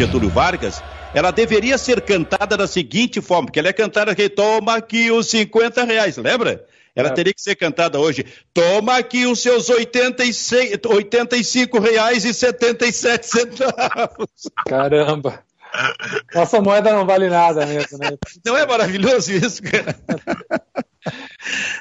Getúlio 0.00 0.30
Vargas, 0.30 0.82
ela 1.12 1.30
deveria 1.30 1.76
ser 1.76 2.00
cantada 2.00 2.56
da 2.56 2.66
seguinte 2.66 3.20
forma, 3.20 3.48
porque 3.48 3.58
ela 3.58 3.68
é 3.68 3.72
cantada 3.72 4.14
que 4.14 4.30
toma 4.30 4.76
aqui 4.76 5.10
os 5.10 5.28
50 5.28 5.84
reais, 5.84 6.16
lembra? 6.16 6.64
Ela 6.96 7.08
é. 7.08 7.12
teria 7.12 7.34
que 7.34 7.42
ser 7.42 7.54
cantada 7.54 8.00
hoje. 8.00 8.24
Toma 8.54 8.96
aqui 8.96 9.26
os 9.26 9.42
seus 9.42 9.68
86, 9.68 10.80
85 10.86 11.78
reais 11.78 12.24
e 12.24 12.32
77 12.32 13.26
centavos. 13.26 14.28
Caramba. 14.66 15.44
Nossa 16.34 16.62
moeda 16.62 16.94
não 16.94 17.04
vale 17.04 17.28
nada 17.28 17.66
mesmo, 17.66 17.98
né? 17.98 18.16
Não 18.42 18.56
é 18.56 18.66
maravilhoso 18.66 19.30
isso, 19.32 19.62
cara? 19.62 19.94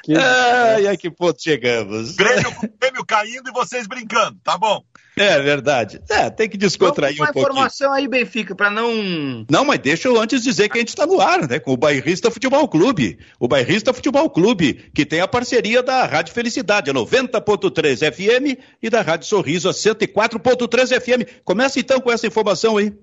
Que... 0.04 0.16
Ai, 0.16 0.88
a 0.88 0.98
que 0.98 1.10
ponto 1.10 1.42
chegamos? 1.42 2.16
Grêmio, 2.16 2.52
Grêmio 2.80 3.06
caindo 3.06 3.50
e 3.50 3.54
vocês 3.54 3.88
brincando, 3.88 4.38
tá 4.44 4.58
bom? 4.58 4.84
É 5.20 5.38
verdade. 5.42 6.02
É, 6.10 6.30
tem 6.30 6.48
que 6.48 6.58
descontrair 6.58 7.16
um 7.16 7.26
pouquinho. 7.26 7.42
informação 7.42 7.92
aí, 7.92 8.08
Benfica, 8.08 8.56
para 8.56 8.70
não. 8.70 9.46
Não, 9.50 9.66
mas 9.66 9.80
deixa 9.80 10.08
eu 10.08 10.20
antes 10.20 10.42
dizer 10.42 10.70
que 10.70 10.78
a 10.78 10.80
gente 10.80 10.90
está 10.90 11.06
no 11.06 11.20
ar, 11.20 11.46
né? 11.46 11.60
Com 11.60 11.74
o 11.74 11.78
Bairrista 11.78 12.32
Futebol 12.32 12.66
Clube. 12.70 13.20
O 13.38 13.46
Bairrista 13.46 13.94
Futebol 13.94 14.30
Clube, 14.30 14.90
que 14.96 15.06
tem 15.06 15.20
a 15.20 15.28
parceria 15.28 15.84
da 15.84 16.06
Rádio 16.06 16.34
Felicidade, 16.34 16.90
a 16.90 16.94
90.3 16.94 18.14
FM 18.14 18.60
e 18.82 18.90
da 18.90 19.02
Rádio 19.02 19.28
Sorriso, 19.28 19.68
a 19.68 19.74
104.3 19.74 21.02
FM. 21.02 21.42
Começa 21.44 21.80
então 21.82 22.00
com 22.00 22.10
essa 22.10 22.26
informação 22.26 22.78
aí. 22.78 22.94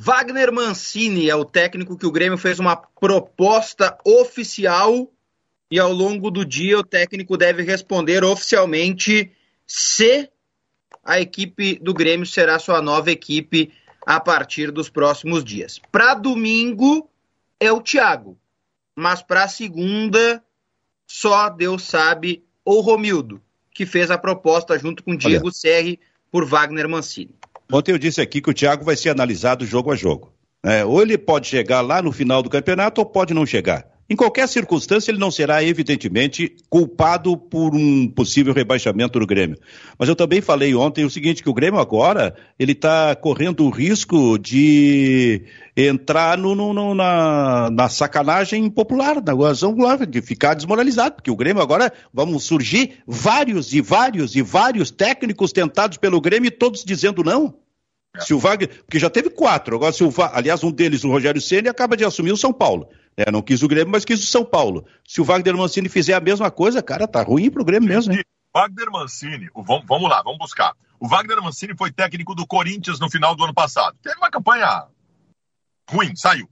Wagner 0.00 0.52
Mancini 0.52 1.30
é 1.30 1.36
o 1.36 1.44
técnico 1.44 1.96
que 1.96 2.06
o 2.06 2.12
Grêmio 2.12 2.36
fez 2.36 2.58
uma 2.58 2.76
proposta 2.76 3.96
oficial 4.04 5.08
e 5.70 5.78
ao 5.78 5.92
longo 5.92 6.30
do 6.30 6.44
dia 6.44 6.78
o 6.78 6.84
técnico 6.84 7.36
deve 7.36 7.62
responder 7.62 8.24
oficialmente 8.24 9.30
se 9.66 10.28
a 11.04 11.20
equipe 11.20 11.78
do 11.80 11.92
Grêmio 11.92 12.26
será 12.26 12.58
sua 12.58 12.80
nova 12.80 13.10
equipe 13.10 13.72
a 14.06 14.20
partir 14.20 14.70
dos 14.70 14.88
próximos 14.88 15.44
dias. 15.44 15.80
Para 15.90 16.14
domingo 16.14 17.08
é 17.58 17.72
o 17.72 17.80
Thiago, 17.80 18.38
mas 18.94 19.22
para 19.22 19.48
segunda 19.48 20.42
só 21.06 21.48
Deus 21.48 21.84
sabe 21.84 22.44
o 22.64 22.80
Romildo, 22.80 23.40
que 23.72 23.86
fez 23.86 24.10
a 24.10 24.18
proposta 24.18 24.78
junto 24.78 25.02
com 25.02 25.16
Diego 25.16 25.46
Olha. 25.46 25.54
Serri 25.54 26.00
por 26.30 26.44
Wagner 26.44 26.88
Mancini. 26.88 27.34
Ontem 27.72 27.92
eu 27.92 27.98
disse 27.98 28.20
aqui 28.20 28.40
que 28.40 28.50
o 28.50 28.54
Thiago 28.54 28.84
vai 28.84 28.96
ser 28.96 29.10
analisado 29.10 29.66
jogo 29.66 29.90
a 29.90 29.96
jogo. 29.96 30.32
É, 30.62 30.84
ou 30.84 31.00
ele 31.00 31.16
pode 31.16 31.46
chegar 31.46 31.80
lá 31.80 32.02
no 32.02 32.10
final 32.10 32.42
do 32.42 32.50
campeonato 32.50 33.00
ou 33.00 33.06
pode 33.06 33.32
não 33.32 33.46
chegar. 33.46 33.95
Em 34.08 34.14
qualquer 34.14 34.46
circunstância, 34.46 35.10
ele 35.10 35.18
não 35.18 35.32
será, 35.32 35.64
evidentemente, 35.64 36.54
culpado 36.70 37.36
por 37.36 37.74
um 37.74 38.08
possível 38.08 38.54
rebaixamento 38.54 39.18
do 39.18 39.26
Grêmio. 39.26 39.58
Mas 39.98 40.08
eu 40.08 40.14
também 40.14 40.40
falei 40.40 40.76
ontem 40.76 41.04
o 41.04 41.10
seguinte, 41.10 41.42
que 41.42 41.50
o 41.50 41.54
Grêmio 41.54 41.80
agora, 41.80 42.36
ele 42.56 42.70
está 42.70 43.16
correndo 43.16 43.64
o 43.64 43.70
risco 43.70 44.38
de 44.38 45.42
entrar 45.76 46.38
no, 46.38 46.54
no, 46.54 46.94
na, 46.94 47.68
na, 47.70 47.88
sacanagem 47.88 48.70
popular, 48.70 49.20
na 49.20 49.34
razão 49.34 49.74
de 50.08 50.22
ficar 50.22 50.54
desmoralizado, 50.54 51.16
porque 51.16 51.30
o 51.30 51.36
Grêmio 51.36 51.60
agora, 51.60 51.92
vamos 52.14 52.44
surgir 52.44 52.98
vários 53.08 53.72
e 53.72 53.80
vários 53.80 54.36
e 54.36 54.42
vários 54.42 54.90
técnicos 54.92 55.52
tentados 55.52 55.98
pelo 55.98 56.20
Grêmio, 56.20 56.52
todos 56.52 56.84
dizendo 56.84 57.24
não. 57.24 57.54
Se 58.20 58.32
o 58.32 58.38
Wagner, 58.38 58.70
porque 58.84 58.98
já 58.98 59.10
teve 59.10 59.30
quatro, 59.30 59.76
agora 59.76 59.92
se 59.92 60.02
o 60.02 60.12
aliás, 60.32 60.62
um 60.62 60.70
deles, 60.70 61.04
o 61.04 61.10
Rogério 61.10 61.40
Ceni 61.40 61.68
acaba 61.68 61.96
de 61.96 62.04
assumir 62.04 62.32
o 62.32 62.36
São 62.36 62.52
Paulo. 62.52 62.88
É, 63.16 63.30
não 63.30 63.40
quis 63.40 63.62
o 63.62 63.68
Grêmio, 63.68 63.90
mas 63.90 64.04
quis 64.04 64.22
o 64.22 64.26
São 64.26 64.44
Paulo. 64.44 64.86
Se 65.06 65.20
o 65.20 65.24
Wagner 65.24 65.56
Mancini 65.56 65.88
fizer 65.88 66.14
a 66.14 66.20
mesma 66.20 66.50
coisa, 66.50 66.82
cara, 66.82 67.08
tá 67.08 67.22
ruim 67.22 67.50
pro 67.50 67.64
Grêmio 67.64 67.88
mesmo, 67.88 68.12
né? 68.12 68.22
Wagner 68.54 68.90
Mancini, 68.90 69.48
vamos 69.54 70.08
lá, 70.08 70.22
vamos 70.22 70.38
buscar. 70.38 70.74
O 71.00 71.08
Wagner 71.08 71.42
Mancini 71.42 71.74
foi 71.76 71.90
técnico 71.90 72.34
do 72.34 72.46
Corinthians 72.46 72.98
no 72.98 73.10
final 73.10 73.34
do 73.34 73.44
ano 73.44 73.54
passado. 73.54 73.96
Teve 74.02 74.16
uma 74.16 74.30
campanha 74.30 74.86
ruim, 75.90 76.14
saiu. 76.14 76.48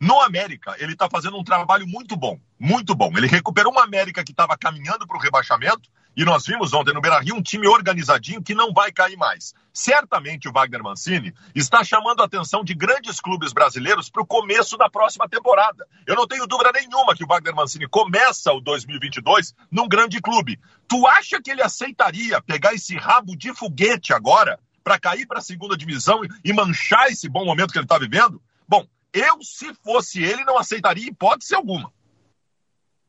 No 0.00 0.20
América, 0.20 0.74
ele 0.78 0.94
está 0.94 1.08
fazendo 1.10 1.36
um 1.38 1.44
trabalho 1.44 1.86
muito 1.86 2.16
bom, 2.16 2.40
muito 2.58 2.94
bom. 2.94 3.12
Ele 3.16 3.26
recuperou 3.26 3.72
uma 3.72 3.84
América 3.84 4.24
que 4.24 4.32
estava 4.32 4.56
caminhando 4.56 5.06
para 5.06 5.16
o 5.16 5.20
rebaixamento 5.20 5.90
e 6.20 6.24
nós 6.26 6.44
vimos 6.44 6.74
ontem 6.74 6.92
no 6.92 7.00
Beira-Rio 7.00 7.34
um 7.34 7.40
time 7.42 7.66
organizadinho 7.66 8.42
que 8.42 8.54
não 8.54 8.74
vai 8.74 8.92
cair 8.92 9.16
mais. 9.16 9.54
Certamente 9.72 10.50
o 10.50 10.52
Wagner 10.52 10.82
Mancini 10.82 11.32
está 11.54 11.82
chamando 11.82 12.20
a 12.20 12.26
atenção 12.26 12.62
de 12.62 12.74
grandes 12.74 13.18
clubes 13.18 13.54
brasileiros 13.54 14.10
para 14.10 14.20
o 14.20 14.26
começo 14.26 14.76
da 14.76 14.90
próxima 14.90 15.26
temporada. 15.26 15.88
Eu 16.06 16.14
não 16.14 16.26
tenho 16.26 16.46
dúvida 16.46 16.72
nenhuma 16.74 17.14
que 17.14 17.24
o 17.24 17.26
Wagner 17.26 17.54
Mancini 17.54 17.88
começa 17.88 18.52
o 18.52 18.60
2022 18.60 19.54
num 19.70 19.88
grande 19.88 20.20
clube. 20.20 20.60
Tu 20.86 21.06
acha 21.06 21.40
que 21.40 21.50
ele 21.50 21.62
aceitaria 21.62 22.38
pegar 22.42 22.74
esse 22.74 22.98
rabo 22.98 23.34
de 23.34 23.54
foguete 23.54 24.12
agora 24.12 24.60
para 24.84 25.00
cair 25.00 25.26
para 25.26 25.38
a 25.38 25.42
segunda 25.42 25.74
divisão 25.74 26.20
e 26.44 26.52
manchar 26.52 27.08
esse 27.08 27.30
bom 27.30 27.46
momento 27.46 27.72
que 27.72 27.78
ele 27.78 27.86
está 27.86 27.96
vivendo? 27.96 28.42
Bom, 28.68 28.86
eu, 29.10 29.42
se 29.42 29.72
fosse 29.82 30.22
ele, 30.22 30.44
não 30.44 30.58
aceitaria 30.58 31.08
hipótese 31.08 31.54
alguma. 31.54 31.90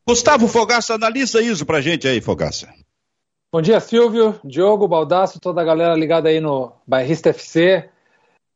Gustavo 0.08 0.48
Fogaça, 0.48 0.94
analisa 0.94 1.42
isso 1.42 1.66
pra 1.66 1.82
gente 1.82 2.08
aí, 2.08 2.22
Fogaça. 2.22 2.74
Bom 3.54 3.62
dia, 3.62 3.82
Silvio, 3.82 4.40
Diogo, 4.46 4.88
Baldasso, 4.88 5.38
toda 5.38 5.60
a 5.60 5.66
galera 5.66 5.94
ligada 5.94 6.30
aí 6.30 6.40
no 6.40 6.72
Bairrista 6.88 7.32
FC. 7.32 7.90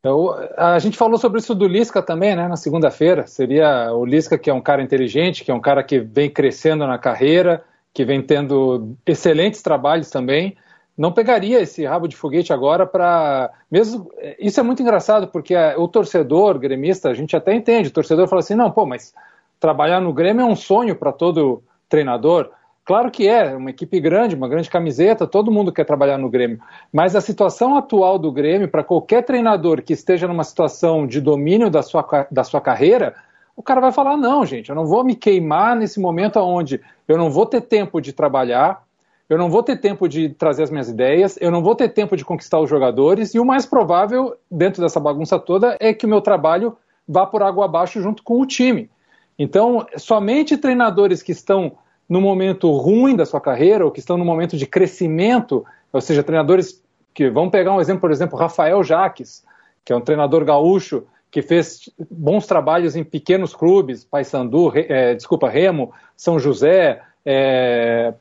Eu, 0.01 0.33
a 0.55 0.79
gente 0.79 0.97
falou 0.97 1.17
sobre 1.17 1.39
isso 1.39 1.53
do 1.53 1.67
Lisca 1.67 2.01
também, 2.01 2.33
né, 2.33 2.47
na 2.47 2.55
segunda-feira. 2.55 3.27
Seria 3.27 3.91
o 3.93 4.05
Lisca, 4.05 4.37
que 4.37 4.49
é 4.49 4.53
um 4.53 4.61
cara 4.61 4.81
inteligente, 4.81 5.43
que 5.43 5.51
é 5.51 5.53
um 5.53 5.59
cara 5.59 5.83
que 5.83 5.99
vem 5.99 6.29
crescendo 6.29 6.87
na 6.87 6.97
carreira, 6.97 7.61
que 7.93 8.05
vem 8.05 8.21
tendo 8.21 8.95
excelentes 9.05 9.61
trabalhos 9.61 10.09
também. 10.09 10.55
Não 10.97 11.11
pegaria 11.11 11.59
esse 11.59 11.83
rabo 11.83 12.07
de 12.07 12.15
foguete 12.15 12.53
agora 12.53 12.85
para. 12.85 13.51
mesmo 13.69 14.09
Isso 14.39 14.61
é 14.61 14.63
muito 14.63 14.81
engraçado, 14.81 15.27
porque 15.27 15.53
o 15.75 15.89
torcedor 15.89 16.57
gremista, 16.57 17.09
a 17.09 17.13
gente 17.13 17.35
até 17.35 17.53
entende. 17.53 17.89
O 17.89 17.93
torcedor 17.93 18.29
fala 18.29 18.39
assim: 18.39 18.55
não, 18.55 18.71
pô, 18.71 18.85
mas 18.85 19.13
trabalhar 19.59 19.99
no 19.99 20.13
Grêmio 20.13 20.43
é 20.43 20.45
um 20.45 20.55
sonho 20.55 20.95
para 20.95 21.11
todo 21.11 21.61
treinador. 21.89 22.49
Claro 22.85 23.09
que 23.09 23.27
é, 23.27 23.55
uma 23.55 23.71
equipe 23.71 23.99
grande, 23.99 24.35
uma 24.35 24.47
grande 24.47 24.69
camiseta, 24.69 25.25
todo 25.25 25.51
mundo 25.51 25.71
quer 25.71 25.85
trabalhar 25.85 26.19
no 26.19 26.29
Grêmio. 26.29 26.59
Mas 26.93 27.15
a 27.15 27.21
situação 27.21 27.75
atual 27.75 28.19
do 28.19 28.31
Grêmio, 28.31 28.69
para 28.69 28.83
qualquer 28.83 29.23
treinador 29.23 29.81
que 29.81 29.91
esteja 29.91 30.27
numa 30.27 30.43
situação 30.43 31.07
de 31.07 31.19
domínio 31.19 31.67
da 31.71 31.81
sua, 31.81 32.27
da 32.29 32.43
sua 32.43 32.61
carreira, 32.61 33.15
o 33.55 33.63
cara 33.63 33.81
vai 33.81 33.91
falar: 33.91 34.15
não, 34.15 34.45
gente, 34.45 34.69
eu 34.69 34.75
não 34.75 34.85
vou 34.85 35.03
me 35.03 35.15
queimar 35.15 35.75
nesse 35.75 35.99
momento 35.99 36.37
onde 36.39 36.79
eu 37.07 37.17
não 37.17 37.31
vou 37.31 37.47
ter 37.47 37.61
tempo 37.61 37.99
de 37.99 38.13
trabalhar, 38.13 38.83
eu 39.27 39.37
não 39.39 39.49
vou 39.49 39.63
ter 39.63 39.77
tempo 39.77 40.07
de 40.07 40.29
trazer 40.29 40.61
as 40.61 40.69
minhas 40.69 40.87
ideias, 40.87 41.39
eu 41.41 41.49
não 41.49 41.63
vou 41.63 41.73
ter 41.73 41.89
tempo 41.89 42.15
de 42.15 42.23
conquistar 42.23 42.59
os 42.59 42.69
jogadores, 42.69 43.33
e 43.33 43.39
o 43.39 43.45
mais 43.45 43.65
provável, 43.65 44.35
dentro 44.51 44.83
dessa 44.83 44.99
bagunça 44.99 45.39
toda, 45.39 45.75
é 45.79 45.91
que 45.91 46.05
o 46.05 46.09
meu 46.09 46.21
trabalho 46.21 46.77
vá 47.07 47.25
por 47.25 47.41
água 47.41 47.65
abaixo 47.65 47.99
junto 47.99 48.21
com 48.21 48.39
o 48.39 48.45
time. 48.45 48.91
Então, 49.39 49.87
somente 49.97 50.55
treinadores 50.55 51.23
que 51.23 51.31
estão 51.31 51.77
no 52.07 52.21
momento 52.21 52.71
ruim 52.71 53.15
da 53.15 53.25
sua 53.25 53.41
carreira 53.41 53.85
ou 53.85 53.91
que 53.91 53.99
estão 53.99 54.17
no 54.17 54.25
momento 54.25 54.57
de 54.57 54.65
crescimento, 54.65 55.65
ou 55.91 56.01
seja, 56.01 56.23
treinadores 56.23 56.83
que 57.13 57.29
vão 57.29 57.49
pegar 57.49 57.73
um 57.73 57.81
exemplo, 57.81 58.01
por 58.01 58.11
exemplo, 58.11 58.37
Rafael 58.37 58.83
Jaques, 58.83 59.43
que 59.83 59.93
é 59.93 59.95
um 59.95 60.01
treinador 60.01 60.43
gaúcho 60.43 61.03
que 61.31 61.41
fez 61.41 61.89
bons 62.09 62.45
trabalhos 62.45 62.95
em 62.95 63.03
pequenos 63.03 63.53
clubes, 63.53 64.05
Paysandu, 64.05 64.71
é, 64.75 65.15
desculpa, 65.15 65.49
Remo, 65.49 65.91
São 66.15 66.39
José, 66.39 67.01
é, 67.25 68.13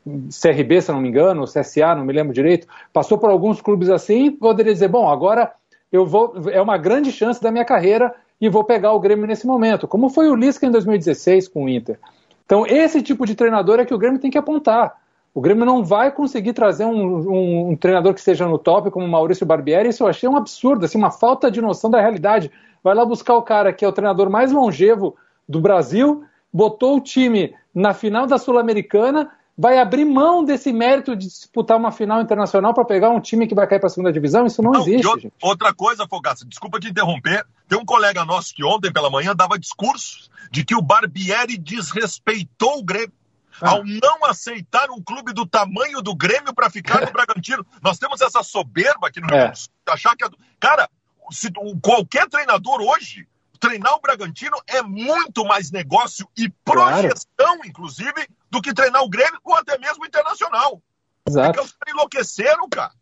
CRB, 0.43 0.81
se 0.81 0.91
não 0.91 1.01
me 1.01 1.09
engano, 1.09 1.45
CSA, 1.45 1.95
não 1.95 2.05
me 2.05 2.13
lembro 2.13 2.33
direito, 2.33 2.67
passou 2.93 3.19
por 3.19 3.31
alguns 3.31 3.61
clubes 3.61 3.91
assim, 3.91 4.33
poderia 4.33 4.73
dizer, 4.73 4.89
bom, 4.89 5.09
agora 5.09 5.53
eu 5.93 6.07
vou, 6.07 6.35
é 6.51 6.61
uma 6.61 6.77
grande 6.77 7.13
chance 7.13 7.41
da 7.41 7.53
minha 7.53 7.65
carreira 7.65 8.15
e 8.41 8.49
vou 8.49 8.65
pegar 8.65 8.93
o 8.93 9.01
Grêmio 9.01 9.27
nesse 9.27 9.47
momento, 9.47 9.87
como 9.87 10.09
foi 10.09 10.29
o 10.29 10.35
Lisca 10.35 10.67
em 10.67 10.71
2016 10.71 11.49
com 11.49 11.65
o 11.65 11.69
Inter. 11.69 11.99
Então, 12.45 12.67
esse 12.67 13.03
tipo 13.03 13.27
de 13.27 13.35
treinador 13.35 13.81
é 13.81 13.85
que 13.85 13.95
o 13.95 13.99
Grêmio 13.99 14.21
tem 14.21 14.31
que 14.31 14.39
apontar. 14.39 14.97
O 15.33 15.41
Grêmio 15.41 15.65
não 15.65 15.85
vai 15.85 16.13
conseguir 16.13 16.53
trazer 16.53 16.85
um, 16.85 17.31
um, 17.31 17.71
um 17.71 17.77
treinador 17.77 18.15
que 18.15 18.21
esteja 18.21 18.47
no 18.47 18.59
top, 18.59 18.91
como 18.91 19.05
o 19.05 19.09
Maurício 19.09 19.45
Barbieri. 19.45 19.89
Isso 19.89 20.05
eu 20.05 20.07
achei 20.07 20.29
um 20.29 20.37
absurdo, 20.37 20.85
assim, 20.85 20.97
uma 20.97 21.11
falta 21.11 21.51
de 21.51 21.61
noção 21.61 21.91
da 21.91 22.01
realidade. 22.01 22.51
Vai 22.83 22.95
lá 22.95 23.05
buscar 23.05 23.35
o 23.35 23.43
cara 23.43 23.73
que 23.73 23.85
é 23.85 23.89
o 23.89 23.93
treinador 23.93 24.31
mais 24.31 24.53
longevo 24.53 25.17
do 25.49 25.61
Brasil, 25.61 26.23
botou 26.53 26.97
o 26.97 27.01
time 27.01 27.55
na 27.75 27.93
final 27.93 28.27
da 28.27 28.39
Sul-Americana, 28.39 29.31
vai 29.57 29.79
abrir 29.79 30.05
mão 30.05 30.45
desse 30.45 30.73
mérito 30.73 31.17
de 31.17 31.27
disputar 31.27 31.77
uma 31.77 31.93
final 31.93 32.21
internacional 32.21 32.75
para 32.75 32.85
pegar 32.85 33.11
um 33.11 33.21
time 33.21 33.47
que 33.47 33.55
vai 33.55 33.67
cair 33.67 33.79
para 33.79 33.87
a 33.87 33.91
segunda 33.91 34.13
divisão? 34.13 34.47
Isso 34.47 34.63
não, 34.63 34.73
não 34.73 34.81
existe. 34.81 35.07
Outra, 35.07 35.31
outra 35.41 35.75
coisa, 35.75 36.09
Fogaça, 36.09 36.45
desculpa 36.45 36.81
te 36.81 36.89
interromper. 36.89 37.47
Tem 37.69 37.79
um 37.79 37.85
colega 37.85 38.25
nosso 38.25 38.55
que 38.55 38.65
ontem 38.65 38.93
pela 38.93 39.11
manhã 39.11 39.35
dava 39.35 39.59
discurso 39.59 40.29
de 40.51 40.65
que 40.65 40.75
o 40.75 40.83
Barbieri 40.83 41.57
desrespeitou 41.57 42.79
o 42.79 42.85
Grêmio. 42.85 43.13
Ah. 43.61 43.71
Ao 43.71 43.85
não 43.85 44.25
aceitar 44.25 44.91
um 44.91 45.01
clube 45.01 45.33
do 45.33 45.47
tamanho 45.47 46.03
do 46.03 46.15
Grêmio 46.15 46.53
para 46.53 46.69
ficar 46.69 47.01
no 47.01 47.11
Bragantino. 47.13 47.65
Nós 47.81 47.99
temos 47.99 48.21
essa 48.21 48.43
soberba 48.43 49.07
aqui 49.07 49.21
no 49.21 49.29
Rio 49.29 49.51
do 49.51 49.57
Sul, 49.57 49.71
achar 49.89 50.17
que. 50.17 50.25
Cara, 50.59 50.89
se, 51.31 51.53
qualquer 51.81 52.29
treinador 52.29 52.81
hoje, 52.81 53.29
treinar 53.69 53.95
o 53.95 54.01
Bragantino 54.01 54.57
é 54.67 54.83
muito 54.83 55.45
mais 55.45 55.71
negócio 55.71 56.29
e 56.37 56.49
projeção, 56.65 57.25
claro. 57.37 57.61
inclusive, 57.67 58.29
do 58.51 58.61
que 58.61 58.75
treinar 58.75 59.03
o 59.03 59.09
Grêmio 59.09 59.39
ou 59.45 59.55
até 59.55 59.79
mesmo 59.79 60.05
o 60.05 60.07
Internacional. 60.07 60.81
Exato. 61.27 61.53
Porque 61.53 61.67
os 61.67 61.73
caras 61.73 61.95
enlouqueceram, 61.95 62.69
cara. 62.69 62.93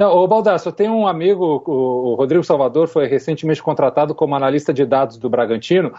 Ô, 0.00 0.26
Baldasso, 0.26 0.68
eu 0.68 0.72
tenho 0.72 0.92
um 0.94 1.06
amigo, 1.06 1.62
o 1.66 2.14
Rodrigo 2.14 2.42
Salvador, 2.42 2.88
foi 2.88 3.06
recentemente 3.06 3.62
contratado 3.62 4.14
como 4.14 4.34
analista 4.34 4.72
de 4.72 4.84
dados 4.84 5.16
do 5.16 5.30
Bragantino, 5.30 5.94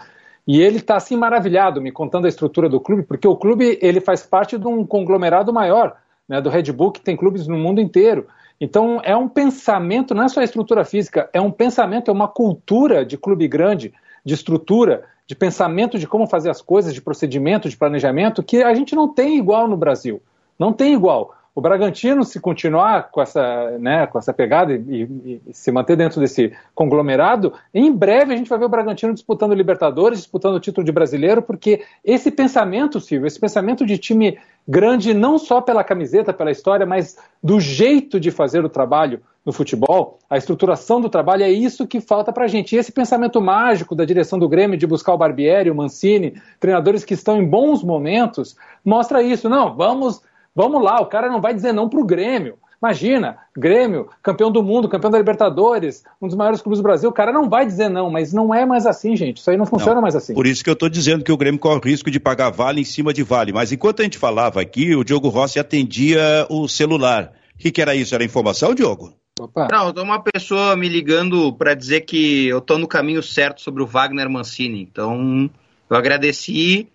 e 0.46 0.60
ele 0.60 0.76
está 0.76 0.96
assim 0.96 1.16
maravilhado 1.16 1.80
me 1.80 1.90
contando 1.90 2.26
a 2.26 2.28
estrutura 2.28 2.68
do 2.68 2.80
clube, 2.80 3.02
porque 3.02 3.26
o 3.26 3.36
clube 3.36 3.78
ele 3.80 4.00
faz 4.00 4.22
parte 4.26 4.58
de 4.58 4.66
um 4.66 4.86
conglomerado 4.86 5.52
maior, 5.52 5.96
né, 6.28 6.40
do 6.40 6.50
Red 6.50 6.70
Bull, 6.72 6.92
que 6.92 7.00
tem 7.00 7.16
clubes 7.16 7.46
no 7.46 7.56
mundo 7.56 7.80
inteiro. 7.80 8.26
Então 8.60 9.00
é 9.02 9.16
um 9.16 9.28
pensamento, 9.28 10.14
não 10.14 10.24
é 10.24 10.28
só 10.28 10.40
a 10.40 10.44
estrutura 10.44 10.84
física, 10.84 11.28
é 11.32 11.40
um 11.40 11.50
pensamento, 11.50 12.10
é 12.10 12.14
uma 12.14 12.28
cultura 12.28 13.04
de 13.04 13.18
clube 13.18 13.48
grande, 13.48 13.92
de 14.24 14.34
estrutura, 14.34 15.04
de 15.26 15.34
pensamento 15.34 15.98
de 15.98 16.06
como 16.06 16.26
fazer 16.26 16.50
as 16.50 16.60
coisas, 16.60 16.94
de 16.94 17.00
procedimento, 17.00 17.68
de 17.68 17.76
planejamento, 17.76 18.42
que 18.42 18.62
a 18.62 18.74
gente 18.74 18.94
não 18.94 19.08
tem 19.08 19.38
igual 19.38 19.66
no 19.66 19.76
Brasil. 19.76 20.22
Não 20.58 20.72
tem 20.72 20.92
igual. 20.92 21.34
O 21.54 21.60
Bragantino, 21.60 22.24
se 22.24 22.40
continuar 22.40 23.10
com 23.12 23.22
essa, 23.22 23.78
né, 23.78 24.08
com 24.08 24.18
essa 24.18 24.32
pegada 24.32 24.74
e, 24.74 24.76
e, 24.76 25.40
e, 25.46 25.54
se 25.54 25.70
manter 25.70 25.96
dentro 25.96 26.20
desse 26.20 26.52
conglomerado, 26.74 27.52
em 27.72 27.92
breve 27.92 28.34
a 28.34 28.36
gente 28.36 28.50
vai 28.50 28.58
ver 28.58 28.64
o 28.64 28.68
Bragantino 28.68 29.14
disputando 29.14 29.54
Libertadores, 29.54 30.18
disputando 30.18 30.56
o 30.56 30.60
título 30.60 30.84
de 30.84 30.90
brasileiro, 30.90 31.40
porque 31.40 31.82
esse 32.04 32.32
pensamento, 32.32 33.00
Silvio, 33.00 33.28
esse 33.28 33.38
pensamento 33.38 33.86
de 33.86 33.96
time 33.98 34.36
grande, 34.66 35.14
não 35.14 35.38
só 35.38 35.60
pela 35.60 35.84
camiseta, 35.84 36.32
pela 36.32 36.50
história, 36.50 36.84
mas 36.84 37.16
do 37.40 37.60
jeito 37.60 38.18
de 38.18 38.32
fazer 38.32 38.64
o 38.64 38.68
trabalho 38.68 39.20
no 39.44 39.52
futebol, 39.52 40.18
a 40.28 40.38
estruturação 40.38 41.00
do 41.00 41.08
trabalho, 41.08 41.44
é 41.44 41.50
isso 41.50 41.86
que 41.86 42.00
falta 42.00 42.32
para 42.32 42.46
a 42.46 42.48
gente. 42.48 42.74
E 42.74 42.78
esse 42.78 42.90
pensamento 42.90 43.40
mágico 43.40 43.94
da 43.94 44.04
direção 44.04 44.38
do 44.38 44.48
Grêmio 44.48 44.78
de 44.78 44.86
buscar 44.86 45.12
o 45.12 45.18
Barbieri, 45.18 45.70
o 45.70 45.74
Mancini, 45.74 46.34
treinadores 46.58 47.04
que 47.04 47.14
estão 47.14 47.40
em 47.40 47.46
bons 47.46 47.84
momentos, 47.84 48.56
mostra 48.84 49.22
isso. 49.22 49.48
Não, 49.48 49.76
vamos 49.76 50.22
Vamos 50.54 50.82
lá, 50.82 51.00
o 51.00 51.06
cara 51.06 51.28
não 51.28 51.40
vai 51.40 51.52
dizer 51.52 51.72
não 51.72 51.88
para 51.88 52.00
o 52.00 52.04
Grêmio. 52.04 52.56
Imagina, 52.80 53.38
Grêmio, 53.56 54.10
campeão 54.22 54.52
do 54.52 54.62
mundo, 54.62 54.90
campeão 54.90 55.10
da 55.10 55.16
Libertadores, 55.16 56.04
um 56.20 56.26
dos 56.26 56.36
maiores 56.36 56.60
clubes 56.60 56.78
do 56.78 56.82
Brasil, 56.82 57.08
o 57.08 57.12
cara 57.14 57.32
não 57.32 57.48
vai 57.48 57.64
dizer 57.64 57.88
não, 57.88 58.10
mas 58.10 58.32
não 58.32 58.54
é 58.54 58.66
mais 58.66 58.84
assim, 58.84 59.16
gente. 59.16 59.38
Isso 59.38 59.50
aí 59.50 59.56
não 59.56 59.64
funciona 59.64 59.94
não, 59.94 60.02
mais 60.02 60.14
assim. 60.14 60.34
Por 60.34 60.46
isso 60.46 60.62
que 60.62 60.68
eu 60.68 60.74
estou 60.74 60.90
dizendo 60.90 61.24
que 61.24 61.32
o 61.32 61.36
Grêmio 61.36 61.58
corre 61.58 61.78
o 61.78 61.82
risco 61.82 62.10
de 62.10 62.20
pagar 62.20 62.50
vale 62.50 62.82
em 62.82 62.84
cima 62.84 63.14
de 63.14 63.22
vale. 63.22 63.54
Mas 63.54 63.72
enquanto 63.72 64.00
a 64.00 64.02
gente 64.02 64.18
falava 64.18 64.60
aqui, 64.60 64.94
o 64.94 65.02
Diogo 65.02 65.28
Rossi 65.28 65.58
atendia 65.58 66.46
o 66.50 66.68
celular. 66.68 67.32
O 67.54 67.58
que, 67.58 67.70
que 67.70 67.80
era 67.80 67.94
isso? 67.94 68.14
Era 68.14 68.22
informação, 68.22 68.74
Diogo? 68.74 69.14
Opa. 69.40 69.66
Não, 69.72 69.92
tô 69.92 70.02
uma 70.02 70.22
pessoa 70.22 70.76
me 70.76 70.88
ligando 70.88 71.52
para 71.54 71.72
dizer 71.72 72.02
que 72.02 72.46
eu 72.48 72.58
estou 72.58 72.78
no 72.78 72.86
caminho 72.86 73.22
certo 73.22 73.62
sobre 73.62 73.82
o 73.82 73.86
Wagner 73.86 74.28
Mancini. 74.28 74.82
Então, 74.82 75.50
eu 75.88 75.96
agradeci. 75.96 76.88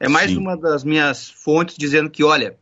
É 0.00 0.08
mais 0.08 0.30
Sim. 0.30 0.38
uma 0.38 0.56
das 0.56 0.82
minhas 0.82 1.30
fontes 1.30 1.76
dizendo 1.78 2.10
que, 2.10 2.24
olha, 2.24 2.56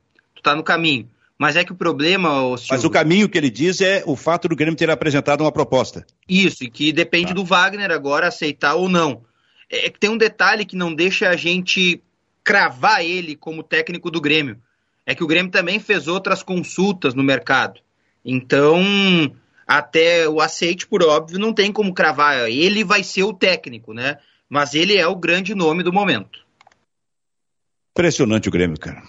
está 0.45 0.55
no 0.55 0.63
caminho. 0.63 1.09
Mas 1.39 1.57
é 1.57 1.65
que 1.65 1.73
o 1.73 1.77
problema. 1.77 2.43
O 2.43 2.57
Silvio, 2.57 2.75
Mas 2.75 2.85
o 2.85 2.91
caminho 2.91 3.29
que 3.29 3.37
ele 3.37 3.51
diz 3.51 3.81
é 3.81 4.05
o 4.07 4.15
fato 4.15 4.49
do 4.49 4.55
Grêmio 4.55 4.77
ter 4.77 4.91
apresentado 4.91 5.41
uma 5.41 5.51
proposta. 5.51 6.07
Isso, 6.29 6.63
e 6.63 6.71
que 6.71 6.93
depende 6.93 7.33
ah. 7.33 7.35
do 7.35 7.45
Wagner 7.45 7.91
agora 7.91 8.29
aceitar 8.29 8.75
ou 8.75 8.89
não. 8.89 9.25
É 9.69 9.91
que 9.91 9.99
tem 9.99 10.11
um 10.11 10.17
detalhe 10.17 10.65
que 10.65 10.77
não 10.77 10.95
deixa 10.95 11.29
a 11.29 11.37
gente 11.37 12.01
cravar 12.45 13.05
ele 13.05 13.35
como 13.35 13.63
técnico 13.63 14.11
do 14.11 14.21
Grêmio. 14.21 14.59
É 15.05 15.15
que 15.15 15.25
o 15.25 15.27
Grêmio 15.27 15.51
também 15.51 15.81
fez 15.81 16.07
outras 16.07 16.43
consultas 16.43 17.15
no 17.15 17.23
mercado. 17.23 17.81
Então, 18.25 18.83
até 19.67 20.29
o 20.29 20.41
aceite, 20.41 20.87
por 20.87 21.03
óbvio, 21.03 21.39
não 21.39 21.53
tem 21.53 21.73
como 21.73 21.93
cravar. 21.93 22.49
Ele 22.49 22.85
vai 22.85 23.03
ser 23.03 23.25
o 23.25 23.33
técnico, 23.33 23.93
né? 23.93 24.19
Mas 24.49 24.75
ele 24.75 24.97
é 24.97 25.07
o 25.07 25.17
grande 25.17 25.55
nome 25.55 25.83
do 25.83 25.93
momento. 25.93 26.45
Impressionante 27.91 28.49
o 28.49 28.53
Grêmio, 28.53 28.79
cara. 28.79 29.03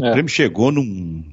É. 0.00 0.08
O 0.08 0.12
Grêmio 0.12 0.30
chegou 0.30 0.70
num. 0.70 1.24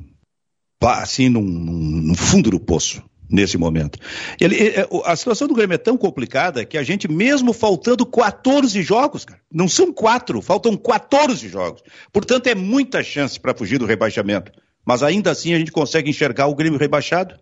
assim, 0.81 1.29
num, 1.29 1.41
num 1.41 2.15
fundo 2.15 2.49
do 2.49 2.59
poço 2.59 3.03
nesse 3.29 3.57
momento. 3.57 3.99
Ele, 4.39 4.55
é, 4.55 4.87
a 5.05 5.15
situação 5.15 5.47
do 5.47 5.53
Grêmio 5.53 5.75
é 5.75 5.79
tão 5.79 5.97
complicada 5.97 6.63
que 6.65 6.77
a 6.77 6.83
gente, 6.83 7.07
mesmo 7.07 7.53
faltando 7.53 8.05
14 8.05 8.81
jogos, 8.81 9.25
cara, 9.25 9.41
não 9.51 9.67
são 9.67 9.91
quatro, 9.91 10.41
faltam 10.41 10.77
14 10.77 11.47
jogos. 11.47 11.81
Portanto, 12.11 12.47
é 12.47 12.55
muita 12.55 13.03
chance 13.03 13.39
para 13.39 13.55
fugir 13.55 13.79
do 13.79 13.85
rebaixamento. 13.85 14.51
Mas 14.85 15.01
ainda 15.01 15.31
assim 15.31 15.53
a 15.53 15.57
gente 15.57 15.71
consegue 15.71 16.09
enxergar 16.09 16.47
o 16.47 16.55
Grêmio 16.55 16.79
rebaixado. 16.79 17.35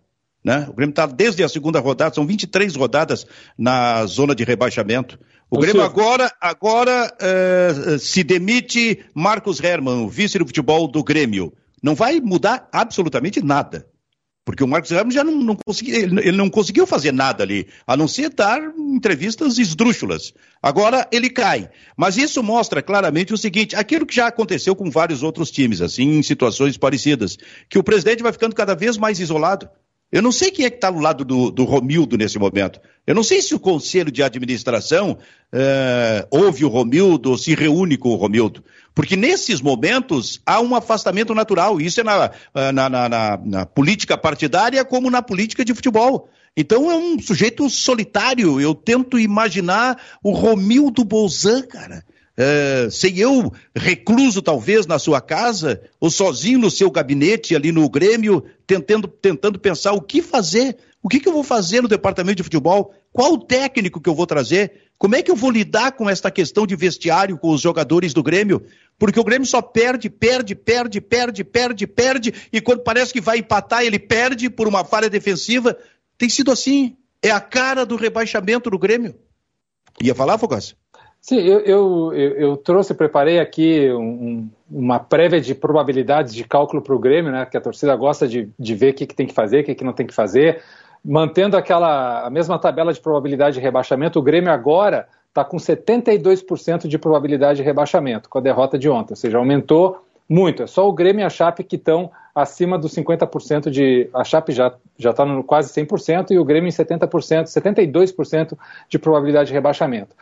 Né? 0.43 0.65
O 0.69 0.73
Grêmio 0.73 0.91
está 0.91 1.05
desde 1.05 1.43
a 1.43 1.49
segunda 1.49 1.79
rodada, 1.79 2.15
são 2.15 2.25
23 2.25 2.75
rodadas 2.75 3.25
na 3.57 4.05
zona 4.05 4.33
de 4.33 4.43
rebaixamento. 4.43 5.19
O 5.53 5.59
Grêmio 5.59 5.83
agora, 5.83 6.31
agora 6.41 7.15
uh, 7.15 7.99
se 7.99 8.23
demite 8.23 9.05
Marcos 9.13 9.61
Herman, 9.61 10.03
o 10.03 10.09
vice 10.09 10.39
do 10.39 10.47
futebol 10.47 10.87
do 10.87 11.03
Grêmio. 11.03 11.53
Não 11.81 11.93
vai 11.93 12.19
mudar 12.19 12.67
absolutamente 12.71 13.39
nada. 13.39 13.87
Porque 14.43 14.63
o 14.63 14.67
Marcos 14.67 14.89
Herman 14.89 15.11
já 15.11 15.23
não, 15.23 15.35
não 15.35 15.55
conseguiu, 15.55 15.95
ele, 15.95 16.19
ele, 16.21 16.37
não 16.37 16.49
conseguiu 16.49 16.87
fazer 16.87 17.13
nada 17.13 17.43
ali, 17.43 17.67
a 17.85 17.95
não 17.95 18.07
ser 18.07 18.29
dar 18.29 18.61
entrevistas 18.77 19.59
esdrúxulas. 19.59 20.33
Agora 20.59 21.07
ele 21.11 21.29
cai. 21.29 21.69
Mas 21.95 22.17
isso 22.17 22.41
mostra 22.41 22.81
claramente 22.81 23.31
o 23.31 23.37
seguinte: 23.37 23.75
aquilo 23.75 24.07
que 24.07 24.15
já 24.15 24.25
aconteceu 24.25 24.75
com 24.75 24.89
vários 24.89 25.21
outros 25.21 25.51
times, 25.51 25.81
assim, 25.81 26.17
em 26.17 26.23
situações 26.23 26.77
parecidas, 26.77 27.37
que 27.69 27.77
o 27.77 27.83
presidente 27.83 28.23
vai 28.23 28.33
ficando 28.33 28.55
cada 28.55 28.73
vez 28.73 28.97
mais 28.97 29.19
isolado. 29.19 29.69
Eu 30.13 30.21
não 30.21 30.31
sei 30.31 30.51
quem 30.51 30.63
é 30.63 30.69
que 30.69 30.75
está 30.75 30.91
do 30.91 30.99
lado 30.99 31.25
do, 31.25 31.49
do, 31.49 31.63
Romildo 31.63 32.15
nesse 32.15 32.37
momento. 32.37 32.79
Eu 33.07 33.15
não 33.15 33.23
sei 33.23 33.41
se 33.41 33.55
o 33.55 33.59
conselho 33.59 34.11
de 34.11 34.21
administração 34.21 35.17
uh, 35.51 36.27
ouve 36.29 36.63
o 36.63 36.67
Romildo 36.67 37.31
ou 37.31 37.37
se 37.37 37.55
reúne 37.55 37.97
com 37.97 38.09
o 38.09 38.15
Romildo. 38.15 38.63
Porque 38.93 39.15
nesses 39.15 39.59
momentos 39.59 40.39
há 40.45 40.61
um 40.61 40.75
afastamento 40.75 41.33
natural. 41.33 41.81
Isso 41.81 41.99
é 41.99 42.03
na, 42.03 42.29
eh, 42.53 42.71
na, 42.71 42.89
na, 42.91 43.09
na 43.43 43.65
política 43.65 44.15
partidária 44.15 44.85
como 44.85 45.09
na 45.09 45.23
política 45.23 45.65
de 45.65 45.73
futebol. 45.73 46.29
Então 46.55 46.91
é 46.91 46.95
um 46.95 47.17
sujeito 47.17 47.67
solitário. 47.67 48.61
Eu 48.61 48.75
tento 48.75 49.17
imaginar 49.17 49.99
o 50.23 50.29
Romildo 50.29 51.03
Bolzan, 51.03 51.63
cara 51.63 52.03
Uh, 52.35 52.89
sem 52.89 53.19
eu 53.19 53.53
recluso 53.75 54.41
talvez 54.41 54.87
na 54.87 54.97
sua 54.97 55.21
casa, 55.21 55.83
ou 55.99 56.09
sozinho 56.09 56.57
no 56.57 56.71
seu 56.71 56.89
gabinete 56.89 57.55
ali 57.55 57.71
no 57.71 57.87
Grêmio, 57.87 58.43
tentando, 58.65 59.07
tentando 59.07 59.59
pensar 59.59 59.91
o 59.93 60.01
que 60.01 60.19
fazer, 60.21 60.77
o 61.01 61.07
que, 61.07 61.19
que 61.19 61.29
eu 61.29 61.33
vou 61.33 61.43
fazer 61.43 61.81
no 61.81 61.87
departamento 61.87 62.37
de 62.37 62.43
futebol, 62.43 62.91
qual 63.11 63.33
o 63.33 63.37
técnico 63.37 64.01
que 64.01 64.09
eu 64.09 64.15
vou 64.15 64.25
trazer, 64.25 64.71
como 64.97 65.15
é 65.15 65.21
que 65.21 65.29
eu 65.29 65.35
vou 65.35 65.51
lidar 65.51 65.91
com 65.91 66.09
esta 66.09 66.31
questão 66.31 66.65
de 66.65 66.75
vestiário 66.75 67.37
com 67.37 67.51
os 67.51 67.61
jogadores 67.61 68.13
do 68.13 68.23
Grêmio, 68.23 68.63
porque 68.97 69.19
o 69.19 69.23
Grêmio 69.23 69.45
só 69.45 69.61
perde, 69.61 70.09
perde, 70.09 70.55
perde, 70.55 71.01
perde, 71.01 71.43
perde, 71.43 71.85
perde, 71.85 72.33
e 72.51 72.59
quando 72.59 72.81
parece 72.81 73.13
que 73.13 73.21
vai 73.21 73.39
empatar, 73.39 73.83
ele 73.83 73.99
perde 73.99 74.49
por 74.49 74.67
uma 74.67 74.83
falha 74.83 75.09
defensiva. 75.09 75.77
Tem 76.17 76.29
sido 76.29 76.51
assim, 76.51 76.95
é 77.21 77.29
a 77.29 77.39
cara 77.39 77.85
do 77.85 77.95
rebaixamento 77.95 78.71
do 78.71 78.79
Grêmio. 78.79 79.13
Ia 80.01 80.15
falar, 80.15 80.39
Fogaça? 80.39 80.73
Sim, 81.23 81.37
eu, 81.37 81.59
eu, 81.61 82.13
eu, 82.13 82.57
trouxe, 82.57 82.93
preparei 82.93 83.39
aqui 83.39 83.89
um, 83.93 84.49
uma 84.69 84.99
prévia 84.99 85.39
de 85.39 85.55
probabilidades 85.55 86.35
de 86.35 86.43
cálculo 86.43 86.81
para 86.81 86.93
o 86.93 86.99
Grêmio, 86.99 87.31
né? 87.31 87.45
Que 87.45 87.55
a 87.55 87.61
torcida 87.61 87.95
gosta 87.95 88.27
de, 88.27 88.49
de 88.59 88.75
ver 88.75 88.91
o 88.91 88.93
que, 88.93 89.07
que 89.07 89.15
tem 89.15 89.25
que 89.25 89.33
fazer, 89.33 89.61
o 89.61 89.63
que, 89.63 89.73
que 89.73 89.85
não 89.85 89.93
tem 89.93 90.05
que 90.05 90.13
fazer. 90.13 90.61
Mantendo 91.03 91.55
aquela 91.55 92.27
a 92.27 92.29
mesma 92.29 92.59
tabela 92.59 92.91
de 92.91 92.99
probabilidade 92.99 93.55
de 93.55 93.61
rebaixamento, 93.61 94.19
o 94.19 94.21
Grêmio 94.21 94.51
agora 94.51 95.07
está 95.29 95.45
com 95.45 95.55
72% 95.55 96.89
de 96.89 96.97
probabilidade 96.97 97.55
de 97.55 97.63
rebaixamento 97.63 98.27
com 98.27 98.39
a 98.39 98.41
derrota 98.41 98.77
de 98.77 98.89
ontem, 98.89 99.13
ou 99.13 99.17
seja, 99.17 99.37
aumentou 99.37 100.03
muito. 100.27 100.63
É 100.63 100.67
só 100.67 100.89
o 100.89 100.91
Grêmio 100.91 101.21
e 101.21 101.23
a 101.23 101.29
Chape 101.29 101.63
que 101.63 101.77
estão 101.77 102.11
acima 102.35 102.77
dos 102.77 102.93
50% 102.93 103.69
de. 103.69 104.09
A 104.13 104.25
Chape 104.25 104.51
já 104.51 104.75
está 104.97 105.25
no 105.25 105.41
quase 105.41 105.73
100% 105.73 106.31
e 106.31 106.37
o 106.37 106.43
Grêmio 106.43 106.67
em 106.67 106.71
70%, 106.71 107.45
72% 107.45 108.57
de 108.89 108.99
probabilidade 108.99 109.47
de 109.47 109.53
rebaixamento. 109.53 110.13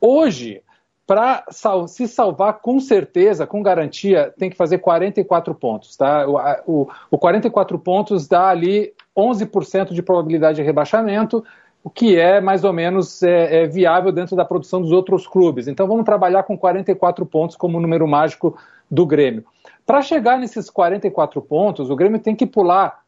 Hoje, 0.00 0.62
para 1.06 1.44
sal 1.50 1.88
se 1.88 2.06
salvar 2.06 2.60
com 2.60 2.78
certeza, 2.78 3.46
com 3.46 3.62
garantia, 3.62 4.32
tem 4.38 4.50
que 4.50 4.56
fazer 4.56 4.78
44 4.78 5.54
pontos. 5.54 5.96
Tá? 5.96 6.26
O, 6.28 6.82
o, 6.82 6.88
o 7.12 7.18
44 7.18 7.78
pontos 7.78 8.28
dá 8.28 8.48
ali 8.48 8.92
11% 9.16 9.92
de 9.92 10.02
probabilidade 10.02 10.56
de 10.56 10.62
rebaixamento, 10.62 11.42
o 11.82 11.88
que 11.88 12.18
é 12.18 12.40
mais 12.40 12.62
ou 12.64 12.72
menos 12.72 13.22
é, 13.22 13.62
é 13.62 13.66
viável 13.66 14.12
dentro 14.12 14.36
da 14.36 14.44
produção 14.44 14.82
dos 14.82 14.92
outros 14.92 15.26
clubes. 15.26 15.66
Então 15.66 15.86
vamos 15.86 16.04
trabalhar 16.04 16.42
com 16.42 16.58
44 16.58 17.24
pontos 17.24 17.56
como 17.56 17.80
número 17.80 18.06
mágico 18.06 18.58
do 18.90 19.06
Grêmio. 19.06 19.44
Para 19.86 20.02
chegar 20.02 20.38
nesses 20.38 20.68
44 20.68 21.40
pontos, 21.40 21.88
o 21.88 21.96
Grêmio 21.96 22.20
tem 22.20 22.36
que 22.36 22.44
pular 22.44 23.00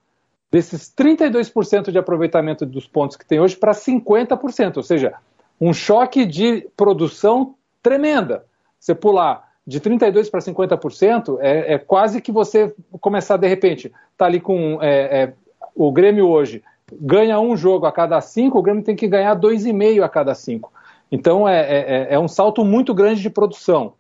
desses 0.51 0.93
32% 0.97 1.91
de 1.91 1.99
aproveitamento 1.99 2.65
dos 2.65 2.87
pontos 2.87 3.17
que 3.17 3.27
tem 3.27 3.39
hoje 3.39 3.57
para 3.57 3.73
50%, 3.73 4.79
ou 4.79 4.83
seja, 4.83 5.15
um 5.61 5.73
choque 5.73 6.25
de 6.25 6.69
produção 6.77 7.55
tremenda. 7.83 8.45
Você 8.79 8.95
pular 8.95 9.51
de 9.67 9.81
32% 9.81 10.31
para 10.31 10.41
50% 10.41 11.39
é, 11.41 11.75
é 11.75 11.79
quase 11.79 12.21
que 12.21 12.33
você 12.33 12.75
começar 13.01 13.37
de 13.37 13.47
repente, 13.47 13.93
tá 14.17 14.25
ali 14.25 14.41
com 14.41 14.79
é, 14.81 15.23
é, 15.23 15.33
o 15.75 15.93
Grêmio 15.93 16.29
hoje 16.29 16.63
ganha 16.93 17.39
um 17.39 17.57
jogo 17.57 17.87
a 17.87 17.93
cada 17.93 18.21
cinco, 18.21 18.59
o 18.59 18.63
Grêmio 18.63 18.83
tem 18.83 18.97
que 18.97 19.07
ganhar 19.07 19.35
dois 19.35 19.65
e 19.65 19.73
meio 19.73 20.03
a 20.03 20.09
cada 20.09 20.35
cinco. 20.35 20.73
Então 21.13 21.49
é, 21.49 21.61
é, 21.61 21.79
é, 21.79 22.15
é 22.15 22.19
um 22.19 22.27
salto 22.27 22.65
muito 22.65 22.95
grande 22.95 23.21
de 23.21 23.31
produção. 23.31 23.95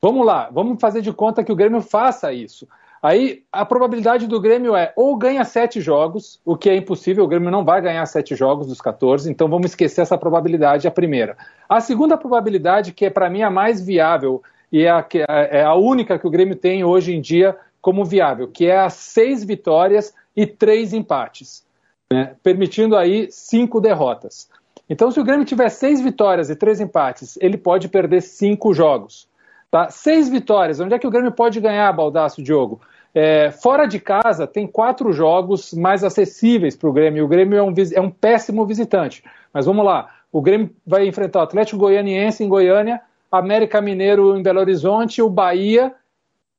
Vamos 0.00 0.26
lá, 0.26 0.48
vamos 0.52 0.80
fazer 0.80 1.00
de 1.00 1.12
conta 1.12 1.44
que 1.44 1.52
o 1.52 1.56
Grêmio 1.56 1.80
faça 1.80 2.32
isso. 2.32 2.66
Aí 3.04 3.42
a 3.52 3.66
probabilidade 3.66 4.26
do 4.26 4.40
Grêmio 4.40 4.74
é 4.74 4.90
ou 4.96 5.14
ganha 5.14 5.44
sete 5.44 5.78
jogos, 5.78 6.40
o 6.42 6.56
que 6.56 6.70
é 6.70 6.74
impossível, 6.74 7.24
o 7.24 7.28
Grêmio 7.28 7.50
não 7.50 7.62
vai 7.62 7.82
ganhar 7.82 8.06
sete 8.06 8.34
jogos 8.34 8.66
dos 8.66 8.80
14, 8.80 9.30
então 9.30 9.46
vamos 9.46 9.72
esquecer 9.72 10.00
essa 10.00 10.16
probabilidade, 10.16 10.88
a 10.88 10.90
primeira. 10.90 11.36
A 11.68 11.82
segunda 11.82 12.16
probabilidade, 12.16 12.94
que 12.94 13.04
é 13.04 13.10
para 13.10 13.28
mim 13.28 13.42
a 13.42 13.50
mais 13.50 13.78
viável 13.78 14.42
e 14.72 14.84
é 14.84 14.90
a, 14.90 15.06
é 15.28 15.62
a 15.62 15.74
única 15.74 16.18
que 16.18 16.26
o 16.26 16.30
Grêmio 16.30 16.56
tem 16.56 16.82
hoje 16.82 17.14
em 17.14 17.20
dia 17.20 17.54
como 17.78 18.06
viável, 18.06 18.48
que 18.48 18.64
é 18.64 18.78
as 18.78 18.94
seis 18.94 19.44
vitórias 19.44 20.14
e 20.34 20.46
três 20.46 20.94
empates, 20.94 21.62
né, 22.10 22.34
permitindo 22.42 22.96
aí 22.96 23.28
cinco 23.30 23.82
derrotas. 23.82 24.48
Então, 24.88 25.10
se 25.10 25.20
o 25.20 25.24
Grêmio 25.24 25.44
tiver 25.44 25.68
seis 25.68 26.00
vitórias 26.00 26.48
e 26.48 26.56
três 26.56 26.80
empates, 26.80 27.36
ele 27.38 27.58
pode 27.58 27.86
perder 27.86 28.22
cinco 28.22 28.72
jogos. 28.72 29.28
Tá? 29.70 29.90
Seis 29.90 30.30
vitórias, 30.30 30.80
onde 30.80 30.94
é 30.94 30.98
que 30.98 31.06
o 31.06 31.10
Grêmio 31.10 31.32
pode 31.32 31.60
ganhar, 31.60 31.92
Baldaço, 31.92 32.42
Diogo? 32.42 32.80
É, 33.14 33.52
fora 33.52 33.86
de 33.86 34.00
casa, 34.00 34.46
tem 34.46 34.66
quatro 34.66 35.12
jogos 35.12 35.72
mais 35.72 36.02
acessíveis 36.02 36.76
para 36.76 36.88
o 36.88 36.92
Grêmio. 36.92 37.24
O 37.24 37.28
Grêmio 37.28 37.56
é 37.56 37.62
um, 37.62 37.72
é 37.94 38.00
um, 38.00 38.10
péssimo 38.10 38.66
visitante. 38.66 39.22
Mas 39.52 39.66
vamos 39.66 39.84
lá: 39.84 40.10
o 40.32 40.42
Grêmio 40.42 40.70
vai 40.84 41.06
enfrentar 41.06 41.38
o 41.38 41.42
Atlético 41.42 41.78
Goianiense 41.78 42.42
em 42.42 42.48
Goiânia, 42.48 43.00
América 43.30 43.80
Mineiro 43.80 44.36
em 44.36 44.42
Belo 44.42 44.60
Horizonte, 44.60 45.22
o 45.22 45.30
Bahia 45.30 45.94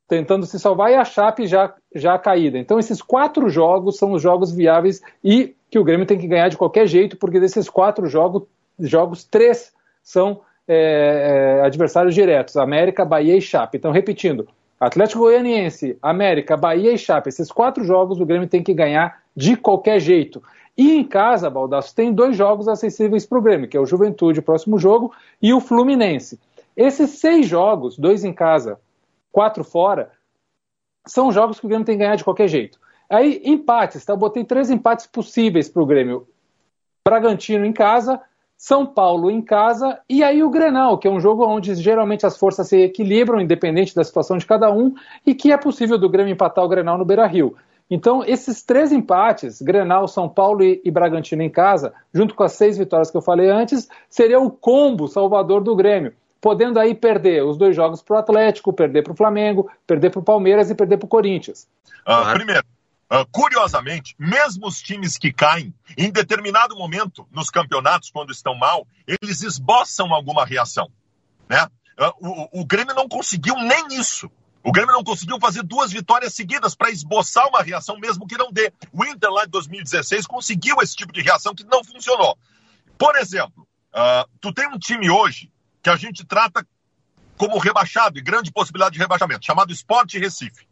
tentando 0.07 0.45
se 0.45 0.59
salvar 0.59 0.91
e 0.91 0.95
a 0.95 1.03
Chape 1.03 1.47
já, 1.47 1.73
já 1.93 2.17
caída. 2.17 2.57
Então, 2.57 2.77
esses 2.77 3.01
quatro 3.01 3.49
jogos 3.49 3.97
são 3.97 4.11
os 4.11 4.21
jogos 4.21 4.51
viáveis 4.51 5.01
e 5.23 5.55
que 5.69 5.79
o 5.79 5.83
Grêmio 5.83 6.05
tem 6.05 6.17
que 6.17 6.27
ganhar 6.27 6.47
de 6.47 6.57
qualquer 6.57 6.87
jeito, 6.87 7.17
porque 7.17 7.39
desses 7.39 7.69
quatro 7.69 8.07
jogos, 8.07 8.43
jogos 8.79 9.23
três 9.23 9.73
são 10.03 10.41
é, 10.67 11.59
é, 11.59 11.65
adversários 11.65 12.13
diretos: 12.13 12.55
América, 12.55 13.03
Bahia 13.03 13.35
e 13.35 13.41
Chape. 13.41 13.77
Então, 13.77 13.91
repetindo, 13.91 14.47
Atlético 14.79 15.21
Goianiense, 15.21 15.97
América, 16.01 16.57
Bahia 16.57 16.91
e 16.91 16.97
Chape. 16.97 17.29
Esses 17.29 17.51
quatro 17.51 17.83
jogos 17.83 18.19
o 18.19 18.25
Grêmio 18.25 18.47
tem 18.47 18.61
que 18.61 18.73
ganhar 18.73 19.21
de 19.35 19.55
qualquer 19.55 19.99
jeito. 19.99 20.41
E 20.77 20.97
em 20.97 21.03
casa, 21.03 21.49
Baldasso, 21.49 21.95
tem 21.95 22.13
dois 22.13 22.35
jogos 22.35 22.67
acessíveis 22.67 23.25
para 23.25 23.37
o 23.37 23.41
Grêmio, 23.41 23.69
que 23.69 23.77
é 23.77 23.79
o 23.79 23.85
Juventude, 23.85 24.41
próximo 24.41 24.77
jogo, 24.77 25.13
e 25.41 25.53
o 25.53 25.61
Fluminense. 25.61 26.39
Esses 26.75 27.11
seis 27.11 27.47
jogos, 27.47 27.97
dois 27.97 28.25
em 28.25 28.33
casa, 28.33 28.79
quatro 29.31 29.63
fora, 29.63 30.11
são 31.07 31.31
jogos 31.31 31.59
que 31.59 31.65
o 31.65 31.69
Grêmio 31.69 31.85
tem 31.85 31.95
que 31.95 32.03
ganhar 32.03 32.17
de 32.17 32.23
qualquer 32.23 32.49
jeito. 32.49 32.77
Aí, 33.09 33.41
empates, 33.45 34.03
tá? 34.03 34.13
Eu 34.13 34.17
botei 34.17 34.43
três 34.43 34.69
empates 34.69 35.05
possíveis 35.05 35.69
para 35.69 35.81
o 35.81 35.85
Grêmio. 35.85 36.27
Bragantino 37.07 37.65
em 37.65 37.71
casa, 37.71 38.19
são 38.65 38.83
Paulo 38.83 39.29
em 39.29 39.43
casa 39.43 39.99
e 40.09 40.23
aí 40.23 40.41
o 40.41 40.49
Grenal, 40.49 40.97
que 40.97 41.07
é 41.07 41.11
um 41.11 41.19
jogo 41.19 41.45
onde 41.45 41.75
geralmente 41.75 42.25
as 42.25 42.35
forças 42.35 42.67
se 42.67 42.81
equilibram, 42.81 43.39
independente 43.39 43.93
da 43.93 44.03
situação 44.03 44.39
de 44.39 44.45
cada 44.47 44.71
um, 44.71 44.95
e 45.23 45.35
que 45.35 45.51
é 45.51 45.57
possível 45.57 45.99
do 45.99 46.09
Grêmio 46.09 46.33
empatar 46.33 46.65
o 46.65 46.67
Grenal 46.67 46.97
no 46.97 47.05
Beira 47.05 47.27
Rio. 47.27 47.55
Então, 47.91 48.23
esses 48.25 48.63
três 48.63 48.91
empates, 48.91 49.61
Grenal, 49.61 50.07
São 50.07 50.27
Paulo 50.27 50.63
e, 50.63 50.89
Bragantino 50.89 51.43
em 51.43 51.49
casa, 51.49 51.93
junto 52.11 52.33
com 52.33 52.41
as 52.41 52.53
seis 52.53 52.75
vitórias 52.75 53.11
que 53.11 53.17
eu 53.17 53.21
falei 53.21 53.51
antes, 53.51 53.87
seria 54.09 54.39
o 54.39 54.49
combo 54.49 55.07
salvador 55.07 55.63
do 55.63 55.75
Grêmio, 55.75 56.11
podendo 56.41 56.79
aí 56.79 56.95
perder 56.95 57.43
os 57.43 57.57
dois 57.57 57.75
jogos 57.75 58.01
para 58.01 58.15
o 58.15 58.19
Atlético, 58.19 58.73
perder 58.73 59.03
para 59.03 59.13
o 59.13 59.15
Flamengo, 59.15 59.69
perder 59.85 60.09
para 60.09 60.21
o 60.21 60.23
Palmeiras 60.23 60.71
e 60.71 60.75
perder 60.75 60.97
para 60.97 61.05
o 61.05 61.09
Corinthians. 61.09 61.67
Uh, 62.07 62.33
primeiro, 62.33 62.63
Uh, 63.11 63.25
curiosamente, 63.31 64.15
mesmo 64.17 64.67
os 64.67 64.81
times 64.81 65.15
que 65.17 65.31
caem, 65.31 65.73
em 65.95 66.11
determinado 66.11 66.75
momento 66.75 67.27
nos 67.31 67.51
campeonatos, 67.51 68.09
quando 68.09 68.31
estão 68.31 68.55
mal, 68.55 68.87
eles 69.07 69.43
esboçam 69.43 70.11
alguma 70.11 70.43
reação. 70.43 70.91
Né? 71.47 71.67
Uh, 71.99 72.49
o, 72.53 72.61
o 72.61 72.65
Grêmio 72.65 72.95
não 72.95 73.07
conseguiu 73.07 73.55
nem 73.57 73.99
isso. 73.99 74.29
O 74.63 74.71
Grêmio 74.71 74.93
não 74.93 75.03
conseguiu 75.03 75.39
fazer 75.39 75.61
duas 75.61 75.91
vitórias 75.91 76.33
seguidas 76.33 76.73
para 76.73 76.89
esboçar 76.89 77.47
uma 77.47 77.61
reação, 77.61 77.99
mesmo 77.99 78.25
que 78.25 78.35
não 78.35 78.51
dê. 78.51 78.73
O 78.91 79.05
Inter 79.05 79.29
lá 79.29 79.45
de 79.45 79.51
2016 79.51 80.25
conseguiu 80.25 80.77
esse 80.81 80.95
tipo 80.95 81.13
de 81.13 81.21
reação 81.21 81.53
que 81.53 81.63
não 81.63 81.83
funcionou. 81.83 82.35
Por 82.97 83.15
exemplo, 83.17 83.67
uh, 83.93 84.27
tu 84.41 84.51
tem 84.51 84.67
um 84.67 84.79
time 84.79 85.11
hoje 85.11 85.51
que 85.83 85.89
a 85.91 85.95
gente 85.95 86.25
trata 86.25 86.65
como 87.37 87.59
rebaixado 87.59 88.17
e 88.17 88.21
grande 88.23 88.51
possibilidade 88.51 88.93
de 88.93 88.99
rebaixamento, 88.99 89.45
chamado 89.45 89.71
Sport 89.71 90.15
Recife. 90.15 90.67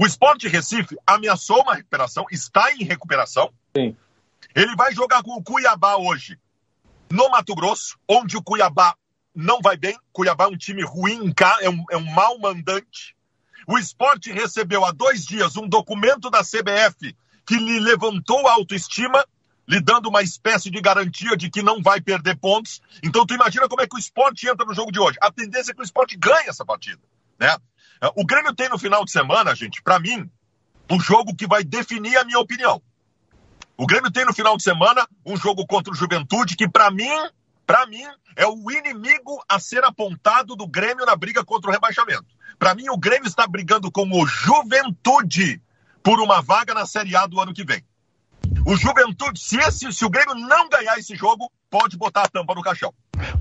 O 0.00 0.06
Sport 0.06 0.44
Recife 0.44 0.96
ameaçou 1.06 1.60
uma 1.60 1.74
recuperação, 1.74 2.24
está 2.30 2.72
em 2.72 2.84
recuperação. 2.84 3.52
Sim. 3.76 3.94
Ele 4.54 4.74
vai 4.74 4.94
jogar 4.94 5.22
com 5.22 5.32
o 5.32 5.42
Cuiabá 5.42 5.96
hoje, 5.96 6.38
no 7.10 7.28
Mato 7.28 7.54
Grosso, 7.54 7.98
onde 8.08 8.34
o 8.34 8.42
Cuiabá 8.42 8.96
não 9.34 9.60
vai 9.60 9.76
bem. 9.76 9.94
Cuiabá 10.10 10.44
é 10.44 10.48
um 10.48 10.56
time 10.56 10.82
ruim, 10.82 11.34
é 11.60 11.68
um, 11.68 11.84
é 11.90 11.98
um 11.98 12.12
mau 12.14 12.38
mandante. 12.38 13.14
O 13.66 13.76
esporte 13.76 14.32
recebeu 14.32 14.86
há 14.86 14.90
dois 14.90 15.26
dias 15.26 15.58
um 15.58 15.68
documento 15.68 16.30
da 16.30 16.40
CBF 16.40 17.14
que 17.44 17.56
lhe 17.56 17.78
levantou 17.78 18.48
a 18.48 18.54
autoestima, 18.54 19.22
lhe 19.68 19.82
dando 19.82 20.08
uma 20.08 20.22
espécie 20.22 20.70
de 20.70 20.80
garantia 20.80 21.36
de 21.36 21.50
que 21.50 21.62
não 21.62 21.82
vai 21.82 22.00
perder 22.00 22.38
pontos. 22.38 22.80
Então, 23.02 23.26
tu 23.26 23.34
imagina 23.34 23.68
como 23.68 23.82
é 23.82 23.86
que 23.86 23.96
o 23.96 23.98
esporte 23.98 24.48
entra 24.48 24.64
no 24.64 24.72
jogo 24.72 24.90
de 24.90 24.98
hoje. 24.98 25.18
A 25.20 25.30
tendência 25.30 25.72
é 25.72 25.74
que 25.74 25.82
o 25.82 25.84
esporte 25.84 26.16
ganhe 26.16 26.48
essa 26.48 26.64
partida. 26.64 27.02
Né? 27.38 27.54
O 28.16 28.24
Grêmio 28.24 28.54
tem 28.54 28.68
no 28.68 28.78
final 28.78 29.04
de 29.04 29.10
semana, 29.10 29.54
gente, 29.54 29.82
para 29.82 29.98
mim, 29.98 30.28
um 30.90 30.98
jogo 30.98 31.34
que 31.34 31.46
vai 31.46 31.62
definir 31.62 32.16
a 32.16 32.24
minha 32.24 32.38
opinião. 32.38 32.80
O 33.76 33.86
Grêmio 33.86 34.10
tem 34.10 34.24
no 34.24 34.34
final 34.34 34.56
de 34.56 34.62
semana 34.62 35.06
um 35.24 35.36
jogo 35.36 35.66
contra 35.66 35.92
o 35.92 35.96
Juventude 35.96 36.56
que, 36.56 36.68
para 36.68 36.90
mim, 36.90 37.10
para 37.66 37.86
mim, 37.86 38.04
é 38.36 38.46
o 38.46 38.70
inimigo 38.70 39.42
a 39.48 39.58
ser 39.58 39.84
apontado 39.84 40.56
do 40.56 40.66
Grêmio 40.66 41.06
na 41.06 41.14
briga 41.14 41.44
contra 41.44 41.70
o 41.70 41.72
rebaixamento. 41.72 42.26
Para 42.58 42.74
mim, 42.74 42.88
o 42.90 42.98
Grêmio 42.98 43.28
está 43.28 43.46
brigando 43.46 43.90
com 43.90 44.10
o 44.10 44.26
Juventude 44.26 45.62
por 46.02 46.20
uma 46.20 46.42
vaga 46.42 46.74
na 46.74 46.84
Série 46.86 47.14
A 47.14 47.26
do 47.26 47.40
ano 47.40 47.54
que 47.54 47.64
vem. 47.64 47.84
O 48.66 48.76
Juventude, 48.76 49.38
se, 49.40 49.56
esse, 49.58 49.92
se 49.92 50.04
o 50.04 50.10
Grêmio 50.10 50.34
não 50.34 50.68
ganhar 50.68 50.98
esse 50.98 51.14
jogo, 51.14 51.50
pode 51.70 51.96
botar 51.96 52.22
a 52.22 52.28
tampa 52.28 52.54
no 52.54 52.62
caixão. 52.62 52.92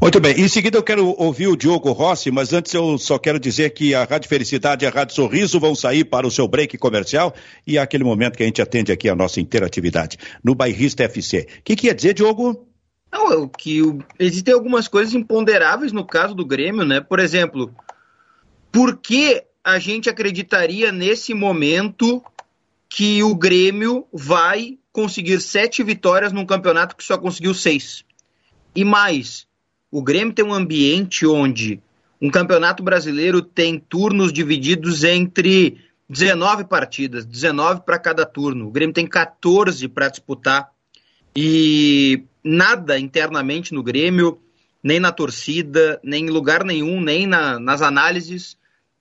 Muito 0.01 0.19
bem, 0.19 0.39
em 0.39 0.48
seguida 0.48 0.77
eu 0.77 0.83
quero 0.83 1.15
ouvir 1.17 1.48
o 1.48 1.55
Diogo 1.55 1.91
Rossi, 1.91 2.31
mas 2.31 2.53
antes 2.53 2.74
eu 2.74 2.98
só 2.98 3.17
quero 3.17 3.39
dizer 3.39 3.71
que 3.71 3.93
a 3.93 4.03
Rádio 4.03 4.29
Felicidade 4.29 4.86
e 4.86 4.88
a 4.88 4.91
Rádio 4.91 5.15
Sorriso 5.15 5.59
vão 5.59 5.75
sair 5.75 6.03
para 6.03 6.25
o 6.25 6.31
seu 6.31 6.48
break 6.48 6.77
comercial 6.77 7.33
e 7.65 7.77
é 7.77 7.81
aquele 7.81 8.03
momento 8.03 8.38
que 8.38 8.43
a 8.43 8.45
gente 8.45 8.62
atende 8.62 8.91
aqui 8.91 9.09
a 9.09 9.15
nossa 9.15 9.41
interatividade 9.41 10.17
no 10.43 10.55
Bairrista 10.55 11.03
FC. 11.03 11.48
O 11.59 11.63
que, 11.63 11.75
quer 11.75 11.93
dizer, 11.93 12.13
Diogo? 12.13 12.67
Não, 13.12 13.48
que 13.48 13.81
existem 14.19 14.53
algumas 14.53 14.88
coisas 14.88 15.13
imponderáveis 15.13 15.91
no 15.91 16.05
caso 16.05 16.33
do 16.33 16.45
Grêmio, 16.45 16.86
né? 16.86 17.01
Por 17.01 17.19
exemplo, 17.19 17.74
por 18.71 18.98
que 18.98 19.43
a 19.63 19.79
gente 19.79 20.09
acreditaria 20.09 20.91
nesse 20.91 21.33
momento 21.33 22.24
que 22.88 23.21
o 23.24 23.36
Grêmio 23.36 24.07
vai 24.13 24.77
conseguir 24.91 25.41
sete 25.41 25.83
vitórias 25.83 26.31
num 26.31 26.45
campeonato 26.45 26.95
que 26.95 27.03
só 27.03 27.17
conseguiu 27.17 27.53
seis? 27.53 28.03
E 28.75 28.86
mais, 28.86 29.48
o 29.91 30.01
Grêmio 30.01 30.34
tem 30.34 30.46
um 30.46 30.53
ambiente 30.53 31.25
onde 31.25 31.81
um 32.22 32.29
campeonato 32.29 32.84
brasileiro 32.84 33.41
tem 33.41 33.79
turnos 33.79 34.34
divididos 34.34 35.03
entre 35.03 35.77
19 36.10 36.65
partidas, 36.65 37.25
19 37.25 37.81
para 37.86 37.98
cada 37.98 38.25
turno. 38.25 38.67
O 38.67 38.72
Grêmio 38.72 38.93
tem 38.93 39.08
14 39.08 39.88
para 39.88 40.10
disputar. 40.10 40.69
E 41.36 42.24
nada 42.43 43.00
internamente 43.00 43.74
no 43.74 43.84
Grêmio, 43.84 44.39
nem 44.84 45.00
na 45.00 45.12
torcida, 45.12 46.00
nem 46.03 46.25
em 46.25 46.29
lugar 46.29 46.63
nenhum, 46.63 47.00
nem 47.00 47.25
na, 47.27 47.60
nas 47.60 47.81
análises, 47.81 48.58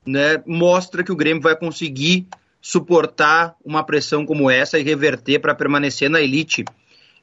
né, 0.06 0.42
mostra 0.46 1.02
que 1.02 1.12
o 1.12 1.16
Grêmio 1.16 1.42
vai 1.42 1.56
conseguir 1.56 2.26
suportar 2.60 3.56
uma 3.64 3.82
pressão 3.82 4.26
como 4.26 4.50
essa 4.50 4.78
e 4.78 4.82
reverter 4.82 5.38
para 5.38 5.54
permanecer 5.54 6.10
na 6.10 6.20
elite. 6.20 6.64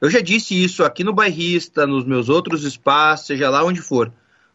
Eu 0.06 0.12
já 0.12 0.22
disse 0.22 0.64
isso 0.64 0.84
aqui 0.84 1.04
no 1.04 1.12
Bairrista, 1.12 1.88
nos 1.88 2.06
meus 2.06 2.30
outros 2.30 2.64
espaços, 2.64 3.26
seja 3.26 3.50
lá 3.50 3.64
onde 3.64 3.82
for. 3.82 4.14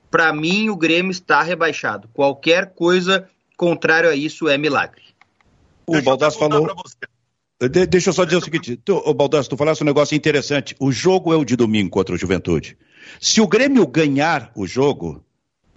Para 0.09 0.33
mim, 0.33 0.69
o 0.69 0.76
Grêmio 0.76 1.11
está 1.11 1.42
rebaixado. 1.42 2.09
Qualquer 2.14 2.73
coisa 2.73 3.28
contrário 3.57 4.09
a 4.09 4.14
isso 4.14 4.49
é 4.49 4.57
milagre. 4.57 5.02
O 5.87 6.00
Baldasso 6.02 6.38
falou. 6.38 6.73
De, 7.61 7.85
deixa 7.85 8.11
eu 8.11 8.14
só 8.14 8.25
dizer 8.25 8.37
o 8.37 8.40
seguinte, 8.40 8.76
tu, 8.76 9.02
oh, 9.04 9.12
Baldasso, 9.12 9.50
tu 9.50 9.57
falaste 9.57 9.83
um 9.83 9.87
negócio 9.87 10.16
interessante. 10.16 10.76
O 10.78 10.92
jogo 10.92 11.33
é 11.33 11.37
o 11.37 11.45
de 11.45 11.57
domingo 11.57 11.90
contra 11.90 12.14
o 12.14 12.19
Juventude. 12.19 12.78
Se 13.21 13.40
o 13.40 13.49
Grêmio 13.49 13.85
ganhar 13.88 14.52
o 14.54 14.69
jogo, 14.69 15.25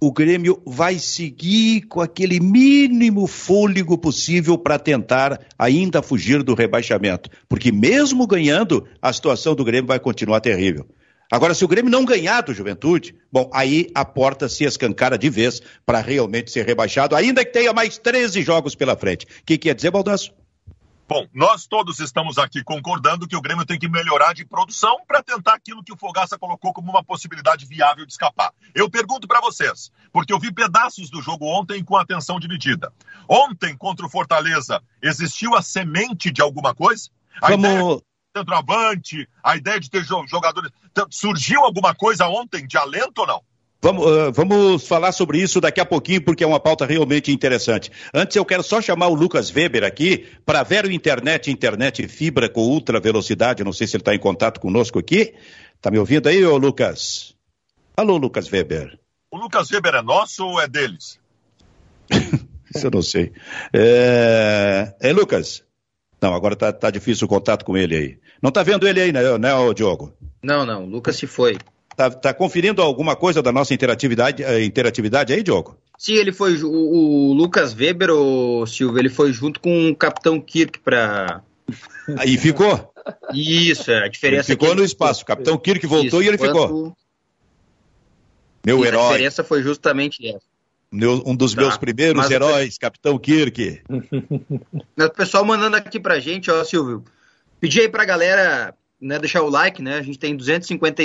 o 0.06 0.12
Grêmio 0.12 0.60
vai 0.66 0.98
seguir 0.98 1.82
com 1.82 2.00
aquele 2.00 2.38
mínimo 2.38 3.26
fôlego 3.26 3.96
possível 3.96 4.58
para 4.58 4.78
tentar 4.78 5.40
ainda 5.58 6.02
fugir 6.02 6.42
do 6.42 6.54
rebaixamento. 6.54 7.30
Porque 7.48 7.72
mesmo 7.72 8.26
ganhando, 8.26 8.86
a 9.00 9.12
situação 9.12 9.54
do 9.54 9.64
Grêmio 9.64 9.86
vai 9.86 9.98
continuar 9.98 10.40
terrível. 10.40 10.86
Agora, 11.32 11.54
se 11.54 11.64
o 11.64 11.68
Grêmio 11.68 11.90
não 11.90 12.04
ganhar 12.04 12.42
do 12.42 12.52
Juventude, 12.52 13.14
bom, 13.32 13.50
aí 13.52 13.88
a 13.94 14.04
porta 14.04 14.46
se 14.46 14.64
escancara 14.64 15.16
de 15.16 15.30
vez 15.30 15.62
para 15.86 16.00
realmente 16.00 16.50
ser 16.50 16.66
rebaixado, 16.66 17.16
ainda 17.16 17.42
que 17.42 17.52
tenha 17.52 17.72
mais 17.72 17.96
13 17.96 18.42
jogos 18.42 18.74
pela 18.74 18.96
frente. 18.96 19.24
O 19.24 19.28
que 19.46 19.56
quer 19.56 19.74
dizer, 19.74 19.90
Baldasso? 19.90 20.32
Bom, 21.06 21.26
nós 21.34 21.66
todos 21.66 22.00
estamos 22.00 22.38
aqui 22.38 22.64
concordando 22.64 23.28
que 23.28 23.36
o 23.36 23.40
Grêmio 23.40 23.66
tem 23.66 23.78
que 23.78 23.88
melhorar 23.88 24.32
de 24.32 24.42
produção 24.46 24.96
para 25.06 25.22
tentar 25.22 25.52
aquilo 25.52 25.84
que 25.84 25.92
o 25.92 25.96
Fogaça 25.98 26.38
colocou 26.38 26.72
como 26.72 26.90
uma 26.90 27.04
possibilidade 27.04 27.66
viável 27.66 28.06
de 28.06 28.12
escapar. 28.12 28.54
Eu 28.74 28.88
pergunto 28.88 29.28
para 29.28 29.38
vocês, 29.42 29.92
porque 30.10 30.32
eu 30.32 30.38
vi 30.38 30.50
pedaços 30.50 31.10
do 31.10 31.20
jogo 31.20 31.44
ontem 31.44 31.84
com 31.84 31.98
atenção 31.98 32.40
dividida. 32.40 32.90
Ontem, 33.28 33.76
contra 33.76 34.06
o 34.06 34.08
Fortaleza, 34.08 34.82
existiu 35.02 35.54
a 35.54 35.60
semente 35.60 36.30
de 36.30 36.40
alguma 36.40 36.74
coisa? 36.74 37.10
A 37.42 37.50
Vamos... 37.50 37.68
ideia 37.68 37.96
de 37.96 38.38
centroavante, 38.38 39.28
a 39.42 39.56
ideia 39.56 39.78
de 39.78 39.90
ter 39.90 40.04
jogadores. 40.04 40.70
Surgiu 41.10 41.60
alguma 41.60 41.94
coisa 41.94 42.26
ontem 42.28 42.66
de 42.66 42.78
alento 42.78 43.20
ou 43.20 43.26
não? 43.26 43.42
Vamos, 43.84 44.06
uh, 44.06 44.32
vamos 44.32 44.88
falar 44.88 45.12
sobre 45.12 45.42
isso 45.42 45.60
daqui 45.60 45.78
a 45.78 45.84
pouquinho, 45.84 46.24
porque 46.24 46.42
é 46.42 46.46
uma 46.46 46.58
pauta 46.58 46.86
realmente 46.86 47.30
interessante. 47.30 47.92
Antes, 48.14 48.34
eu 48.34 48.42
quero 48.42 48.62
só 48.62 48.80
chamar 48.80 49.08
o 49.08 49.14
Lucas 49.14 49.54
Weber 49.54 49.84
aqui 49.84 50.26
para 50.42 50.62
ver 50.62 50.86
o 50.86 50.90
internet, 50.90 51.50
internet 51.50 52.08
fibra 52.08 52.48
com 52.48 52.62
ultra 52.62 52.98
velocidade. 52.98 53.62
Não 53.62 53.74
sei 53.74 53.86
se 53.86 53.94
ele 53.94 54.00
está 54.00 54.14
em 54.14 54.18
contato 54.18 54.58
conosco 54.58 54.98
aqui. 54.98 55.34
Está 55.76 55.90
me 55.90 55.98
ouvindo 55.98 56.30
aí, 56.30 56.42
ô 56.46 56.56
Lucas? 56.56 57.34
Alô, 57.94 58.16
Lucas 58.16 58.50
Weber. 58.50 58.98
O 59.30 59.36
Lucas 59.36 59.70
Weber 59.70 59.96
é 59.96 60.02
nosso 60.02 60.46
ou 60.46 60.58
é 60.58 60.66
deles? 60.66 61.20
isso 62.74 62.86
eu 62.86 62.90
não 62.90 63.02
sei. 63.02 63.32
É, 63.70 64.94
é 64.98 65.12
Lucas? 65.12 65.62
Não, 66.22 66.32
agora 66.32 66.56
tá, 66.56 66.72
tá, 66.72 66.90
difícil 66.90 67.26
o 67.26 67.28
contato 67.28 67.66
com 67.66 67.76
ele 67.76 67.94
aí. 67.94 68.18
Não 68.42 68.50
tá 68.50 68.62
vendo 68.62 68.88
ele 68.88 69.02
aí, 69.02 69.12
né, 69.12 69.36
né 69.36 69.50
Diogo? 69.76 70.14
Não, 70.42 70.64
não. 70.64 70.84
O 70.84 70.88
Lucas 70.88 71.16
se 71.16 71.26
foi. 71.26 71.58
Tá, 71.96 72.10
tá, 72.10 72.34
conferindo 72.34 72.82
alguma 72.82 73.14
coisa 73.14 73.40
da 73.40 73.52
nossa 73.52 73.72
interatividade, 73.72 74.42
eh, 74.42 74.64
interatividade 74.64 75.32
aí, 75.32 75.42
Diogo? 75.42 75.78
Sim, 75.96 76.14
ele 76.14 76.32
foi. 76.32 76.60
O, 76.62 76.70
o 76.70 77.32
Lucas 77.32 77.72
Weber, 77.72 78.10
o 78.10 78.66
Silvio, 78.66 78.98
ele 78.98 79.08
foi 79.08 79.32
junto 79.32 79.60
com 79.60 79.90
o 79.90 79.96
Capitão 79.96 80.40
Kirk 80.40 80.80
para. 80.80 81.42
Aí 82.18 82.36
ficou? 82.36 82.92
Isso, 83.32 83.90
é, 83.90 84.04
a 84.04 84.08
diferença. 84.08 84.50
Ele 84.50 84.58
ficou 84.58 84.72
é 84.72 84.76
no 84.76 84.84
espaço. 84.84 85.22
O 85.22 85.26
Capitão 85.26 85.56
Kirk 85.56 85.86
voltou 85.86 86.20
Isso, 86.20 86.22
e 86.22 86.28
ele 86.28 86.38
ficou. 86.38 86.96
Meu 88.64 88.84
herói. 88.84 89.00
A 89.00 89.08
diferença 89.08 89.44
foi 89.44 89.62
justamente 89.62 90.26
essa. 90.26 90.54
Meu, 90.90 91.22
um 91.26 91.34
dos 91.34 91.54
tá, 91.54 91.60
meus 91.60 91.76
primeiros 91.76 92.30
heróis, 92.30 92.78
Capitão 92.78 93.18
Kirk. 93.18 93.82
O 94.96 95.10
pessoal 95.10 95.44
mandando 95.44 95.76
aqui 95.76 95.98
pra 95.98 96.20
gente, 96.20 96.50
ó, 96.50 96.64
Silvio. 96.64 97.04
Pedi 97.60 97.80
aí 97.80 97.88
pra 97.88 98.04
galera 98.04 98.74
né, 99.00 99.18
deixar 99.18 99.42
o 99.42 99.50
like, 99.50 99.82
né? 99.82 99.98
A 99.98 100.02
gente 100.02 100.18
tem 100.18 100.36
250 100.36 101.02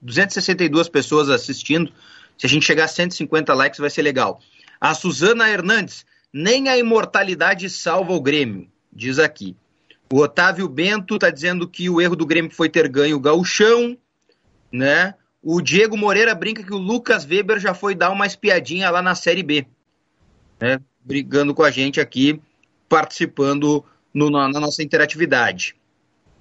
262 0.00 0.88
pessoas 0.88 1.28
assistindo. 1.28 1.92
Se 2.38 2.46
a 2.46 2.48
gente 2.48 2.66
chegar 2.66 2.84
a 2.84 2.88
150 2.88 3.52
likes, 3.54 3.80
vai 3.80 3.90
ser 3.90 4.02
legal. 4.02 4.40
A 4.80 4.94
Suzana 4.94 5.48
Hernandes, 5.48 6.04
nem 6.32 6.68
a 6.68 6.76
imortalidade 6.76 7.68
salva 7.70 8.12
o 8.12 8.20
Grêmio, 8.20 8.68
diz 8.92 9.18
aqui. 9.18 9.56
O 10.12 10.18
Otávio 10.18 10.68
Bento 10.68 11.16
está 11.16 11.30
dizendo 11.30 11.68
que 11.68 11.90
o 11.90 12.00
erro 12.00 12.14
do 12.14 12.26
Grêmio 12.26 12.50
foi 12.50 12.68
ter 12.68 12.86
ganho 12.88 13.16
o 13.16 13.20
gauchão, 13.20 13.96
né? 14.70 15.14
O 15.42 15.60
Diego 15.60 15.96
Moreira 15.96 16.34
brinca 16.34 16.62
que 16.62 16.72
o 16.72 16.78
Lucas 16.78 17.24
Weber 17.24 17.58
já 17.58 17.74
foi 17.74 17.94
dar 17.94 18.10
uma 18.10 18.26
espiadinha 18.26 18.90
lá 18.90 19.02
na 19.02 19.14
Série 19.14 19.42
B, 19.42 19.66
né? 20.60 20.80
Brigando 21.04 21.54
com 21.54 21.62
a 21.62 21.70
gente 21.70 22.00
aqui, 22.00 22.40
participando 22.88 23.84
no, 24.12 24.30
na, 24.30 24.48
na, 24.48 24.60
nossa 24.60 24.82
interatividade. 24.82 25.74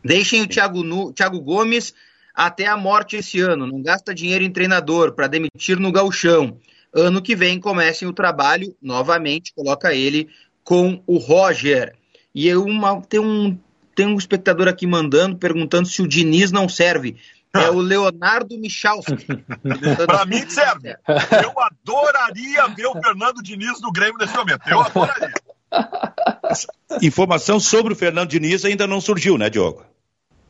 Deixem 0.04 0.42
o 0.44 0.48
Thiago, 0.48 0.84
nu, 0.84 1.12
Thiago 1.12 1.40
Gomes 1.40 1.94
até 2.36 2.68
a 2.68 2.76
morte 2.76 3.16
esse 3.16 3.40
ano. 3.40 3.66
Não 3.66 3.82
gasta 3.82 4.14
dinheiro 4.14 4.44
em 4.44 4.52
treinador 4.52 5.14
para 5.14 5.28
demitir 5.28 5.80
no 5.80 5.92
galchão. 5.92 6.58
Ano 6.94 7.22
que 7.22 7.36
vem 7.36 7.60
comecem 7.60 8.08
o 8.08 8.14
trabalho 8.14 8.76
novamente, 8.82 9.54
coloca 9.54 9.94
ele 9.94 10.30
com 10.64 11.02
o 11.08 11.18
Roger. 11.18 11.96
E 12.34 12.48
eu 12.48 12.64
uma, 12.64 13.02
tem, 13.02 13.20
um, 13.20 13.58
tem 13.96 14.06
um 14.06 14.18
espectador 14.18 14.68
aqui 14.68 14.86
mandando, 14.86 15.38
perguntando 15.38 15.88
se 15.88 16.02
o 16.02 16.08
Diniz 16.08 16.52
não 16.52 16.68
serve. 16.68 17.16
É 17.54 17.70
o 17.70 17.80
Leonardo 17.80 18.58
Michalski. 18.58 19.16
Para 20.06 20.26
mim 20.26 20.50
serve. 20.50 20.98
Eu 21.42 21.54
adoraria 21.58 22.68
ver 22.68 22.88
o 22.88 23.02
Fernando 23.02 23.42
Diniz 23.42 23.82
no 23.82 23.94
Grêmio 23.94 24.18
nesse 24.18 24.36
momento. 24.36 24.62
Eu 24.68 24.82
adoraria. 24.82 25.34
Informação 27.02 27.60
sobre 27.60 27.94
o 27.94 27.96
Fernando 27.96 28.30
Diniz 28.30 28.66
ainda 28.66 28.86
não 28.86 29.00
surgiu, 29.00 29.38
né, 29.38 29.50
Diogo? 29.50 29.86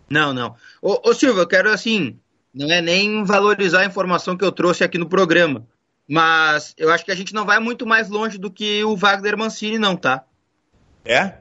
Não, 0.09 0.33
não. 0.33 0.55
Ô, 0.81 1.09
ô 1.09 1.13
Silvio, 1.13 1.41
eu 1.41 1.47
quero 1.47 1.69
assim, 1.69 2.19
não 2.53 2.71
é 2.71 2.81
nem 2.81 3.23
valorizar 3.23 3.81
a 3.81 3.85
informação 3.85 4.37
que 4.37 4.45
eu 4.45 4.51
trouxe 4.51 4.83
aqui 4.83 4.97
no 4.97 5.09
programa, 5.09 5.67
mas 6.07 6.73
eu 6.77 6.91
acho 6.91 7.03
que 7.03 7.11
a 7.11 7.15
gente 7.15 7.33
não 7.33 7.45
vai 7.45 7.59
muito 7.59 7.85
mais 7.85 8.09
longe 8.09 8.37
do 8.37 8.51
que 8.51 8.83
o 8.83 8.95
Wagner 8.95 9.37
Mancini, 9.37 9.77
não, 9.77 9.95
tá? 9.95 10.23
É? 11.03 11.33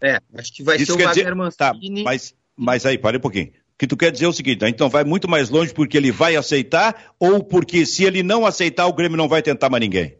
É, 0.00 0.20
acho 0.36 0.52
que 0.52 0.62
vai 0.62 0.76
Isso 0.76 0.86
ser 0.86 0.92
o 0.92 1.04
Wagner 1.04 1.34
dizer... 1.34 1.56
Tá, 1.56 1.72
Mancini. 1.72 2.04
Tá, 2.04 2.10
mas, 2.10 2.34
mas 2.56 2.86
aí, 2.86 2.96
para 2.96 3.16
um 3.16 3.20
pouquinho. 3.20 3.48
O 3.48 3.78
que 3.78 3.86
tu 3.86 3.96
quer 3.96 4.10
dizer 4.10 4.24
é 4.24 4.28
o 4.28 4.32
seguinte, 4.32 4.60
tá? 4.60 4.68
então 4.70 4.88
vai 4.88 5.04
muito 5.04 5.28
mais 5.28 5.50
longe 5.50 5.74
porque 5.74 5.98
ele 5.98 6.10
vai 6.10 6.34
aceitar 6.34 7.12
ou 7.20 7.44
porque 7.44 7.84
se 7.84 8.04
ele 8.04 8.22
não 8.22 8.46
aceitar, 8.46 8.86
o 8.86 8.92
Grêmio 8.92 9.18
não 9.18 9.28
vai 9.28 9.42
tentar 9.42 9.68
mais 9.68 9.82
ninguém? 9.82 10.16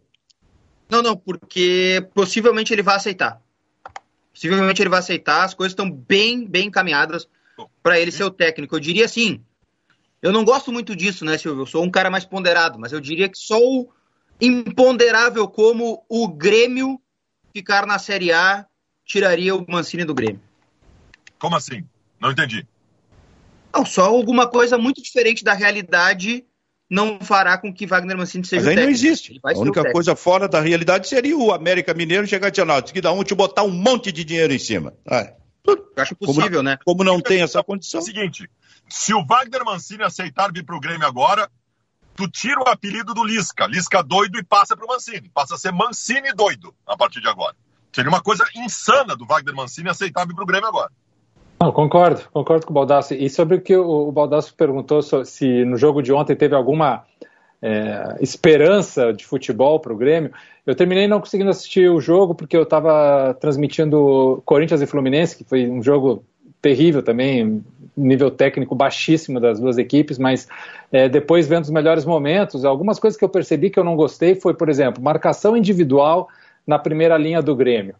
Não, 0.90 1.03
não, 1.03 1.16
porque 1.16 2.07
possivelmente 2.14 2.72
ele 2.72 2.83
vai 2.83 2.96
aceitar. 2.96 3.40
Possivelmente 4.31 4.83
ele 4.83 4.90
vai 4.90 4.99
aceitar, 4.99 5.44
as 5.44 5.55
coisas 5.55 5.72
estão 5.72 5.90
bem, 5.90 6.46
bem 6.46 6.66
encaminhadas 6.66 7.27
para 7.87 8.01
ele 8.01 8.11
ser 8.11 8.25
o 8.25 8.33
técnico. 8.33 8.75
Eu 8.75 8.81
diria 8.81 9.05
assim, 9.05 9.40
eu 10.20 10.33
não 10.33 10.44
gosto 10.44 10.72
muito 10.72 10.96
disso, 10.96 11.25
né, 11.25 11.38
Silvio? 11.38 11.62
Eu 11.62 11.66
sou 11.66 11.85
um 11.85 11.90
cara 11.90 12.11
mais 12.11 12.25
ponderado, 12.25 12.81
mas 12.81 12.92
eu 12.92 12.99
diria 12.99 13.29
que 13.29 13.38
só 13.38 13.61
o 13.61 13.88
imponderável 14.40 15.46
como 15.46 16.05
o 16.09 16.27
Grêmio 16.27 17.01
ficar 17.55 17.87
na 17.87 17.96
Série 18.01 18.33
A 18.33 18.66
tiraria 19.05 19.55
o 19.55 19.64
Mancini 19.68 20.05
do 20.05 20.16
Grêmio. 20.16 20.40
Como 21.38 21.55
assim? 21.55 21.85
Não 22.20 22.33
entendi. 22.33 22.66
Não, 23.72 23.87
só 23.87 24.07
alguma 24.07 24.49
coisa 24.49 24.77
muito 24.77 25.01
diferente 25.01 25.44
da 25.44 25.53
realidade 25.53 26.44
não 26.90 27.20
fará 27.20 27.57
com 27.57 27.72
que 27.72 27.87
Wagner 27.87 28.18
Mancini 28.18 28.44
seja 28.44 28.64
Mas 28.64 28.77
aí 28.77 28.85
não 28.85 28.90
existe. 28.90 29.38
A 29.44 29.57
única 29.57 29.92
coisa 29.92 30.16
fora 30.16 30.49
da 30.49 30.61
realidade 30.61 31.07
seria 31.07 31.38
o 31.38 31.53
América 31.53 31.94
Mineiro 31.94 32.27
chegar 32.27 32.49
e 32.49 32.51
dizer, 32.51 32.64
não, 32.64 32.83
que 32.83 33.01
dá 33.01 33.12
um 33.12 33.22
te 33.22 33.33
botar 33.33 33.62
um 33.62 33.70
monte 33.70 34.11
de 34.11 34.25
dinheiro 34.25 34.53
em 34.53 34.59
cima. 34.59 34.92
Ah, 35.07 35.33
eu 35.66 36.02
acho 36.02 36.14
possível, 36.16 36.50
como, 36.50 36.62
né? 36.62 36.79
Como 36.85 37.05
não 37.05 37.20
tem 37.20 37.42
essa 37.42 37.62
condição. 37.62 38.00
É 38.00 38.02
o 38.02 38.07
seguinte, 38.07 38.50
se 38.88 39.14
o 39.14 39.24
Wagner 39.24 39.64
Mancini 39.64 40.02
aceitar 40.02 40.52
vir 40.52 40.64
para 40.64 40.76
o 40.76 40.81
Grêmio 40.81 41.07
agora, 41.07 41.50
tu 42.14 42.29
tira 42.29 42.61
o 42.61 42.68
apelido 42.68 43.14
do 43.14 43.24
Lisca, 43.24 43.66
Lisca 43.66 44.02
doido, 44.02 44.38
e 44.38 44.44
passa 44.44 44.76
para 44.76 44.85
o 44.85 44.88
Mancini. 44.88 45.29
Passa 45.29 45.55
a 45.55 45.59
ser 45.59 45.72
Mancini 45.72 46.33
doido 46.33 46.74
a 46.87 46.96
partir 46.96 47.20
de 47.20 47.29
agora. 47.29 47.55
Seria 47.92 48.11
uma 48.11 48.20
coisa 48.20 48.44
insana 48.55 49.16
do 49.16 49.26
Wagner 49.26 49.55
Mancini 49.55 49.88
aceitar 49.88 50.26
vir 50.26 50.35
para 50.35 50.44
o 50.44 50.46
Grêmio 50.46 50.68
agora. 50.68 50.90
Não, 51.61 51.72
concordo, 51.72 52.29
concordo 52.31 52.66
com 52.66 52.72
o 52.72 52.74
Baldassi. 52.74 53.14
E 53.14 53.31
sobre 53.31 53.57
o 53.57 53.61
que 53.61 53.74
o, 53.74 54.09
o 54.09 54.12
Baldassi 54.12 54.52
perguntou 54.52 55.00
se 55.02 55.64
no 55.64 55.76
jogo 55.76 56.02
de 56.02 56.12
ontem 56.12 56.37
teve 56.37 56.55
alguma 56.55 57.05
é, 57.62 58.16
esperança 58.21 59.12
de 59.12 59.25
futebol 59.25 59.81
para 59.81 59.92
o 59.92 59.97
Grêmio. 59.97 60.31
Eu 60.66 60.75
terminei 60.75 61.07
não 61.07 61.21
conseguindo 61.21 61.51
assistir 61.51 61.88
o 61.90 62.01
jogo 62.01 62.35
porque 62.35 62.57
eu 62.57 62.62
estava 62.62 63.35
transmitindo 63.35 64.42
Corinthians 64.45 64.83
e 64.83 64.87
Fluminense, 64.87 65.37
que 65.37 65.45
foi 65.45 65.69
um 65.69 65.83
jogo 65.83 66.25
terrível 66.61 67.03
também, 67.03 67.64
nível 67.97 68.31
técnico 68.31 68.75
baixíssimo 68.75 69.38
das 69.38 69.61
duas 69.61 69.79
equipes, 69.79 70.19
mas 70.19 70.49
é, 70.92 71.09
depois 71.09 71.47
vendo 71.47 71.64
os 71.64 71.71
melhores 71.71 72.05
momentos, 72.05 72.64
algumas 72.64 72.99
coisas 72.99 73.19
que 73.19 73.25
eu 73.25 73.29
percebi 73.29 73.71
que 73.71 73.79
eu 73.79 73.85
não 73.85 73.97
gostei 73.97 74.35
foi, 74.35 74.55
por 74.55 74.69
exemplo, 74.69 75.03
marcação 75.03 75.57
individual 75.57 76.29
na 76.66 76.79
primeira 76.79 77.16
linha 77.16 77.40
do 77.40 77.55
Grêmio. 77.55 77.95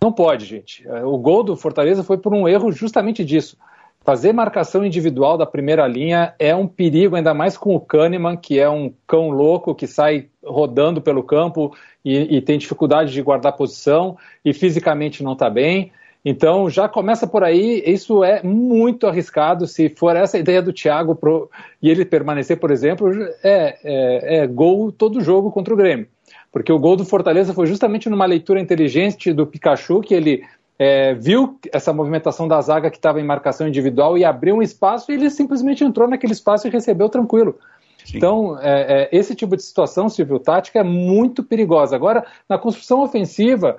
Não 0.00 0.12
pode, 0.12 0.44
gente. 0.44 0.86
O 1.04 1.16
gol 1.18 1.42
do 1.42 1.56
Fortaleza 1.56 2.04
foi 2.04 2.18
por 2.18 2.32
um 2.34 2.46
erro 2.46 2.70
justamente 2.70 3.24
disso. 3.24 3.56
Fazer 4.04 4.34
marcação 4.34 4.84
individual 4.84 5.38
da 5.38 5.46
primeira 5.46 5.86
linha 5.88 6.34
é 6.38 6.54
um 6.54 6.66
perigo, 6.66 7.16
ainda 7.16 7.32
mais 7.32 7.56
com 7.56 7.74
o 7.74 7.80
Kahneman, 7.80 8.36
que 8.36 8.60
é 8.60 8.68
um 8.68 8.92
cão 9.06 9.30
louco 9.30 9.74
que 9.74 9.86
sai 9.86 10.26
rodando 10.44 11.00
pelo 11.00 11.22
campo 11.22 11.74
e, 12.04 12.36
e 12.36 12.42
tem 12.42 12.58
dificuldade 12.58 13.14
de 13.14 13.22
guardar 13.22 13.56
posição 13.56 14.18
e 14.44 14.52
fisicamente 14.52 15.22
não 15.22 15.32
está 15.32 15.48
bem. 15.48 15.90
Então 16.22 16.68
já 16.68 16.86
começa 16.86 17.26
por 17.26 17.42
aí, 17.42 17.82
isso 17.86 18.22
é 18.22 18.42
muito 18.42 19.06
arriscado. 19.06 19.66
Se 19.66 19.88
for 19.88 20.14
essa 20.14 20.38
ideia 20.38 20.60
do 20.60 20.72
Thiago 20.72 21.14
pro, 21.14 21.50
e 21.80 21.88
ele 21.88 22.04
permanecer, 22.04 22.58
por 22.58 22.70
exemplo, 22.70 23.10
é, 23.42 23.78
é, 23.82 24.36
é 24.38 24.46
gol 24.46 24.92
todo 24.92 25.22
jogo 25.22 25.50
contra 25.50 25.72
o 25.72 25.76
Grêmio. 25.76 26.06
Porque 26.52 26.72
o 26.72 26.78
gol 26.78 26.94
do 26.94 27.06
Fortaleza 27.06 27.54
foi 27.54 27.66
justamente 27.66 28.10
numa 28.10 28.26
leitura 28.26 28.60
inteligente 28.60 29.32
do 29.32 29.46
Pikachu, 29.46 30.00
que 30.02 30.14
ele 30.14 30.44
é, 30.78 31.14
viu 31.14 31.58
essa 31.72 31.92
movimentação 31.92 32.48
da 32.48 32.60
zaga 32.60 32.90
que 32.90 32.96
estava 32.96 33.20
em 33.20 33.24
marcação 33.24 33.68
individual 33.68 34.18
e 34.18 34.24
abriu 34.24 34.56
um 34.56 34.62
espaço 34.62 35.10
e 35.10 35.14
ele 35.14 35.30
simplesmente 35.30 35.84
entrou 35.84 36.08
naquele 36.08 36.32
espaço 36.32 36.66
e 36.66 36.70
recebeu 36.70 37.08
tranquilo. 37.08 37.58
Sim. 38.04 38.18
Então, 38.18 38.58
é, 38.60 39.04
é, 39.04 39.08
esse 39.12 39.34
tipo 39.34 39.56
de 39.56 39.62
situação, 39.62 40.08
civil 40.08 40.38
tática, 40.38 40.80
é 40.80 40.82
muito 40.82 41.42
perigosa. 41.42 41.96
Agora, 41.96 42.26
na 42.48 42.58
construção 42.58 43.02
ofensiva, 43.02 43.78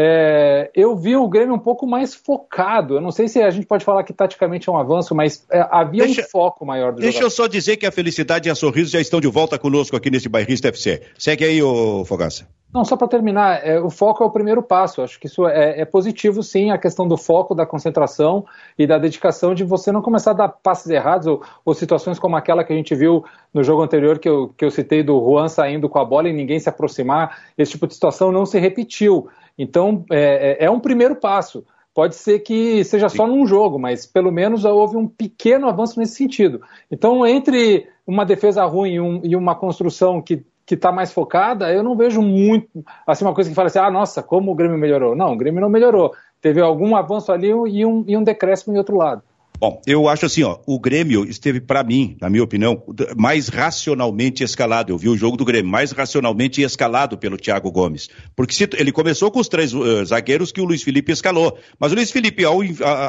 é, 0.00 0.70
eu 0.76 0.96
vi 0.96 1.16
o 1.16 1.26
Grêmio 1.26 1.56
um 1.56 1.58
pouco 1.58 1.84
mais 1.84 2.14
focado. 2.14 2.94
Eu 2.94 3.00
não 3.00 3.10
sei 3.10 3.26
se 3.26 3.42
a 3.42 3.50
gente 3.50 3.66
pode 3.66 3.84
falar 3.84 4.04
que 4.04 4.12
taticamente 4.12 4.68
é 4.68 4.72
um 4.72 4.76
avanço, 4.76 5.12
mas 5.12 5.44
é, 5.50 5.66
havia 5.72 6.04
deixa, 6.04 6.20
um 6.20 6.24
foco 6.24 6.64
maior 6.64 6.92
do 6.92 7.00
Deixa 7.00 7.18
jogador. 7.18 7.26
eu 7.26 7.30
só 7.30 7.48
dizer 7.48 7.76
que 7.78 7.84
a 7.84 7.90
felicidade 7.90 8.48
e 8.48 8.52
a 8.52 8.54
sorriso 8.54 8.92
já 8.92 9.00
estão 9.00 9.20
de 9.20 9.26
volta 9.26 9.58
conosco 9.58 9.96
aqui 9.96 10.08
nesse 10.08 10.28
Bairrista 10.28 10.68
FC. 10.68 11.02
Segue 11.18 11.44
aí, 11.44 11.60
ô 11.60 12.04
Fogaça. 12.04 12.46
Não, 12.72 12.84
só 12.84 12.96
para 12.96 13.08
terminar, 13.08 13.66
é, 13.66 13.80
o 13.80 13.88
foco 13.90 14.22
é 14.22 14.26
o 14.26 14.30
primeiro 14.30 14.62
passo. 14.62 15.02
Acho 15.02 15.18
que 15.18 15.26
isso 15.26 15.48
é, 15.48 15.80
é, 15.80 15.84
positivo, 15.84 16.42
sim, 16.44 16.70
a 16.70 16.78
questão 16.78 17.08
do 17.08 17.16
foco, 17.16 17.54
da 17.54 17.66
concentração 17.66 18.44
e 18.78 18.86
da 18.86 18.98
dedicação 18.98 19.54
de 19.54 19.64
você 19.64 19.90
não 19.90 20.02
começar 20.02 20.30
a 20.32 20.34
dar 20.34 20.48
passes 20.48 20.88
errados 20.90 21.26
ou, 21.26 21.42
ou, 21.64 21.74
situações 21.74 22.18
como 22.18 22.36
aquela 22.36 22.62
que 22.62 22.72
a 22.72 22.76
gente 22.76 22.94
viu 22.94 23.24
no 23.52 23.64
jogo 23.64 23.82
anterior 23.82 24.18
que 24.18 24.28
eu, 24.28 24.52
que 24.56 24.64
eu 24.64 24.70
citei 24.70 25.02
do 25.02 25.18
Juan 25.18 25.48
saindo 25.48 25.88
com 25.88 25.98
a 25.98 26.04
bola 26.04 26.28
e 26.28 26.32
ninguém 26.32 26.60
se 26.60 26.68
aproximar. 26.68 27.38
Esse 27.56 27.72
tipo 27.72 27.86
de 27.86 27.94
situação 27.94 28.30
não 28.30 28.44
se 28.44 28.58
repetiu. 28.58 29.28
Então, 29.58 30.04
é, 30.10 30.62
é, 30.62 30.66
é 30.66 30.70
um 30.70 30.80
primeiro 30.80 31.16
passo. 31.16 31.64
Pode 31.92 32.14
ser 32.14 32.38
que 32.40 32.84
seja 32.84 33.08
só 33.08 33.26
num 33.26 33.44
jogo, 33.44 33.78
mas 33.78 34.06
pelo 34.06 34.30
menos 34.30 34.64
houve 34.64 34.96
um 34.96 35.08
pequeno 35.08 35.68
avanço 35.68 35.98
nesse 35.98 36.14
sentido. 36.14 36.60
Então, 36.90 37.26
entre 37.26 37.88
uma 38.06 38.24
defesa 38.24 38.64
ruim 38.64 38.92
e, 38.92 39.00
um, 39.00 39.20
e 39.24 39.34
uma 39.34 39.56
construção 39.56 40.22
que 40.22 40.44
que 40.68 40.74
está 40.74 40.92
mais 40.92 41.10
focada, 41.10 41.72
eu 41.72 41.82
não 41.82 41.96
vejo 41.96 42.20
muito, 42.20 42.84
assim, 43.06 43.24
uma 43.24 43.32
coisa 43.32 43.48
que 43.48 43.56
fala 43.56 43.68
assim, 43.68 43.78
ah, 43.78 43.90
nossa, 43.90 44.22
como 44.22 44.52
o 44.52 44.54
Grêmio 44.54 44.76
melhorou. 44.76 45.16
Não, 45.16 45.32
o 45.32 45.36
Grêmio 45.36 45.62
não 45.62 45.70
melhorou. 45.70 46.12
Teve 46.42 46.60
algum 46.60 46.94
avanço 46.94 47.32
ali 47.32 47.48
e 47.48 47.86
um, 47.86 48.04
e 48.06 48.14
um 48.14 48.22
decréscimo 48.22 48.74
em 48.74 48.78
outro 48.78 48.94
lado. 48.94 49.22
Bom, 49.60 49.82
eu 49.88 50.08
acho 50.08 50.24
assim, 50.24 50.44
ó, 50.44 50.58
o 50.66 50.78
Grêmio 50.78 51.28
esteve, 51.28 51.60
para 51.60 51.82
mim, 51.82 52.16
na 52.20 52.30
minha 52.30 52.44
opinião, 52.44 52.80
mais 53.16 53.48
racionalmente 53.48 54.44
escalado. 54.44 54.92
Eu 54.92 54.98
vi 54.98 55.08
o 55.08 55.16
jogo 55.16 55.36
do 55.36 55.44
Grêmio 55.44 55.68
mais 55.68 55.90
racionalmente 55.90 56.62
escalado 56.62 57.18
pelo 57.18 57.36
Thiago 57.36 57.68
Gomes. 57.72 58.08
Porque 58.36 58.54
se, 58.54 58.68
ele 58.74 58.92
começou 58.92 59.32
com 59.32 59.40
os 59.40 59.48
três 59.48 59.74
uh, 59.74 60.04
zagueiros 60.04 60.52
que 60.52 60.60
o 60.60 60.64
Luiz 60.64 60.84
Felipe 60.84 61.10
escalou. 61.10 61.58
Mas 61.76 61.90
o 61.90 61.96
Luiz 61.96 62.12
Felipe, 62.12 62.44
ao, 62.44 62.60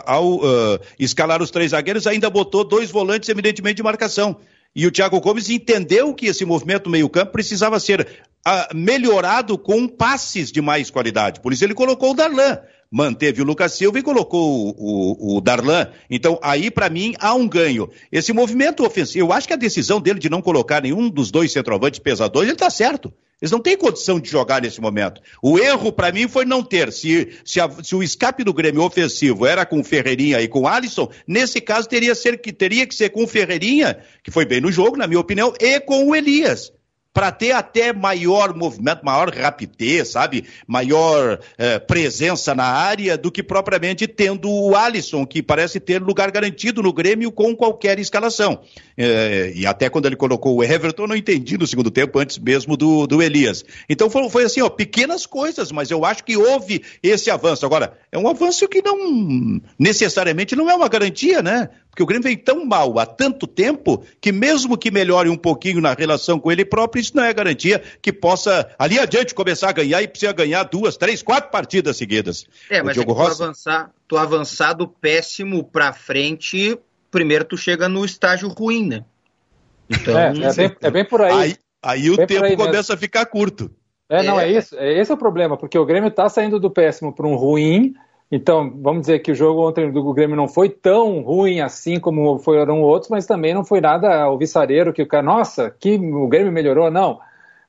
ao 0.08 0.38
uh, 0.38 0.80
escalar 0.98 1.40
os 1.40 1.52
três 1.52 1.70
zagueiros, 1.70 2.08
ainda 2.08 2.32
botou 2.32 2.64
dois 2.64 2.90
volantes, 2.90 3.30
evidentemente, 3.30 3.76
de 3.76 3.84
marcação. 3.84 4.38
E 4.76 4.88
o 4.88 4.92
Thiago 4.92 5.20
Gomes 5.22 5.52
entendeu 5.52 6.16
que 6.16 6.26
esse 6.26 6.46
movimento 6.46 6.90
meio-campo 6.90 7.32
precisava 7.32 7.80
ser 7.80 8.02
uh, 8.48 8.76
melhorado 8.76 9.56
com 9.56 9.88
passes 9.88 10.52
de 10.52 10.62
mais 10.62 10.90
qualidade. 10.90 11.42
Por 11.42 11.54
isso 11.54 11.64
ele 11.64 11.76
colocou 11.76 12.12
o 12.12 12.16
Darlan. 12.16 12.58
Manteve 12.92 13.42
o 13.42 13.46
Lucas 13.46 13.74
Silva 13.74 14.00
e 14.00 14.04
colocou 14.04 14.70
o, 14.70 15.36
o, 15.36 15.38
o 15.38 15.42
Darlan. 15.42 15.88
Então, 16.10 16.40
aí, 16.42 16.72
para 16.72 16.90
mim, 16.90 17.14
há 17.20 17.36
um 17.36 17.48
ganho. 17.48 17.90
Esse 18.12 18.34
movimento 18.34 18.84
ofensivo, 18.84 19.26
eu 19.26 19.34
acho 19.34 19.48
que 19.48 19.54
a 19.54 19.58
decisão 19.58 20.02
dele 20.02 20.20
de 20.20 20.30
não 20.30 20.42
colocar 20.42 20.82
nenhum 20.82 21.10
dos 21.10 21.30
dois 21.30 21.52
centroavantes 21.52 22.00
pesadores, 22.00 22.48
ele 22.48 22.56
está 22.56 22.70
certo. 22.70 23.14
Eles 23.42 23.52
não 23.52 23.60
têm 23.60 23.78
condição 23.78 24.20
de 24.20 24.30
jogar 24.30 24.62
nesse 24.62 24.82
momento. 24.82 25.22
O 25.42 25.58
erro, 25.58 25.94
para 25.94 26.12
mim, 26.12 26.28
foi 26.28 26.44
não 26.44 26.62
ter. 26.62 26.92
Se, 26.92 27.38
se, 27.46 27.62
a, 27.62 27.70
se, 27.82 27.96
o 27.96 28.04
escape 28.04 28.44
do 28.44 28.54
Grêmio 28.54 28.82
ofensivo 28.82 29.46
era 29.46 29.66
com 29.66 29.80
o 29.80 29.84
Ferreirinha 29.84 30.42
e 30.42 30.48
com 30.48 30.62
o 30.62 30.68
Alisson, 30.68 31.10
nesse 31.26 31.62
caso 31.62 31.88
teria, 31.88 32.14
ser, 32.16 32.42
que, 32.42 32.52
teria 32.52 32.86
que 32.86 32.94
ser 32.94 33.10
com 33.10 33.24
o 33.24 33.28
Ferreirinha, 33.28 34.00
que 34.24 34.32
foi 34.32 34.46
bem 34.46 34.60
no 34.60 34.72
jogo, 34.72 34.98
na 34.98 35.08
minha 35.08 35.20
opinião, 35.20 35.54
e 35.60 35.80
com 35.80 36.08
o 36.08 36.16
Elias 36.16 36.74
para 37.14 37.32
ter 37.32 37.52
até 37.52 37.92
maior 37.92 38.56
movimento, 38.56 39.04
maior 39.04 39.34
rapidez, 39.34 40.10
sabe? 40.10 40.46
Maior 40.68 41.40
eh, 41.58 41.80
presença 41.80 42.54
na 42.54 42.66
área 42.66 43.18
do 43.18 43.32
que 43.32 43.42
propriamente 43.42 44.08
tendo 44.08 44.50
o 44.50 44.76
Alisson, 44.76 45.26
que 45.26 45.42
parece 45.42 45.80
ter 45.80 46.02
lugar 46.02 46.30
garantido 46.32 46.84
no 46.84 46.94
Grêmio 46.94 47.32
com 47.32 47.56
qualquer 47.56 48.00
escalação. 48.00 48.62
Eh, 48.96 49.54
e 49.56 49.66
até 49.66 49.90
quando 49.90 50.06
ele 50.06 50.16
colocou 50.16 50.56
o 50.56 50.64
Everton, 50.64 51.08
não 51.08 51.16
entendi 51.16 51.58
no 51.58 51.66
segundo 51.66 51.90
tempo, 51.90 52.20
antes 52.20 52.38
mesmo 52.38 52.78
do, 52.78 53.08
do 53.08 53.22
Elias. 53.24 53.66
Então 53.90 54.10
foi, 54.10 54.30
foi 54.30 54.44
assim, 54.44 54.62
ó, 54.62 54.70
pequenas 54.70 55.26
coisas, 55.26 55.72
mas 55.72 55.90
eu 55.90 56.06
acho 56.06 56.24
que 56.24 56.38
houve 56.38 56.84
esse 57.02 57.32
avanço. 57.32 57.66
Agora, 57.66 57.98
é 58.12 58.18
um 58.18 58.28
avanço 58.28 58.68
que 58.68 58.84
não 58.84 59.60
necessariamente 59.80 60.56
não 60.56 60.70
é 60.70 60.76
uma 60.76 60.88
garantia, 60.88 61.42
né? 61.42 61.70
Porque 61.90 62.04
o 62.04 62.06
Grêmio 62.06 62.24
vem 62.24 62.38
tão 62.38 62.66
mal 62.66 62.98
há 63.00 63.06
tanto 63.06 63.48
tempo 63.48 64.04
que, 64.22 64.32
mesmo 64.32 64.78
que 64.78 64.92
melhore 64.92 65.30
um 65.30 65.38
pouquinho 65.38 65.82
na 65.82 65.94
relação 65.94 66.40
com 66.40 66.52
ele 66.52 66.64
próprio, 66.64 67.02
isso 67.02 67.16
não 67.16 67.24
é 67.24 67.34
garantia 67.34 67.82
que 68.02 68.14
possa, 68.14 68.70
ali 68.78 69.00
adiante, 69.00 69.34
começar 69.34 69.70
a 69.70 69.74
ganhar 69.74 70.02
e 70.02 70.08
precisa 70.08 70.32
ganhar 70.32 70.64
duas, 70.64 70.96
três, 70.96 71.22
quatro 71.22 71.50
partidas 71.50 71.98
seguidas. 71.98 72.46
É, 72.70 72.82
mas 72.82 72.96
o 72.96 73.04
Diogo 73.04 73.12
é 73.12 73.16
Rossi... 73.16 73.38
tu, 73.38 73.44
avançar, 73.44 73.92
tu 74.08 74.18
avançar 74.18 74.74
do 74.74 74.88
péssimo 74.88 75.64
para 75.64 75.92
frente, 75.92 76.78
primeiro 77.12 77.44
tu 77.44 77.58
chega 77.58 77.90
no 77.90 78.06
estágio 78.06 78.48
ruim, 78.50 78.88
né? 78.88 79.04
Então, 79.90 80.18
é, 80.18 80.28
é, 80.28 80.54
bem, 80.54 80.76
é 80.82 80.92
bem 80.92 81.06
por 81.06 81.22
aí. 81.22 81.34
Aí, 81.34 81.56
aí 81.82 82.10
o 82.12 82.16
tempo 82.16 82.46
aí 82.46 82.56
começa 82.56 82.78
mesmo. 82.78 82.94
a 82.94 82.98
ficar 82.98 83.26
curto. 83.26 83.72
É, 84.08 84.24
não, 84.24 84.40
é, 84.40 84.46
é 84.46 84.58
isso. 84.58 84.76
É, 84.78 85.00
esse 85.00 85.12
é 85.12 85.14
o 85.14 85.18
problema, 85.18 85.58
porque 85.58 85.78
o 85.78 85.86
Grêmio 85.86 86.10
está 86.10 86.30
saindo 86.30 86.60
do 86.60 86.70
péssimo 86.70 87.14
para 87.14 87.28
um 87.28 87.36
ruim 87.36 87.94
então, 88.32 88.72
vamos 88.82 89.02
dizer 89.02 89.20
que 89.20 89.32
o 89.32 89.36
jogo 89.36 89.68
ontem 89.68 89.92
do 89.92 90.14
Grêmio 90.14 90.36
não 90.36 90.48
foi 90.48 90.70
tão 90.70 91.22
ruim 91.22 91.62
assim 91.62 92.00
como 92.00 92.38
foram 92.38 92.82
outros, 92.82 93.10
mas 93.10 93.26
também 93.26 93.56
não 93.56 93.66
foi 93.66 93.82
nada 93.82 94.22
alvissareiro 94.22 94.94
que 94.94 95.02
o 95.02 95.08
cara, 95.08 95.24
nossa, 95.24 95.72
que 95.80 95.96
o 95.96 96.28
Grêmio 96.28 96.52
melhorou, 96.52 96.92
não. 96.92 97.20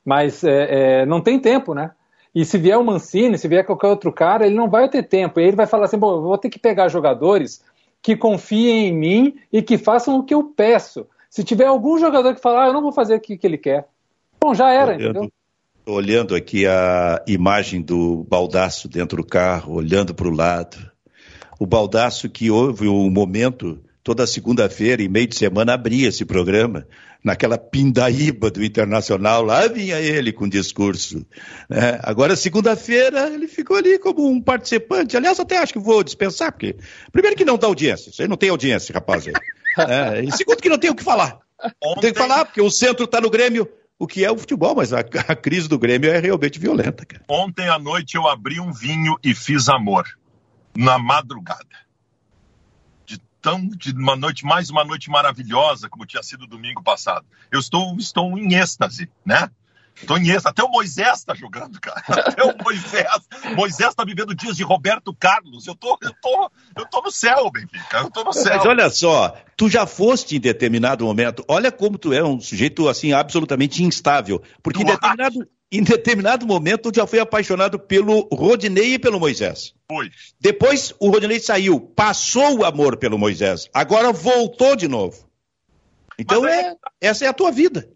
Mas 0.05 0.43
é, 0.43 1.01
é, 1.01 1.05
não 1.05 1.19
tem 1.19 1.39
tempo, 1.39 1.73
né? 1.73 1.91
E 2.33 2.45
se 2.45 2.57
vier 2.59 2.77
o 2.77 2.83
Mancini, 2.83 3.37
se 3.37 3.47
vier 3.47 3.65
qualquer 3.65 3.87
outro 3.87 4.11
cara, 4.11 4.45
ele 4.45 4.55
não 4.55 4.69
vai 4.69 4.87
ter 4.87 5.03
tempo. 5.03 5.39
E 5.39 5.43
ele 5.43 5.55
vai 5.55 5.65
falar 5.65 5.85
assim: 5.85 5.97
bom, 5.97 6.21
vou 6.21 6.37
ter 6.37 6.49
que 6.49 6.59
pegar 6.59 6.87
jogadores 6.87 7.63
que 8.01 8.15
confiem 8.15 8.87
em 8.87 8.93
mim 8.93 9.39
e 9.51 9.61
que 9.61 9.77
façam 9.77 10.17
o 10.17 10.23
que 10.23 10.33
eu 10.33 10.43
peço. 10.43 11.07
Se 11.29 11.43
tiver 11.43 11.65
algum 11.65 11.97
jogador 11.97 12.35
que 12.35 12.41
falar, 12.41 12.65
ah, 12.65 12.67
eu 12.67 12.73
não 12.73 12.81
vou 12.81 12.91
fazer 12.91 13.15
o 13.15 13.19
que, 13.19 13.37
que 13.37 13.47
ele 13.47 13.57
quer. 13.57 13.87
Bom, 14.39 14.53
já 14.53 14.71
era, 14.71 14.95
entendeu? 14.95 15.31
Olhando 15.85 16.35
aqui 16.35 16.65
a 16.67 17.23
imagem 17.27 17.81
do 17.81 18.23
baldaço 18.29 18.87
dentro 18.87 19.17
do 19.17 19.23
carro, 19.23 19.73
olhando 19.73 20.13
para 20.13 20.27
o 20.27 20.31
lado. 20.31 20.77
O 21.59 21.65
baldaço 21.65 22.29
que 22.29 22.51
houve 22.51 22.87
um 22.87 23.09
momento, 23.09 23.79
toda 24.03 24.27
segunda-feira 24.27 25.01
e 25.01 25.09
meio 25.09 25.27
de 25.27 25.35
semana, 25.35 25.73
abria 25.73 26.09
esse 26.09 26.23
programa, 26.23 26.87
naquela 27.23 27.57
pindaíba 27.57 28.49
do 28.51 28.63
Internacional, 28.63 29.43
lá 29.43 29.67
vinha 29.67 29.99
ele 29.99 30.31
com 30.31 30.47
discurso. 30.47 31.25
Né? 31.69 31.99
Agora, 32.03 32.35
segunda-feira, 32.35 33.29
ele 33.29 33.47
ficou 33.47 33.77
ali 33.77 33.97
como 33.97 34.27
um 34.27 34.41
participante. 34.41 35.17
Aliás, 35.17 35.39
até 35.39 35.57
acho 35.57 35.73
que 35.73 35.79
vou 35.79 36.03
dispensar, 36.03 36.51
porque, 36.51 36.75
primeiro, 37.11 37.37
que 37.37 37.45
não 37.45 37.57
dá 37.57 37.67
audiência. 37.67 38.09
Isso 38.09 38.21
aí 38.21 38.27
não 38.27 38.37
tem 38.37 38.49
audiência, 38.49 38.93
rapaz. 38.93 39.25
é, 39.27 40.23
e 40.23 40.31
segundo, 40.31 40.61
que 40.61 40.69
não 40.69 40.77
tem 40.77 40.89
o 40.89 40.95
que 40.95 41.03
falar. 41.03 41.39
Ontem... 41.83 42.01
Tem 42.01 42.13
que 42.13 42.19
falar, 42.19 42.45
porque 42.45 42.61
o 42.61 42.71
centro 42.71 43.05
está 43.05 43.21
no 43.21 43.29
Grêmio 43.29 43.67
o 44.01 44.07
que 44.07 44.25
é 44.25 44.31
o 44.31 44.37
futebol, 44.37 44.73
mas 44.73 44.91
a, 44.93 45.01
a, 45.01 45.35
crise 45.35 45.69
do 45.69 45.77
Grêmio 45.77 46.09
é 46.09 46.17
realmente 46.17 46.57
violenta, 46.57 47.05
cara. 47.05 47.23
Ontem 47.29 47.69
à 47.69 47.77
noite 47.77 48.17
eu 48.17 48.27
abri 48.27 48.59
um 48.59 48.73
vinho 48.73 49.15
e 49.23 49.35
fiz 49.35 49.69
amor 49.69 50.07
na 50.75 50.97
madrugada. 50.97 51.69
De 53.05 53.19
tão 53.39 53.67
de 53.67 53.91
uma 53.91 54.15
noite 54.15 54.43
mais 54.43 54.71
uma 54.71 54.83
noite 54.83 55.07
maravilhosa 55.07 55.87
como 55.87 56.03
tinha 56.07 56.23
sido 56.23 56.47
domingo 56.47 56.81
passado. 56.81 57.27
Eu 57.51 57.59
estou 57.59 57.95
estou 57.95 58.35
em 58.39 58.55
êxtase, 58.55 59.07
né? 59.23 59.51
Tonhês, 60.05 60.45
até 60.45 60.63
o 60.63 60.69
Moisés 60.69 61.19
está 61.19 61.33
jogando, 61.33 61.79
cara. 61.79 62.01
Até 62.07 62.43
o 62.43 62.55
Moisés. 62.63 63.07
Moisés 63.55 63.89
está 63.89 64.03
vivendo 64.03 64.35
dias 64.35 64.55
de 64.55 64.63
Roberto 64.63 65.13
Carlos. 65.13 65.67
Eu 65.67 65.75
tô, 65.75 65.97
eu 66.01 66.13
tô, 66.21 66.51
eu 66.77 66.85
tô 66.85 67.01
no 67.01 67.11
céu, 67.11 67.49
Benfica. 67.51 67.99
Eu 67.99 68.11
tô 68.11 68.23
no 68.23 68.33
céu. 68.33 68.57
Mas 68.57 68.65
olha 68.65 68.89
só, 68.89 69.35
tu 69.55 69.69
já 69.69 69.85
foste 69.85 70.35
em 70.35 70.39
determinado 70.39 71.05
momento. 71.05 71.43
Olha 71.47 71.71
como 71.71 71.97
tu 71.97 72.13
é 72.13 72.23
um 72.23 72.39
sujeito 72.39 72.87
assim 72.87 73.13
absolutamente 73.13 73.83
instável. 73.83 74.41
Porque 74.63 74.81
em 74.81 74.85
determinado, 74.85 75.47
em 75.71 75.83
determinado 75.83 76.45
momento 76.45 76.91
tu 76.91 76.95
já 76.95 77.07
foi 77.07 77.19
apaixonado 77.19 77.79
pelo 77.79 78.27
Rodinei 78.31 78.95
e 78.95 78.99
pelo 78.99 79.19
Moisés. 79.19 79.73
Foi. 79.89 80.09
Depois 80.39 80.93
o 80.99 81.09
Rodinei 81.09 81.39
saiu, 81.39 81.79
passou 81.79 82.59
o 82.59 82.65
amor 82.65 82.97
pelo 82.97 83.17
Moisés. 83.17 83.69
Agora 83.73 84.11
voltou 84.11 84.75
de 84.75 84.87
novo. 84.87 85.29
Então 86.17 86.47
é, 86.47 86.71
é, 86.71 86.75
essa 87.01 87.25
é 87.25 87.27
a 87.27 87.33
tua 87.33 87.51
vida. 87.51 87.89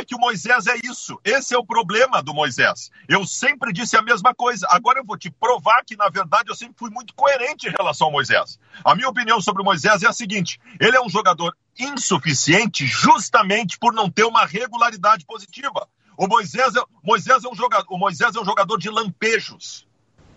É 0.00 0.04
que 0.04 0.14
o 0.14 0.18
Moisés 0.18 0.66
é 0.66 0.76
isso. 0.82 1.20
Esse 1.22 1.54
é 1.54 1.58
o 1.58 1.64
problema 1.64 2.22
do 2.22 2.32
Moisés. 2.32 2.90
Eu 3.06 3.26
sempre 3.26 3.70
disse 3.70 3.98
a 3.98 4.02
mesma 4.02 4.34
coisa. 4.34 4.66
Agora 4.70 4.98
eu 4.98 5.04
vou 5.04 5.18
te 5.18 5.30
provar 5.30 5.84
que, 5.84 5.94
na 5.94 6.08
verdade, 6.08 6.48
eu 6.48 6.54
sempre 6.54 6.76
fui 6.78 6.88
muito 6.88 7.14
coerente 7.14 7.68
em 7.68 7.70
relação 7.70 8.06
ao 8.06 8.12
Moisés. 8.12 8.58
A 8.82 8.94
minha 8.94 9.10
opinião 9.10 9.42
sobre 9.42 9.60
o 9.60 9.64
Moisés 9.64 10.02
é 10.02 10.06
a 10.06 10.12
seguinte: 10.14 10.58
ele 10.80 10.96
é 10.96 11.02
um 11.02 11.10
jogador 11.10 11.54
insuficiente 11.78 12.86
justamente 12.86 13.78
por 13.78 13.92
não 13.92 14.08
ter 14.08 14.24
uma 14.24 14.46
regularidade 14.46 15.26
positiva. 15.26 15.86
O 16.16 16.26
Moisés 16.26 16.74
é, 16.74 16.80
Moisés 17.04 17.44
é 17.44 17.48
um 17.50 17.54
jogador, 17.54 17.84
o 17.90 17.98
Moisés 17.98 18.34
é 18.34 18.40
um 18.40 18.44
jogador 18.44 18.78
de 18.78 18.88
lampejos. 18.88 19.86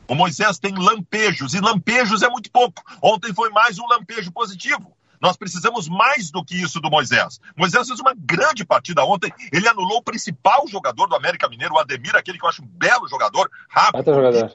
O 0.09 0.13
Moisés 0.13 0.59
tem 0.59 0.75
lampejos, 0.75 1.53
e 1.53 1.61
lampejos 1.61 2.21
é 2.21 2.27
muito 2.27 2.51
pouco. 2.51 2.83
Ontem 3.01 3.33
foi 3.33 3.49
mais 3.49 3.79
um 3.79 3.87
lampejo 3.87 4.29
positivo. 4.29 4.93
Nós 5.23 5.37
precisamos 5.37 5.87
mais 5.87 6.29
do 6.29 6.43
que 6.43 6.61
isso 6.61 6.81
do 6.81 6.91
Moisés. 6.91 7.39
Moisés 7.55 7.87
fez 7.87 7.97
uma 8.01 8.13
grande 8.13 8.65
partida 8.65 9.05
ontem. 9.05 9.31
Ele 9.53 9.69
anulou 9.69 9.99
o 9.99 10.03
principal 10.03 10.67
jogador 10.67 11.07
do 11.07 11.15
América 11.15 11.47
Mineiro, 11.47 11.75
o 11.75 11.79
Ademir, 11.79 12.13
aquele 12.13 12.37
que 12.37 12.43
eu 12.43 12.49
acho 12.49 12.61
um 12.61 12.67
belo 12.67 13.07
jogador, 13.07 13.49
rápido. 13.69 14.13
Jogador. 14.13 14.53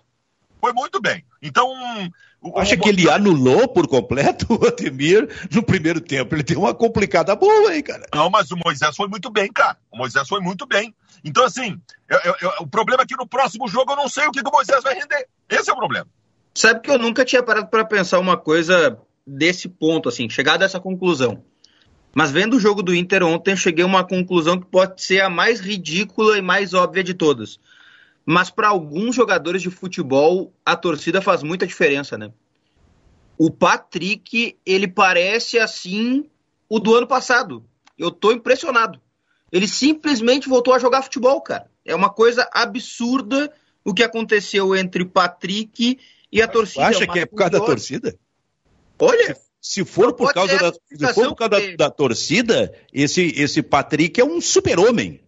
Foi 0.60 0.74
muito 0.74 1.00
bem. 1.00 1.24
Então, 1.40 1.66
O, 2.42 2.58
Acha 2.58 2.74
o... 2.74 2.78
que 2.78 2.88
ele 2.88 3.08
anulou 3.08 3.66
por 3.66 3.88
completo 3.88 4.46
o 4.54 4.66
Ademir 4.66 5.26
no 5.50 5.62
primeiro 5.62 6.02
tempo? 6.02 6.34
Ele 6.34 6.42
deu 6.42 6.60
uma 6.60 6.74
complicada 6.74 7.34
boa, 7.34 7.74
hein, 7.74 7.82
cara? 7.82 8.06
Não, 8.14 8.28
mas 8.28 8.50
o 8.50 8.56
Moisés 8.56 8.94
foi 8.94 9.08
muito 9.08 9.30
bem, 9.30 9.50
cara. 9.50 9.78
O 9.90 9.96
Moisés 9.96 10.28
foi 10.28 10.40
muito 10.40 10.66
bem. 10.66 10.94
Então, 11.24 11.44
assim, 11.44 11.80
eu, 12.08 12.18
eu, 12.24 12.34
eu, 12.42 12.52
o 12.60 12.66
problema 12.66 13.04
é 13.04 13.06
que 13.06 13.16
no 13.16 13.26
próximo 13.26 13.66
jogo 13.68 13.92
eu 13.92 13.96
não 13.96 14.08
sei 14.08 14.26
o 14.26 14.30
que, 14.30 14.42
que 14.42 14.48
o 14.48 14.52
Moisés 14.52 14.82
vai 14.82 14.94
render. 14.94 15.26
Esse 15.48 15.70
é 15.70 15.72
o 15.72 15.76
problema. 15.76 16.06
Sabe 16.54 16.80
que 16.80 16.90
eu 16.90 16.98
nunca 16.98 17.24
tinha 17.24 17.42
parado 17.42 17.68
para 17.68 17.84
pensar 17.84 18.18
uma 18.18 18.36
coisa 18.36 18.98
desse 19.28 19.68
ponto, 19.68 20.08
assim, 20.08 20.28
chegar 20.30 20.56
dessa 20.56 20.80
conclusão. 20.80 21.42
Mas 22.14 22.30
vendo 22.30 22.56
o 22.56 22.60
jogo 22.60 22.82
do 22.82 22.94
Inter 22.94 23.22
ontem, 23.22 23.50
eu 23.50 23.56
cheguei 23.56 23.84
a 23.84 23.86
uma 23.86 24.04
conclusão 24.04 24.58
que 24.58 24.66
pode 24.66 25.02
ser 25.02 25.20
a 25.20 25.28
mais 25.28 25.60
ridícula 25.60 26.38
e 26.38 26.42
mais 26.42 26.72
óbvia 26.72 27.04
de 27.04 27.12
todas. 27.12 27.60
Mas 28.24 28.50
para 28.50 28.68
alguns 28.68 29.14
jogadores 29.14 29.60
de 29.60 29.70
futebol, 29.70 30.52
a 30.64 30.74
torcida 30.74 31.20
faz 31.20 31.42
muita 31.42 31.66
diferença, 31.66 32.16
né? 32.16 32.32
O 33.36 33.50
Patrick, 33.50 34.56
ele 34.66 34.88
parece 34.88 35.58
assim 35.58 36.24
o 36.68 36.78
do 36.78 36.94
ano 36.94 37.06
passado. 37.06 37.64
Eu 37.96 38.10
tô 38.10 38.32
impressionado. 38.32 39.00
Ele 39.52 39.68
simplesmente 39.68 40.48
voltou 40.48 40.74
a 40.74 40.78
jogar 40.78 41.02
futebol, 41.02 41.40
cara. 41.40 41.70
É 41.84 41.94
uma 41.94 42.10
coisa 42.10 42.48
absurda 42.52 43.52
o 43.84 43.94
que 43.94 44.02
aconteceu 44.02 44.74
entre 44.74 45.02
o 45.02 45.08
Patrick 45.08 45.98
e 46.30 46.42
a 46.42 46.48
torcida. 46.48 46.86
Acha 46.86 47.06
que 47.06 47.20
é 47.20 47.26
por 47.26 47.36
causa 47.36 47.52
da 47.52 47.60
torcida? 47.60 48.18
Olha, 48.98 49.36
se 49.60 49.84
for 49.84 50.12
por 50.12 50.32
causa, 50.32 50.56
da, 50.56 50.72
se 50.72 51.14
for 51.14 51.28
por 51.28 51.36
causa 51.36 51.60
da, 51.60 51.76
da, 51.76 51.90
torcida, 51.90 52.72
esse, 52.92 53.32
esse 53.36 53.62
Patrick 53.62 54.20
é 54.20 54.24
um 54.24 54.40
super-homem. 54.40 55.20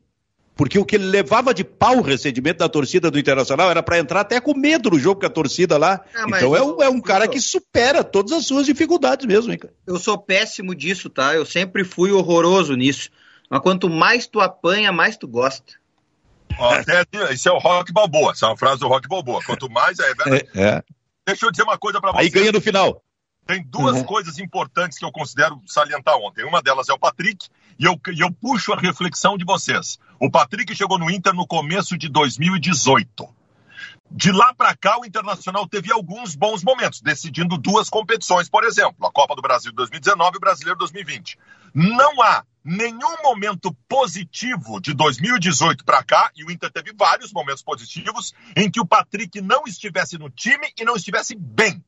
Porque 0.54 0.78
o 0.78 0.84
que 0.84 0.96
ele 0.96 1.06
levava 1.06 1.54
de 1.54 1.64
pau 1.64 1.98
o 1.98 2.02
recebimento 2.02 2.58
da 2.58 2.68
torcida 2.68 3.10
do 3.10 3.18
Internacional 3.18 3.70
era 3.70 3.82
para 3.82 3.98
entrar 3.98 4.20
até 4.20 4.38
com 4.40 4.54
medo 4.54 4.90
no 4.90 4.98
jogo 4.98 5.20
com 5.20 5.26
a 5.26 5.30
torcida 5.30 5.78
lá. 5.78 6.04
Ah, 6.14 6.26
então 6.26 6.54
é 6.54 6.62
um, 6.62 6.82
é 6.82 6.88
um 6.88 7.00
cara 7.00 7.26
que 7.26 7.40
supera 7.40 8.04
todas 8.04 8.32
as 8.32 8.46
suas 8.46 8.66
dificuldades 8.66 9.24
mesmo, 9.24 9.50
hein, 9.50 9.58
cara? 9.58 9.72
Eu 9.86 9.98
sou 9.98 10.18
péssimo 10.18 10.74
disso, 10.74 11.08
tá? 11.08 11.34
Eu 11.34 11.46
sempre 11.46 11.82
fui 11.82 12.12
horroroso 12.12 12.74
nisso. 12.74 13.08
Mas 13.48 13.60
quanto 13.62 13.88
mais 13.88 14.26
tu 14.26 14.38
apanha, 14.38 14.92
mais 14.92 15.16
tu 15.16 15.26
gosta. 15.26 15.72
Até, 16.58 17.06
isso 17.32 17.48
é 17.48 17.52
o 17.52 17.58
Rock 17.58 17.90
Balboa, 17.90 18.32
essa 18.32 18.44
é 18.44 18.48
uma 18.50 18.56
frase 18.56 18.80
do 18.80 18.88
Rock 18.88 19.08
Balboa. 19.08 19.40
Quanto 19.42 19.70
mais 19.70 19.98
é, 19.98 20.10
é, 20.10 20.62
é. 20.62 20.82
Deixa 21.26 21.46
eu 21.46 21.50
dizer 21.50 21.62
uma 21.62 21.78
coisa 21.78 22.00
para 22.00 22.12
você. 22.12 22.18
Aí 22.18 22.28
ganha 22.28 22.52
no 22.52 22.60
final. 22.60 23.02
Tem 23.46 23.64
duas 23.64 23.96
uhum. 23.96 24.04
coisas 24.04 24.38
importantes 24.38 24.98
que 24.98 25.04
eu 25.04 25.10
considero 25.10 25.60
salientar 25.66 26.16
ontem. 26.16 26.44
Uma 26.44 26.62
delas 26.62 26.88
é 26.88 26.92
o 26.92 26.98
Patrick, 26.98 27.48
e 27.78 27.84
eu, 27.84 27.98
e 28.14 28.20
eu 28.20 28.30
puxo 28.30 28.72
a 28.72 28.76
reflexão 28.76 29.36
de 29.36 29.44
vocês. 29.44 29.98
O 30.20 30.30
Patrick 30.30 30.74
chegou 30.74 30.98
no 30.98 31.10
Inter 31.10 31.34
no 31.34 31.46
começo 31.46 31.98
de 31.98 32.08
2018. 32.08 33.40
De 34.10 34.32
lá 34.32 34.52
para 34.52 34.76
cá, 34.76 34.98
o 34.98 35.04
Internacional 35.04 35.68
teve 35.68 35.92
alguns 35.92 36.34
bons 36.34 36.64
momentos, 36.64 37.00
decidindo 37.00 37.56
duas 37.56 37.88
competições, 37.88 38.48
por 38.48 38.64
exemplo, 38.64 39.06
a 39.06 39.12
Copa 39.12 39.36
do 39.36 39.42
Brasil 39.42 39.72
2019 39.72 40.34
e 40.34 40.36
o 40.36 40.40
Brasileiro 40.40 40.78
2020. 40.78 41.38
Não 41.72 42.20
há 42.20 42.44
nenhum 42.64 43.22
momento 43.22 43.72
positivo 43.88 44.80
de 44.80 44.94
2018 44.94 45.84
para 45.84 46.02
cá, 46.02 46.30
e 46.36 46.44
o 46.44 46.50
Inter 46.50 46.70
teve 46.72 46.92
vários 46.92 47.32
momentos 47.32 47.62
positivos, 47.62 48.34
em 48.56 48.70
que 48.70 48.80
o 48.80 48.86
Patrick 48.86 49.40
não 49.40 49.62
estivesse 49.64 50.18
no 50.18 50.28
time 50.28 50.68
e 50.78 50.84
não 50.84 50.96
estivesse 50.96 51.36
bem. 51.36 51.82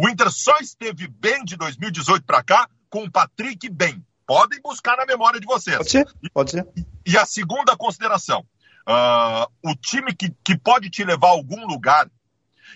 O 0.00 0.08
Inter 0.08 0.30
só 0.30 0.56
esteve 0.58 1.06
bem 1.06 1.44
de 1.44 1.56
2018 1.56 2.24
para 2.24 2.42
cá 2.42 2.68
com 2.88 3.04
o 3.04 3.10
Patrick 3.10 3.68
bem. 3.68 4.04
Podem 4.26 4.60
buscar 4.60 4.96
na 4.96 5.06
memória 5.06 5.40
de 5.40 5.46
vocês. 5.46 5.76
Pode 5.76 5.90
ser, 5.90 6.06
pode 6.32 6.50
ser. 6.50 6.66
E, 7.04 7.16
a 7.16 7.26
segunda 7.26 7.76
consideração: 7.76 8.40
uh, 8.88 9.50
o 9.62 9.74
time 9.74 10.14
que, 10.14 10.32
que 10.42 10.56
pode 10.56 10.88
te 10.90 11.04
levar 11.04 11.28
a 11.28 11.32
algum 11.32 11.66
lugar 11.66 12.10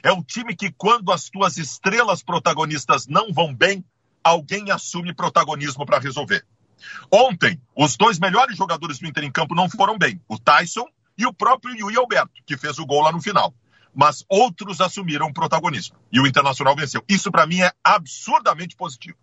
é 0.02 0.12
o 0.12 0.22
time 0.22 0.54
que, 0.54 0.70
quando 0.72 1.12
as 1.12 1.30
tuas 1.30 1.56
estrelas 1.56 2.22
protagonistas 2.22 3.06
não 3.06 3.32
vão 3.32 3.54
bem, 3.54 3.84
alguém 4.22 4.70
assume 4.70 5.14
protagonismo 5.14 5.86
para 5.86 5.98
resolver. 5.98 6.44
Ontem, 7.10 7.60
os 7.74 7.96
dois 7.96 8.18
melhores 8.18 8.56
jogadores 8.56 8.98
do 8.98 9.06
Inter 9.06 9.24
em 9.24 9.32
campo 9.32 9.54
não 9.54 9.70
foram 9.70 9.96
bem: 9.96 10.20
o 10.28 10.38
Tyson 10.38 10.86
e 11.16 11.24
o 11.24 11.32
próprio 11.32 11.74
Yui 11.74 11.96
Alberto, 11.96 12.42
que 12.44 12.56
fez 12.58 12.78
o 12.78 12.84
gol 12.84 13.02
lá 13.02 13.12
no 13.12 13.22
final 13.22 13.54
mas 13.96 14.22
outros 14.28 14.82
assumiram 14.82 15.28
o 15.28 15.32
protagonismo. 15.32 15.96
E 16.12 16.20
o 16.20 16.26
Internacional 16.26 16.76
venceu. 16.76 17.02
Isso, 17.08 17.32
para 17.32 17.46
mim, 17.46 17.62
é 17.62 17.72
absurdamente 17.82 18.76
positivo. 18.76 19.16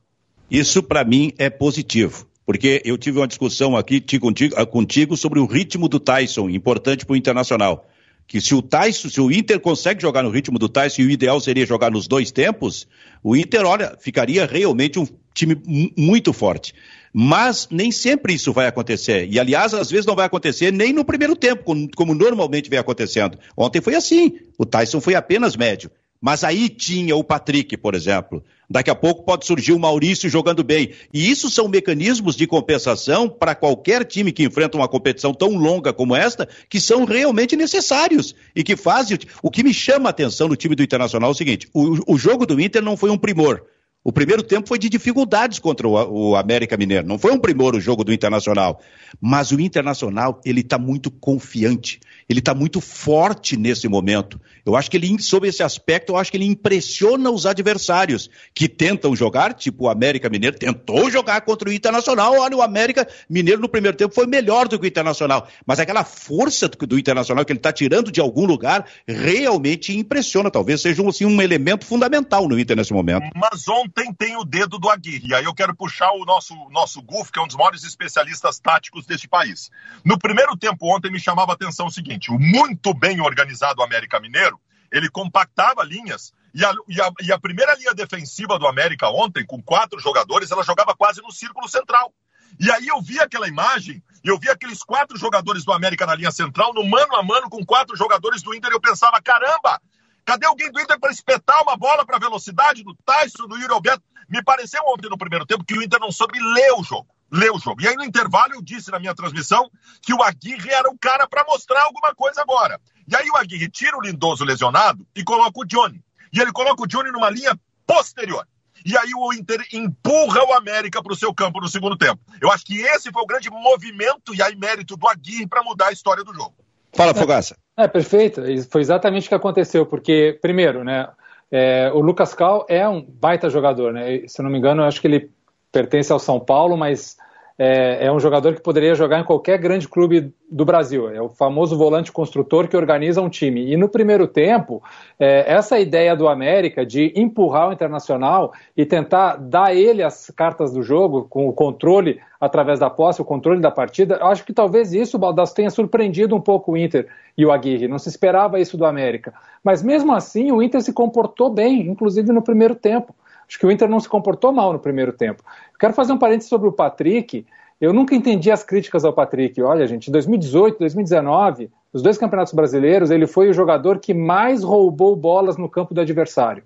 Isso, 0.49 0.81
para 0.81 1.03
mim, 1.05 1.31
é 1.37 1.47
positivo. 1.47 2.27
Porque 2.43 2.81
eu 2.83 2.97
tive 2.97 3.19
uma 3.19 3.27
discussão 3.27 3.77
aqui 3.77 4.01
contigo, 4.19 4.55
ah, 4.57 4.65
contigo 4.65 5.15
sobre 5.15 5.39
o 5.39 5.45
ritmo 5.45 5.87
do 5.87 5.99
Tyson, 5.99 6.49
importante 6.49 7.05
para 7.05 7.13
o 7.13 7.15
Internacional. 7.15 7.87
Que 8.27 8.41
se 8.41 8.55
o 8.55 8.63
Tyson, 8.63 9.09
se 9.09 9.21
o 9.21 9.31
Inter 9.31 9.59
consegue 9.59 10.01
jogar 10.01 10.23
no 10.23 10.31
ritmo 10.31 10.57
do 10.57 10.67
Tyson 10.67 11.03
e 11.03 11.05
o 11.05 11.11
ideal 11.11 11.39
seria 11.39 11.67
jogar 11.67 11.91
nos 11.91 12.07
dois 12.07 12.31
tempos, 12.31 12.87
o 13.21 13.35
Inter, 13.35 13.65
olha, 13.65 13.95
ficaria 13.99 14.45
realmente 14.45 14.97
um 14.97 15.07
time 15.35 15.55
muito 15.95 16.33
forte. 16.33 16.73
Mas 17.13 17.67
nem 17.69 17.91
sempre 17.91 18.33
isso 18.33 18.51
vai 18.51 18.65
acontecer. 18.65 19.27
E, 19.29 19.39
aliás, 19.39 19.73
às 19.73 19.91
vezes 19.91 20.05
não 20.05 20.15
vai 20.15 20.25
acontecer 20.25 20.73
nem 20.73 20.91
no 20.91 21.05
primeiro 21.05 21.35
tempo, 21.35 21.63
como, 21.95 22.15
normalmente 22.15 22.69
vem 22.71 22.79
acontecendo. 22.79 23.37
Ontem 23.55 23.79
foi 23.79 23.93
assim. 23.93 24.39
O 24.57 24.65
Tyson 24.65 24.99
foi 24.99 25.13
apenas 25.13 25.55
médio. 25.55 25.91
Mas 26.19 26.43
aí 26.43 26.69
tinha 26.69 27.15
o 27.15 27.23
Patrick, 27.23 27.75
por 27.77 27.93
exemplo. 27.93 28.41
Daqui 28.69 28.89
a 28.89 28.95
pouco 28.95 29.23
pode 29.23 29.45
surgir 29.45 29.73
o 29.73 29.79
Maurício 29.79 30.29
jogando 30.29 30.63
bem. 30.63 30.91
E 31.13 31.29
isso 31.29 31.49
são 31.49 31.67
mecanismos 31.67 32.35
de 32.35 32.47
compensação 32.47 33.29
para 33.29 33.53
qualquer 33.53 34.05
time 34.05 34.31
que 34.31 34.43
enfrenta 34.43 34.77
uma 34.77 34.87
competição 34.87 35.33
tão 35.33 35.57
longa 35.57 35.91
como 35.91 36.15
esta, 36.15 36.47
que 36.69 36.79
são 36.79 37.03
realmente 37.03 37.55
necessários 37.57 38.33
e 38.55 38.63
que 38.63 38.77
fazem. 38.77 39.19
O 39.43 39.51
que 39.51 39.63
me 39.63 39.73
chama 39.73 40.09
a 40.09 40.11
atenção 40.11 40.47
no 40.47 40.55
time 40.55 40.75
do 40.75 40.81
Internacional 40.81 41.29
é 41.29 41.33
o 41.33 41.35
seguinte: 41.35 41.67
o, 41.73 42.13
o 42.13 42.17
jogo 42.17 42.45
do 42.45 42.59
Inter 42.59 42.81
não 42.81 42.97
foi 42.97 43.11
um 43.11 43.17
primor. 43.17 43.61
O 44.03 44.11
primeiro 44.11 44.43
tempo 44.43 44.67
foi 44.67 44.77
de 44.77 44.89
dificuldades 44.89 45.59
contra 45.59 45.87
o, 45.87 46.31
o 46.31 46.35
América 46.35 46.75
Mineiro. 46.75 47.07
Não 47.07 47.17
foi 47.17 47.31
um 47.31 47.39
primor 47.39 47.73
o 47.73 47.79
jogo 47.79 48.03
do 48.03 48.11
Internacional. 48.11 48.81
Mas 49.21 49.51
o 49.51 49.59
Internacional, 49.61 50.41
ele 50.43 50.59
está 50.59 50.77
muito 50.77 51.09
confiante. 51.09 52.01
Ele 52.29 52.39
está 52.39 52.53
muito 52.53 52.79
forte 52.81 53.57
nesse 53.57 53.87
momento. 53.87 54.39
Eu 54.65 54.75
acho 54.75 54.89
que 54.89 54.97
ele, 54.97 55.21
sob 55.21 55.47
esse 55.47 55.61
aspecto, 55.61 56.13
eu 56.13 56.17
acho 56.17 56.31
que 56.31 56.37
ele 56.37 56.45
impressiona 56.45 57.29
os 57.29 57.45
adversários 57.45 58.29
que 58.53 58.67
tentam 58.67 59.15
jogar, 59.15 59.53
tipo 59.53 59.85
o 59.85 59.89
América 59.89 60.29
Mineiro 60.29 60.57
tentou 60.57 61.09
jogar 61.09 61.41
contra 61.41 61.69
o 61.69 61.73
Internacional. 61.73 62.37
Olha, 62.37 62.55
o 62.55 62.61
América 62.61 63.07
Mineiro 63.29 63.61
no 63.61 63.69
primeiro 63.69 63.97
tempo 63.97 64.13
foi 64.13 64.25
melhor 64.25 64.67
do 64.67 64.79
que 64.79 64.85
o 64.85 64.87
Internacional. 64.87 65.47
Mas 65.65 65.79
aquela 65.79 66.03
força 66.03 66.67
do, 66.69 66.87
do 66.87 66.99
Internacional 66.99 67.43
que 67.43 67.51
ele 67.51 67.59
está 67.59 67.73
tirando 67.73 68.11
de 68.11 68.21
algum 68.21 68.45
lugar 68.45 68.85
realmente 69.07 69.97
impressiona. 69.97 70.49
Talvez 70.49 70.81
seja 70.81 71.07
assim, 71.07 71.25
um 71.25 71.41
elemento 71.41 71.85
fundamental 71.85 72.47
no 72.47 72.57
Inter 72.57 72.77
nesse 72.77 72.93
momento. 72.93 73.25
Mas 73.35 73.67
ontem 73.67 74.13
tem 74.13 74.37
o 74.37 74.43
dedo 74.43 74.77
do 74.79 74.89
Aguirre. 74.89 75.29
E 75.29 75.35
aí 75.35 75.43
eu 75.43 75.53
quero 75.53 75.75
puxar 75.75 76.11
o 76.11 76.25
nosso, 76.25 76.55
nosso 76.69 77.01
Guf, 77.01 77.31
que 77.31 77.39
é 77.39 77.41
um 77.41 77.47
dos 77.47 77.55
maiores 77.55 77.83
especialistas 77.83 78.59
táticos 78.59 79.05
deste 79.05 79.27
país. 79.27 79.69
No 80.03 80.17
primeiro 80.17 80.55
tempo 80.55 80.93
ontem 80.93 81.11
me 81.11 81.19
chamava 81.19 81.51
a 81.51 81.55
atenção 81.55 81.87
o 81.87 81.91
seguinte: 81.91 82.12
o 82.29 82.39
muito 82.39 82.93
bem 82.93 83.21
organizado 83.21 83.83
América 83.83 84.19
Mineiro 84.19 84.59
ele 84.93 85.09
compactava 85.09 85.83
linhas. 85.83 86.31
E 86.53 86.63
a, 86.63 86.71
e, 86.87 87.01
a, 87.01 87.11
e 87.23 87.31
a, 87.31 87.39
primeira 87.39 87.73
linha 87.73 87.95
defensiva 87.95 88.59
do 88.59 88.67
América 88.67 89.09
ontem, 89.09 89.43
com 89.43 89.61
quatro 89.61 89.99
jogadores, 89.99 90.51
ela 90.51 90.63
jogava 90.63 90.95
quase 90.95 91.19
no 91.21 91.31
círculo 91.31 91.67
central. 91.67 92.13
E 92.59 92.71
aí 92.71 92.87
eu 92.87 93.01
vi 93.01 93.19
aquela 93.19 93.47
imagem, 93.47 94.03
eu 94.23 94.37
vi 94.37 94.47
aqueles 94.47 94.83
quatro 94.83 95.17
jogadores 95.17 95.65
do 95.65 95.73
América 95.73 96.05
na 96.05 96.13
linha 96.13 96.31
central, 96.31 96.71
no 96.71 96.83
mano 96.83 97.15
a 97.15 97.23
mano 97.23 97.49
com 97.49 97.65
quatro 97.65 97.97
jogadores 97.97 98.43
do 98.43 98.53
Inter, 98.53 98.71
eu 98.71 98.79
pensava, 98.79 99.19
caramba, 99.19 99.81
cadê 100.23 100.45
alguém 100.45 100.71
do 100.71 100.79
Inter 100.79 100.99
para 100.99 101.11
espetar 101.11 101.63
uma 101.63 101.75
bola 101.75 102.05
para 102.05 102.19
velocidade 102.19 102.83
do 102.83 102.95
Tyson, 103.03 103.47
do 103.47 103.57
Yuri 103.57 103.73
Alberto? 103.73 104.03
Me 104.29 104.43
pareceu 104.43 104.83
ontem 104.85 105.09
no 105.09 105.17
primeiro 105.17 105.47
tempo 105.47 105.65
que 105.65 105.75
o 105.75 105.81
Inter 105.81 105.99
não 105.99 106.11
soube 106.11 106.39
ler 106.39 106.73
o 106.73 106.83
jogo. 106.83 107.07
Ler 107.33 107.51
o 107.51 107.57
jogo. 107.57 107.81
E 107.81 107.87
aí 107.87 107.95
no 107.95 108.03
intervalo 108.03 108.53
eu 108.53 108.61
disse 108.61 108.91
na 108.91 108.99
minha 108.99 109.15
transmissão 109.15 109.67
que 110.01 110.13
o 110.13 110.21
Aguirre 110.21 110.69
era 110.69 110.87
o 110.87 110.97
cara 110.97 111.27
para 111.27 111.43
mostrar 111.45 111.81
alguma 111.81 112.13
coisa 112.13 112.41
agora. 112.41 112.79
E 113.07 113.15
aí 113.15 113.27
o 113.29 113.35
Aguirre 113.35 113.69
tira 113.69 113.97
o 113.97 114.01
Lindoso 114.01 114.45
lesionado 114.45 115.05
e 115.15 115.23
coloca 115.23 115.59
o 115.59 115.65
Johnny. 115.65 115.99
E 116.31 116.39
ele 116.39 116.51
coloca 116.51 116.83
o 116.83 116.87
Johnny 116.87 117.11
numa 117.11 117.31
linha 117.31 117.59
posterior. 117.87 118.47
E 118.85 118.95
aí 118.97 119.11
o 119.15 119.33
Inter 119.33 119.65
empurra 119.73 120.43
o 120.43 120.53
América 120.53 121.01
para 121.01 121.13
o 121.13 121.15
seu 121.15 121.33
campo 121.33 121.59
no 121.59 121.67
segundo 121.67 121.97
tempo. 121.97 122.19
Eu 122.39 122.51
acho 122.51 122.65
que 122.65 122.81
esse 122.81 123.11
foi 123.11 123.21
o 123.23 123.25
grande 123.25 123.49
movimento 123.49 124.35
e 124.35 124.41
aí 124.41 124.55
mérito 124.55 124.95
do 124.95 125.07
Aguirre 125.07 125.47
para 125.47 125.63
mudar 125.63 125.87
a 125.87 125.91
história 125.91 126.23
do 126.23 126.33
jogo. 126.33 126.53
Fala, 126.93 127.13
Fogaça. 127.13 127.57
É, 127.75 127.85
é, 127.85 127.87
perfeito. 127.87 128.41
Foi 128.69 128.81
exatamente 128.81 129.25
o 129.25 129.29
que 129.29 129.35
aconteceu, 129.35 129.85
porque, 129.85 130.37
primeiro, 130.41 130.83
né, 130.83 131.07
é, 131.51 131.91
o 131.93 131.99
Lucas 131.99 132.33
Cal 132.33 132.65
é 132.69 132.87
um 132.87 133.01
baita 133.01 133.49
jogador, 133.49 133.93
né? 133.93 134.27
Se 134.27 134.41
não 134.43 134.49
me 134.49 134.59
engano, 134.59 134.83
eu 134.83 134.85
acho 134.85 135.01
que 135.01 135.07
ele 135.07 135.31
pertence 135.71 136.11
ao 136.11 136.19
São 136.19 136.39
Paulo, 136.39 136.77
mas 136.77 137.17
é, 137.57 138.07
é, 138.07 138.11
um 138.11 138.19
jogador 138.19 138.55
que 138.55 138.61
poderia 138.61 138.95
jogar 138.95 139.19
em 139.19 139.23
qualquer 139.23 139.57
grande 139.59 139.87
clube 139.87 140.33
do 140.49 140.65
Brasil. 140.65 141.09
É 141.09 141.21
o 141.21 141.29
famoso 141.29 141.77
volante 141.77 142.11
construtor 142.11 142.67
que 142.67 142.75
organiza 142.75 143.21
um 143.21 143.29
time. 143.29 143.71
E 143.71 143.77
no 143.77 143.87
primeiro 143.87 144.27
tempo, 144.27 144.81
é, 145.19 145.51
essa 145.51 145.79
ideia 145.79 146.15
do 146.15 146.27
América 146.27 146.85
de 146.85 147.13
empurrar 147.15 147.69
o 147.69 147.73
Internacional 147.73 148.53
e 148.75 148.85
tentar 148.85 149.35
dar 149.35 149.75
ele 149.75 150.01
as 150.01 150.31
cartas 150.35 150.73
do 150.73 150.81
jogo, 150.81 151.27
com 151.29 151.47
o 151.47 151.53
controle 151.53 152.19
através 152.39 152.79
da 152.79 152.89
posse, 152.89 153.21
o 153.21 153.25
controle 153.25 153.61
da 153.61 153.71
partida, 153.71 154.19
acho 154.21 154.43
que 154.43 154.51
talvez 154.51 154.93
isso, 154.93 155.17
Baldasso, 155.17 155.55
tenha 155.55 155.69
surpreendido 155.69 156.35
um 156.35 156.41
pouco 156.41 156.73
o 156.73 156.77
Inter 156.77 157.07
e 157.37 157.45
o 157.45 157.51
Aguirre. 157.51 157.87
Não 157.87 157.99
se 157.99 158.09
esperava 158.09 158.59
isso 158.59 158.77
do 158.77 158.85
América. 158.85 159.33
Mas 159.63 159.81
mesmo 159.81 160.13
assim, 160.13 160.51
o 160.51 160.61
Inter 160.61 160.81
se 160.81 160.91
comportou 160.91 161.49
bem, 161.49 161.87
inclusive 161.87 162.33
no 162.33 162.41
primeiro 162.41 162.75
tempo. 162.75 163.15
Acho 163.53 163.59
que 163.59 163.67
o 163.67 163.71
Inter 163.71 163.87
não 163.87 163.99
se 163.99 164.09
comportou 164.09 164.51
mal 164.51 164.73
no 164.73 164.79
primeiro 164.79 165.13
tempo. 165.13 165.43
Quero 165.79 165.93
fazer 165.93 166.11
um 166.11 166.17
parênteses 166.17 166.49
sobre 166.49 166.67
o 166.67 166.71
Patrick. 166.71 167.45
Eu 167.79 167.93
nunca 167.93 168.15
entendi 168.15 168.49
as 168.49 168.63
críticas 168.63 169.05
ao 169.05 169.13
Patrick. 169.13 169.61
Olha, 169.61 169.85
gente, 169.85 170.07
em 170.07 170.11
2018, 170.11 170.79
2019, 170.79 171.69
os 171.93 172.01
dois 172.01 172.17
campeonatos 172.17 172.51
brasileiros, 172.51 173.11
ele 173.11 173.27
foi 173.27 173.51
o 173.51 173.53
jogador 173.53 173.99
que 173.99 174.11
mais 174.11 174.63
roubou 174.63 175.15
bolas 175.15 175.55
no 175.55 175.69
campo 175.69 175.93
do 175.93 176.01
adversário. 176.01 176.63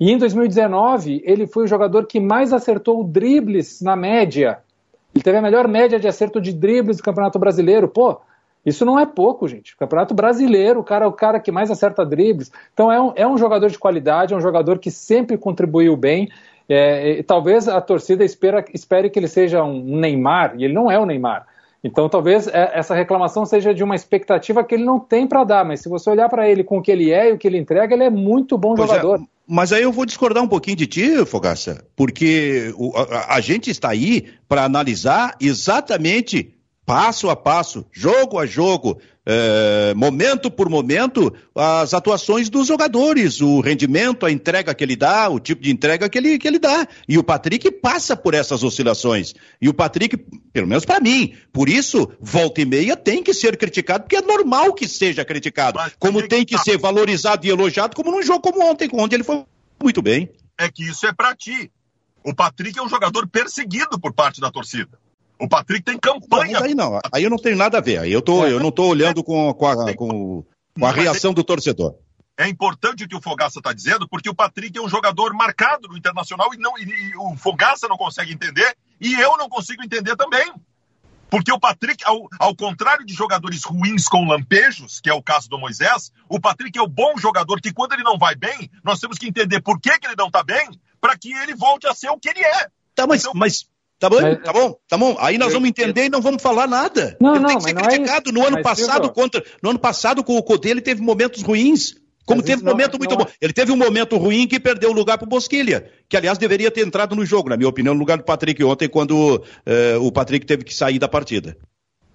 E 0.00 0.10
em 0.10 0.16
2019, 0.16 1.22
ele 1.26 1.46
foi 1.46 1.64
o 1.64 1.68
jogador 1.68 2.06
que 2.06 2.18
mais 2.18 2.54
acertou 2.54 3.04
dribles 3.04 3.82
na 3.82 3.94
média. 3.94 4.60
Ele 5.14 5.22
teve 5.22 5.36
a 5.36 5.42
melhor 5.42 5.68
média 5.68 6.00
de 6.00 6.08
acerto 6.08 6.40
de 6.40 6.54
dribles 6.54 6.96
do 6.96 7.02
Campeonato 7.02 7.38
Brasileiro. 7.38 7.86
Pô, 7.86 8.18
isso 8.64 8.84
não 8.84 8.98
é 8.98 9.06
pouco, 9.06 9.48
gente. 9.48 9.76
Campeonato 9.76 10.14
brasileiro, 10.14 10.80
o 10.80 10.84
cara 10.84 11.04
é 11.04 11.08
o 11.08 11.12
cara 11.12 11.40
que 11.40 11.50
mais 11.50 11.70
acerta 11.70 12.04
dribles. 12.04 12.50
Então 12.72 12.92
é 12.92 13.00
um, 13.00 13.12
é 13.16 13.26
um 13.26 13.38
jogador 13.38 13.70
de 13.70 13.78
qualidade, 13.78 14.34
é 14.34 14.36
um 14.36 14.40
jogador 14.40 14.78
que 14.78 14.90
sempre 14.90 15.38
contribuiu 15.38 15.96
bem. 15.96 16.28
É, 16.68 17.22
talvez 17.22 17.66
a 17.66 17.80
torcida 17.80 18.24
espera, 18.24 18.64
espere 18.72 19.10
que 19.10 19.18
ele 19.18 19.28
seja 19.28 19.64
um 19.64 19.98
Neymar, 19.98 20.54
e 20.56 20.64
ele 20.64 20.74
não 20.74 20.90
é 20.90 20.98
o 20.98 21.06
Neymar. 21.06 21.46
Então 21.82 22.08
talvez 22.08 22.46
é, 22.46 22.72
essa 22.74 22.94
reclamação 22.94 23.46
seja 23.46 23.72
de 23.72 23.82
uma 23.82 23.94
expectativa 23.94 24.62
que 24.62 24.74
ele 24.74 24.84
não 24.84 25.00
tem 25.00 25.26
para 25.26 25.42
dar, 25.42 25.64
mas 25.64 25.80
se 25.80 25.88
você 25.88 26.10
olhar 26.10 26.28
para 26.28 26.48
ele 26.48 26.62
com 26.62 26.78
o 26.78 26.82
que 26.82 26.92
ele 26.92 27.10
é 27.10 27.30
e 27.30 27.32
o 27.32 27.38
que 27.38 27.48
ele 27.48 27.58
entrega, 27.58 27.94
ele 27.94 28.04
é 28.04 28.10
muito 28.10 28.58
bom 28.58 28.74
pois 28.74 28.90
é, 28.90 28.94
jogador. 28.94 29.20
É, 29.20 29.22
mas 29.48 29.72
aí 29.72 29.82
eu 29.82 29.90
vou 29.90 30.04
discordar 30.04 30.42
um 30.42 30.48
pouquinho 30.48 30.76
de 30.76 30.86
ti, 30.86 31.24
Fogaça, 31.24 31.84
porque 31.96 32.72
o, 32.76 32.92
a, 32.96 33.34
a 33.34 33.40
gente 33.40 33.70
está 33.70 33.88
aí 33.88 34.26
para 34.46 34.64
analisar 34.64 35.34
exatamente 35.40 36.54
passo 36.90 37.30
a 37.30 37.36
passo, 37.36 37.86
jogo 37.92 38.36
a 38.36 38.46
jogo, 38.46 39.00
é, 39.24 39.94
momento 39.94 40.50
por 40.50 40.68
momento, 40.68 41.32
as 41.54 41.94
atuações 41.94 42.50
dos 42.50 42.66
jogadores, 42.66 43.40
o 43.40 43.60
rendimento, 43.60 44.26
a 44.26 44.32
entrega 44.32 44.74
que 44.74 44.82
ele 44.82 44.96
dá, 44.96 45.28
o 45.28 45.38
tipo 45.38 45.62
de 45.62 45.70
entrega 45.70 46.08
que 46.08 46.18
ele, 46.18 46.36
que 46.36 46.48
ele 46.48 46.58
dá. 46.58 46.88
E 47.08 47.16
o 47.16 47.22
Patrick 47.22 47.70
passa 47.70 48.16
por 48.16 48.34
essas 48.34 48.64
oscilações. 48.64 49.34
E 49.62 49.68
o 49.68 49.74
Patrick, 49.74 50.16
pelo 50.52 50.66
menos 50.66 50.84
para 50.84 50.98
mim, 50.98 51.32
por 51.52 51.68
isso, 51.68 52.10
volta 52.20 52.60
e 52.60 52.64
meia 52.64 52.96
tem 52.96 53.22
que 53.22 53.32
ser 53.32 53.56
criticado, 53.56 54.02
porque 54.02 54.16
é 54.16 54.22
normal 54.22 54.74
que 54.74 54.88
seja 54.88 55.24
criticado. 55.24 55.78
Mas, 55.78 55.92
como 55.96 56.26
tem 56.26 56.44
que 56.44 56.56
tá. 56.56 56.62
ser 56.64 56.76
valorizado 56.76 57.46
e 57.46 57.50
elogiado, 57.50 57.94
como 57.94 58.10
num 58.10 58.22
jogo 58.22 58.40
como 58.40 58.68
ontem, 58.68 58.90
onde 58.92 59.14
ele 59.14 59.22
foi 59.22 59.44
muito 59.80 60.02
bem. 60.02 60.28
É 60.58 60.68
que 60.68 60.82
isso 60.82 61.06
é 61.06 61.12
para 61.12 61.36
ti. 61.36 61.70
O 62.24 62.34
Patrick 62.34 62.76
é 62.76 62.82
um 62.82 62.88
jogador 62.88 63.28
perseguido 63.28 63.98
por 64.00 64.12
parte 64.12 64.40
da 64.40 64.50
torcida. 64.50 64.98
O 65.40 65.48
Patrick 65.48 65.82
tem 65.82 65.98
campanha. 65.98 66.60
Não, 66.60 66.66
aí 66.66 66.74
não, 66.74 67.00
aí 67.12 67.24
eu 67.24 67.30
não 67.30 67.38
tenho 67.38 67.56
nada 67.56 67.78
a 67.78 67.80
ver. 67.80 67.98
Aí 67.98 68.12
eu, 68.12 68.20
tô, 68.20 68.46
eu 68.46 68.60
não 68.60 68.68
estou 68.68 68.88
olhando 68.88 69.24
com, 69.24 69.52
com, 69.54 69.66
a, 69.66 69.94
com, 69.94 70.44
com 70.78 70.86
a 70.86 70.92
reação 70.92 71.32
do 71.32 71.42
torcedor. 71.42 71.94
É 72.36 72.46
importante 72.48 73.04
o 73.04 73.08
que 73.08 73.16
o 73.16 73.20
Fogaça 73.20 73.58
está 73.58 73.72
dizendo, 73.72 74.08
porque 74.08 74.28
o 74.28 74.34
Patrick 74.34 74.78
é 74.78 74.80
um 74.82 74.88
jogador 74.88 75.32
marcado 75.34 75.88
no 75.88 75.96
Internacional 75.96 76.54
e, 76.54 76.58
não, 76.58 76.78
e, 76.78 76.84
e 76.84 77.16
o 77.16 77.36
Fogaça 77.36 77.88
não 77.88 77.96
consegue 77.96 78.32
entender 78.32 78.76
e 79.00 79.14
eu 79.14 79.36
não 79.36 79.48
consigo 79.48 79.82
entender 79.82 80.14
também. 80.16 80.52
Porque 81.30 81.52
o 81.52 81.60
Patrick, 81.60 82.04
ao, 82.04 82.28
ao, 82.38 82.56
contrário 82.56 83.06
de 83.06 83.14
jogadores 83.14 83.62
ruins 83.62 84.08
com 84.08 84.26
lampejos, 84.26 85.00
que 85.00 85.08
é 85.08 85.14
o 85.14 85.22
caso 85.22 85.48
do 85.48 85.58
Moisés, 85.58 86.12
o 86.28 86.40
Patrick 86.40 86.76
é 86.76 86.82
o 86.82 86.88
bom 86.88 87.16
jogador 87.16 87.60
que, 87.60 87.72
quando 87.72 87.92
ele 87.92 88.02
não 88.02 88.18
vai 88.18 88.34
bem, 88.34 88.68
nós 88.82 88.98
temos 88.98 89.16
que 89.16 89.28
entender 89.28 89.60
por 89.60 89.80
que, 89.80 89.96
que 89.98 90.06
ele 90.06 90.16
não 90.18 90.26
está 90.26 90.42
bem, 90.42 90.68
para 91.00 91.16
que 91.16 91.32
ele 91.32 91.54
volte 91.54 91.86
a 91.86 91.94
ser 91.94 92.10
o 92.10 92.18
que 92.18 92.28
ele 92.28 92.40
é. 92.40 92.68
Tá, 92.94 93.06
mas, 93.06 93.20
então, 93.20 93.32
mas 93.34 93.68
Tá 94.00 94.08
bom? 94.08 94.22
Mas, 94.22 94.42
tá 94.42 94.52
bom? 94.52 94.76
Tá 94.88 94.96
bom? 94.96 95.16
Aí 95.20 95.36
nós 95.36 95.52
vamos 95.52 95.68
entender 95.68 96.00
eu, 96.00 96.06
e 96.06 96.08
não 96.08 96.22
vamos 96.22 96.42
falar 96.42 96.66
nada. 96.66 97.18
Não, 97.20 97.34
ele 97.34 97.42
não, 97.42 97.48
tem 97.50 97.58
que 97.58 97.64
ser 97.64 97.70
é 97.70 97.82
criticado. 97.82 98.30
É 98.30 98.32
no 98.32 98.46
ano 98.46 98.62
passado, 98.62 99.12
contra, 99.12 99.44
no 99.62 99.70
ano 99.70 99.78
passado, 99.78 100.24
com 100.24 100.38
o 100.38 100.42
Codê, 100.42 100.70
ele 100.70 100.80
teve 100.80 101.02
momentos 101.02 101.42
ruins. 101.42 101.94
Como 102.24 102.42
teve 102.42 102.62
um 102.62 102.66
momento 102.66 102.92
não, 102.92 102.98
muito 102.98 103.10
não... 103.10 103.24
bom. 103.24 103.30
Ele 103.40 103.52
teve 103.52 103.72
um 103.72 103.76
momento 103.76 104.16
ruim 104.16 104.46
que 104.46 104.58
perdeu 104.58 104.90
o 104.90 104.94
lugar 104.94 105.18
para 105.18 105.26
o 105.26 105.28
Bosquilha, 105.28 105.90
que 106.08 106.16
aliás 106.16 106.38
deveria 106.38 106.70
ter 106.70 106.86
entrado 106.86 107.14
no 107.14 107.26
jogo, 107.26 107.48
na 107.50 107.56
minha 107.56 107.68
opinião, 107.68 107.92
no 107.92 108.00
lugar 108.00 108.16
do 108.16 108.24
Patrick 108.24 108.62
ontem, 108.62 108.88
quando 108.88 109.42
eh, 109.66 109.96
o 110.00 110.12
Patrick 110.12 110.46
teve 110.46 110.64
que 110.64 110.72
sair 110.72 110.98
da 110.98 111.08
partida. 111.08 111.56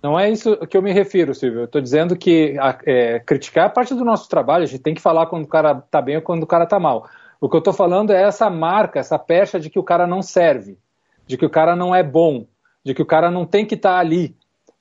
Não 0.02 0.18
é 0.18 0.32
isso 0.32 0.56
que 0.68 0.78
eu 0.78 0.82
me 0.82 0.94
refiro, 0.94 1.36
Silvio. 1.36 1.62
Eu 1.62 1.66
estou 1.66 1.82
dizendo 1.82 2.16
que 2.16 2.56
é, 2.86 3.20
criticar 3.20 3.66
é 3.66 3.70
parte 3.70 3.94
do 3.94 4.06
nosso 4.06 4.30
trabalho. 4.30 4.64
A 4.64 4.68
gente 4.68 4.82
tem 4.82 4.94
que 4.94 5.02
falar 5.02 5.26
quando 5.26 5.44
o 5.44 5.50
cara 5.50 5.84
está 5.86 6.02
bem 6.02 6.16
ou 6.16 6.22
quando 6.22 6.44
o 6.44 6.48
cara 6.48 6.64
está 6.64 6.80
mal. 6.80 7.10
O 7.42 7.50
que 7.50 7.56
eu 7.56 7.60
estou 7.60 7.74
falando 7.74 8.12
é 8.12 8.24
essa 8.24 8.50
marca, 8.50 9.00
essa 9.00 9.20
pecha 9.20 9.60
de 9.60 9.70
que 9.70 9.78
o 9.78 9.84
cara 9.84 10.08
não 10.08 10.22
serve, 10.22 10.78
de 11.28 11.38
que 11.38 11.46
o 11.46 11.50
cara 11.50 11.76
não 11.76 11.94
é 11.94 12.04
bom, 12.04 12.46
de 12.84 12.94
que 12.94 13.02
o 13.02 13.06
cara 13.06 13.32
não 13.32 13.46
tem 13.46 13.66
que 13.66 13.76
estar 13.76 13.94
tá 13.94 14.00
ali. 14.00 14.36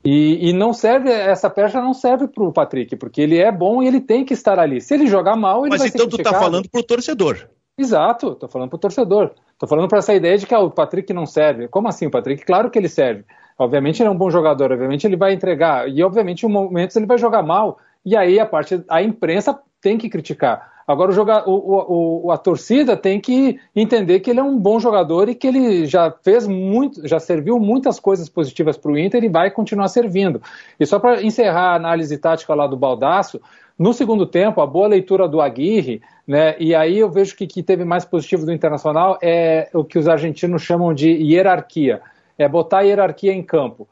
E, 0.05 0.51
e, 0.51 0.53
não 0.53 0.75
serve, 0.75 1.11
essa 1.11 1.49
peça 1.49 1.81
não 1.81 1.95
serve 1.95 2.29
para 2.29 2.45
o 2.45 2.53
Patrick, 2.53 2.95
porque 2.97 3.23
ele 3.23 3.39
é 3.39 3.51
bom 3.51 3.83
e 3.83 3.87
ele 3.87 4.03
tem 4.03 4.23
que 4.23 4.35
estar 4.35 4.59
ali. 4.59 4.79
Se 4.79 4.93
ele 4.93 5.07
jogar 5.07 5.35
mal, 5.35 5.63
ele 5.63 5.71
Mas 5.71 5.81
vai 5.81 5.89
então 5.89 6.05
ser 6.05 6.11
tu 6.11 6.17
está 6.17 6.39
falando 6.39 6.69
para 6.69 6.81
o 6.81 6.85
torcedor. 6.85 7.49
Exato, 7.77 8.33
estou 8.33 8.49
falando 8.49 8.69
para 8.69 8.77
o 8.77 8.81
torcedor. 8.81 9.33
Estou 9.53 9.69
falando 9.69 9.89
para 9.89 9.99
essa 9.99 10.15
ideia 10.15 10.37
de 10.37 10.47
que 10.47 10.55
ah, 10.55 10.61
o 10.61 10.71
Patrick 10.71 11.11
não 11.15 11.25
serve. 11.25 11.69
Como 11.69 11.89
assim, 11.89 12.07
o 12.07 12.11
Patrick? 12.11 12.45
Claro 12.45 12.71
que 12.71 12.79
ele 12.79 12.89
serve. 12.89 13.25
Obviamente 13.59 14.03
ele 14.03 14.09
é 14.09 14.13
um 14.13 14.17
bom 14.17 14.31
jogador, 14.31 14.73
obviamente 14.73 15.07
ele 15.07 15.17
vai 15.17 15.33
entregar. 15.33 15.89
E 15.89 16.03
obviamente 16.03 16.45
em 16.45 16.51
momentos 16.51 16.95
ele 16.97 17.07
vai 17.07 17.17
jogar 17.17 17.43
mal. 17.43 17.79
E 18.05 18.15
aí 18.15 18.39
a 18.39 18.45
parte, 18.45 18.85
a 18.89 19.03
imprensa 19.03 19.59
tem 19.85 19.99
que 19.99 20.09
criticar. 20.09 20.73
Agora 20.89 21.11
o, 21.11 21.15
joga, 21.15 21.47
o, 21.47 22.27
o, 22.27 22.31
a 22.31 22.39
torcida 22.39 22.97
tem 22.97 23.21
que 23.21 23.61
entender 23.77 24.21
que 24.21 24.31
ele 24.31 24.41
é 24.41 24.43
um 24.43 24.59
bom 24.59 24.81
jogador 24.81 25.29
e 25.29 25.35
que 25.35 25.47
ele 25.47 25.85
já 25.85 26.11
fez 26.23 26.47
muito, 26.47 27.07
já 27.07 27.19
serviu 27.19 27.59
muitas 27.59 28.01
coisas 28.01 28.29
positivas 28.29 28.79
para 28.79 28.91
o 28.91 28.99
Inter 28.99 29.25
e 29.25 29.29
vai 29.29 29.51
continuar 29.51 29.89
servindo. 29.89 30.43
E 30.81 30.87
só 30.87 30.99
para 30.99 31.23
encerrar 31.23 31.73
a 31.73 31.77
análise 31.77 32.17
tática 32.17 32.55
lá 32.55 32.67
do 32.67 32.79
Baldaço, 32.79 33.41
no 33.79 33.93
segundo 33.93 34.25
tempo, 34.25 34.63
a 34.63 34.67
boa 34.67 34.89
leitura 34.89 35.29
do 35.29 35.41
Aguirre, 35.41 36.01
né, 36.27 36.55
e 36.59 36.75
aí 36.75 36.99
eu 36.99 37.11
vejo 37.11 37.37
que 37.37 37.47
que 37.47 37.63
teve 37.63 37.85
mais 37.85 38.07
positivo 38.07 38.47
do 38.47 38.53
Internacional 38.53 39.19
é 39.23 39.69
o 39.75 39.85
que 39.85 39.99
os 39.99 40.09
argentinos 40.09 40.63
chamam 40.63 40.95
de 40.95 41.11
hierarquia, 41.11 42.01
é 42.39 42.49
botar 42.49 42.79
a 42.79 42.83
hierarquia 42.83 43.33
em 43.33 43.43
campo 43.43 43.87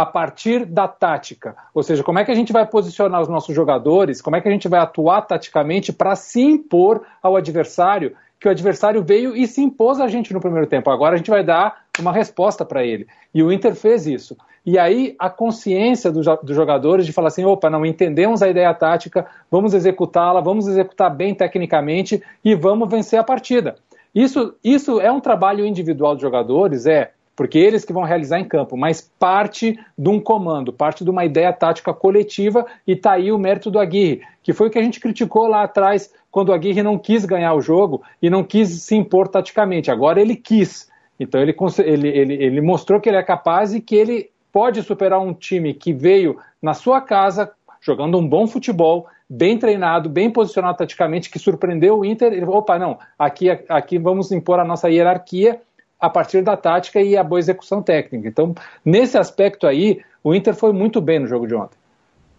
a 0.00 0.06
partir 0.06 0.64
da 0.64 0.88
tática. 0.88 1.54
Ou 1.74 1.82
seja, 1.82 2.02
como 2.02 2.18
é 2.18 2.24
que 2.24 2.30
a 2.30 2.34
gente 2.34 2.52
vai 2.52 2.66
posicionar 2.66 3.20
os 3.20 3.28
nossos 3.28 3.54
jogadores, 3.54 4.22
como 4.22 4.36
é 4.36 4.40
que 4.40 4.48
a 4.48 4.52
gente 4.52 4.68
vai 4.68 4.80
atuar 4.80 5.22
taticamente 5.22 5.92
para 5.92 6.16
se 6.16 6.40
impor 6.40 7.02
ao 7.22 7.36
adversário, 7.36 8.16
que 8.40 8.48
o 8.48 8.50
adversário 8.50 9.02
veio 9.02 9.36
e 9.36 9.46
se 9.46 9.60
impôs 9.60 10.00
a 10.00 10.08
gente 10.08 10.32
no 10.32 10.40
primeiro 10.40 10.66
tempo. 10.66 10.90
Agora 10.90 11.14
a 11.14 11.18
gente 11.18 11.30
vai 11.30 11.44
dar 11.44 11.82
uma 11.98 12.12
resposta 12.12 12.64
para 12.64 12.82
ele. 12.84 13.06
E 13.34 13.42
o 13.42 13.52
Inter 13.52 13.74
fez 13.74 14.06
isso. 14.06 14.36
E 14.64 14.78
aí 14.78 15.14
a 15.18 15.28
consciência 15.28 16.10
dos 16.10 16.26
do 16.42 16.54
jogadores 16.54 17.04
de 17.04 17.12
falar 17.12 17.28
assim: 17.28 17.44
opa, 17.44 17.68
não 17.68 17.84
entendemos 17.84 18.42
a 18.42 18.48
ideia 18.48 18.72
tática, 18.72 19.26
vamos 19.50 19.74
executá-la, 19.74 20.40
vamos 20.40 20.66
executar 20.66 21.14
bem 21.14 21.34
tecnicamente 21.34 22.22
e 22.44 22.54
vamos 22.54 22.88
vencer 22.88 23.18
a 23.18 23.24
partida. 23.24 23.76
Isso, 24.14 24.54
isso 24.64 25.00
é 25.00 25.12
um 25.12 25.20
trabalho 25.20 25.64
individual 25.64 26.14
dos 26.14 26.22
jogadores, 26.22 26.86
é 26.86 27.12
porque 27.34 27.58
eles 27.58 27.84
que 27.84 27.92
vão 27.92 28.02
realizar 28.02 28.38
em 28.38 28.44
campo, 28.44 28.76
mas 28.76 29.00
parte 29.18 29.78
de 29.96 30.08
um 30.08 30.20
comando, 30.20 30.72
parte 30.72 31.04
de 31.04 31.10
uma 31.10 31.24
ideia 31.24 31.52
tática 31.52 31.92
coletiva, 31.94 32.66
e 32.86 32.92
está 32.92 33.12
aí 33.12 33.32
o 33.32 33.38
mérito 33.38 33.70
do 33.70 33.78
Aguirre, 33.78 34.22
que 34.42 34.52
foi 34.52 34.68
o 34.68 34.70
que 34.70 34.78
a 34.78 34.82
gente 34.82 35.00
criticou 35.00 35.46
lá 35.46 35.62
atrás, 35.62 36.12
quando 36.30 36.50
o 36.50 36.52
Aguirre 36.52 36.82
não 36.82 36.98
quis 36.98 37.24
ganhar 37.24 37.54
o 37.54 37.60
jogo 37.60 38.02
e 38.20 38.30
não 38.30 38.44
quis 38.44 38.68
se 38.82 38.94
impor 38.94 39.26
taticamente. 39.26 39.90
Agora 39.90 40.20
ele 40.20 40.36
quis. 40.36 40.88
Então 41.18 41.40
ele, 41.40 41.54
ele, 41.78 42.08
ele, 42.08 42.34
ele 42.34 42.60
mostrou 42.60 43.00
que 43.00 43.08
ele 43.08 43.18
é 43.18 43.22
capaz 43.22 43.74
e 43.74 43.80
que 43.80 43.96
ele 43.96 44.30
pode 44.52 44.82
superar 44.82 45.20
um 45.20 45.32
time 45.34 45.74
que 45.74 45.92
veio 45.92 46.38
na 46.60 46.74
sua 46.74 47.00
casa, 47.00 47.50
jogando 47.80 48.18
um 48.18 48.26
bom 48.26 48.46
futebol, 48.46 49.06
bem 49.28 49.58
treinado, 49.58 50.08
bem 50.08 50.30
posicionado 50.30 50.78
taticamente, 50.78 51.30
que 51.30 51.38
surpreendeu 51.38 51.98
o 51.98 52.04
Inter. 52.04 52.32
Ele, 52.32 52.44
opa, 52.44 52.78
não, 52.78 52.98
aqui, 53.18 53.48
aqui 53.68 53.98
vamos 53.98 54.32
impor 54.32 54.58
a 54.58 54.64
nossa 54.64 54.90
hierarquia 54.90 55.60
a 56.00 56.08
partir 56.08 56.42
da 56.42 56.56
tática 56.56 57.00
e 57.00 57.16
a 57.16 57.22
boa 57.22 57.38
execução 57.38 57.82
técnica. 57.82 58.26
Então, 58.26 58.54
nesse 58.84 59.18
aspecto 59.18 59.66
aí, 59.66 60.00
o 60.24 60.34
Inter 60.34 60.54
foi 60.54 60.72
muito 60.72 61.00
bem 61.00 61.18
no 61.18 61.26
jogo 61.26 61.46
de 61.46 61.54
ontem. 61.54 61.76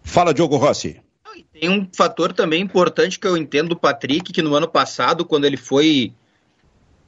Fala, 0.02 0.34
Diogo 0.34 0.56
Rossi. 0.56 1.00
Tem 1.52 1.70
um 1.70 1.86
fator 1.94 2.32
também 2.32 2.60
importante 2.60 3.18
que 3.18 3.26
eu 3.26 3.36
entendo 3.36 3.70
do 3.70 3.78
Patrick, 3.78 4.32
que 4.32 4.42
no 4.42 4.54
ano 4.54 4.68
passado, 4.68 5.24
quando 5.24 5.44
ele 5.44 5.56
foi. 5.56 6.12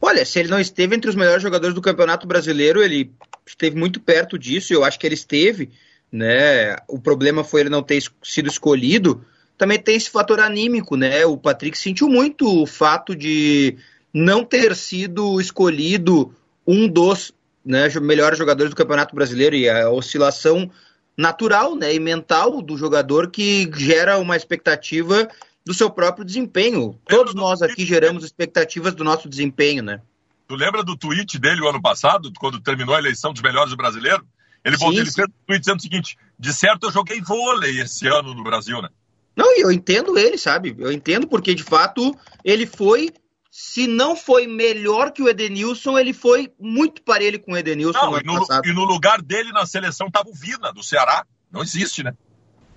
Olha, 0.00 0.24
se 0.24 0.38
ele 0.38 0.48
não 0.48 0.60
esteve 0.60 0.94
entre 0.94 1.10
os 1.10 1.16
melhores 1.16 1.42
jogadores 1.42 1.74
do 1.74 1.82
Campeonato 1.82 2.26
Brasileiro, 2.26 2.82
ele 2.82 3.12
esteve 3.44 3.76
muito 3.76 4.00
perto 4.00 4.38
disso, 4.38 4.72
eu 4.72 4.84
acho 4.84 4.98
que 4.98 5.06
ele 5.06 5.14
esteve, 5.14 5.70
né? 6.12 6.76
O 6.88 7.00
problema 7.00 7.42
foi 7.42 7.62
ele 7.62 7.70
não 7.70 7.82
ter 7.82 8.02
sido 8.22 8.48
escolhido. 8.48 9.24
Também 9.58 9.78
tem 9.78 9.96
esse 9.96 10.10
fator 10.10 10.40
anímico, 10.40 10.96
né? 10.96 11.26
O 11.26 11.36
Patrick 11.36 11.76
sentiu 11.76 12.08
muito 12.08 12.62
o 12.62 12.66
fato 12.66 13.14
de 13.14 13.76
não 14.12 14.44
ter 14.44 14.76
sido 14.76 15.40
escolhido 15.40 16.32
um 16.66 16.88
dos 16.88 17.32
né, 17.64 17.88
melhores 18.00 18.38
jogadores 18.38 18.70
do 18.70 18.76
Campeonato 18.76 19.14
Brasileiro 19.14 19.56
e 19.56 19.68
a 19.68 19.90
oscilação 19.90 20.70
natural 21.16 21.76
né, 21.76 21.94
e 21.94 22.00
mental 22.00 22.60
do 22.60 22.76
jogador 22.76 23.30
que 23.30 23.70
gera 23.74 24.18
uma 24.18 24.36
expectativa 24.36 25.28
do 25.64 25.72
seu 25.72 25.88
próprio 25.88 26.24
desempenho. 26.24 26.98
Todos 27.06 27.34
nós 27.34 27.62
aqui 27.62 27.86
geramos 27.86 28.24
expectativas 28.24 28.94
do 28.94 29.04
nosso 29.04 29.28
desempenho, 29.28 29.82
né? 29.82 30.00
Tu 30.46 30.54
lembra 30.54 30.82
do 30.82 30.96
tweet 30.96 31.38
dele 31.38 31.62
o 31.62 31.68
ano 31.68 31.80
passado, 31.80 32.30
quando 32.38 32.60
terminou 32.60 32.94
a 32.94 32.98
eleição 32.98 33.32
dos 33.32 33.40
melhores 33.40 33.70
do 33.70 33.76
brasileiro? 33.76 34.26
Ele, 34.62 34.76
sim, 34.76 34.88
ele 34.88 35.10
fez 35.10 35.26
um 35.26 35.46
tweet 35.46 35.60
dizendo 35.60 35.78
o 35.78 35.82
seguinte: 35.82 36.18
de 36.38 36.52
certo 36.52 36.86
eu 36.86 36.92
joguei 36.92 37.20
vôlei 37.20 37.80
esse 37.80 38.06
ano 38.06 38.34
no 38.34 38.42
Brasil, 38.42 38.82
né? 38.82 38.88
Não, 39.36 39.56
e 39.56 39.62
eu 39.62 39.72
entendo 39.72 40.18
ele, 40.18 40.38
sabe? 40.38 40.74
Eu 40.78 40.92
entendo 40.92 41.26
porque, 41.26 41.54
de 41.54 41.62
fato, 41.62 42.14
ele 42.44 42.66
foi 42.66 43.10
se 43.56 43.86
não 43.86 44.16
foi 44.16 44.48
melhor 44.48 45.12
que 45.12 45.22
o 45.22 45.28
Edenilson, 45.28 45.96
ele 45.96 46.12
foi 46.12 46.52
muito 46.58 47.00
parelho 47.02 47.38
com 47.38 47.52
o 47.52 47.56
Edenilson 47.56 47.96
não, 47.96 48.10
no 48.10 48.18
e, 48.18 48.24
no, 48.24 48.46
e, 48.64 48.72
no, 48.72 48.82
lugar 48.82 49.22
dele 49.22 49.52
na 49.52 49.64
seleção 49.64 50.08
estava 50.08 50.28
o 50.28 50.34
Vina, 50.34 50.72
do 50.72 50.82
Ceará. 50.82 51.24
Não 51.52 51.62
existe, 51.62 52.02
né? 52.02 52.14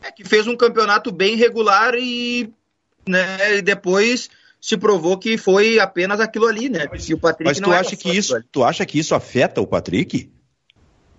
É 0.03 0.11
que 0.11 0.23
fez 0.23 0.45
um 0.45 0.55
campeonato 0.55 1.11
bem 1.11 1.36
regular 1.36 1.95
e, 1.95 2.53
né, 3.09 3.57
e 3.57 3.61
depois 3.63 4.30
se 4.61 4.78
provou 4.78 5.17
que 5.17 5.36
foi 5.36 5.80
apenas 5.80 6.19
aquilo 6.19 6.45
ali, 6.45 6.69
né? 6.69 6.86
Mas, 6.91 7.09
o 7.09 7.17
Patrick 7.17 7.49
mas 7.49 7.59
tu 7.59 7.71
acha 7.71 7.95
que 7.95 8.11
isso, 8.11 8.39
tu 8.51 8.63
acha 8.63 8.86
que 8.86 8.99
isso 8.99 9.15
afeta 9.15 9.59
o 9.59 9.65
Patrick? 9.65 10.32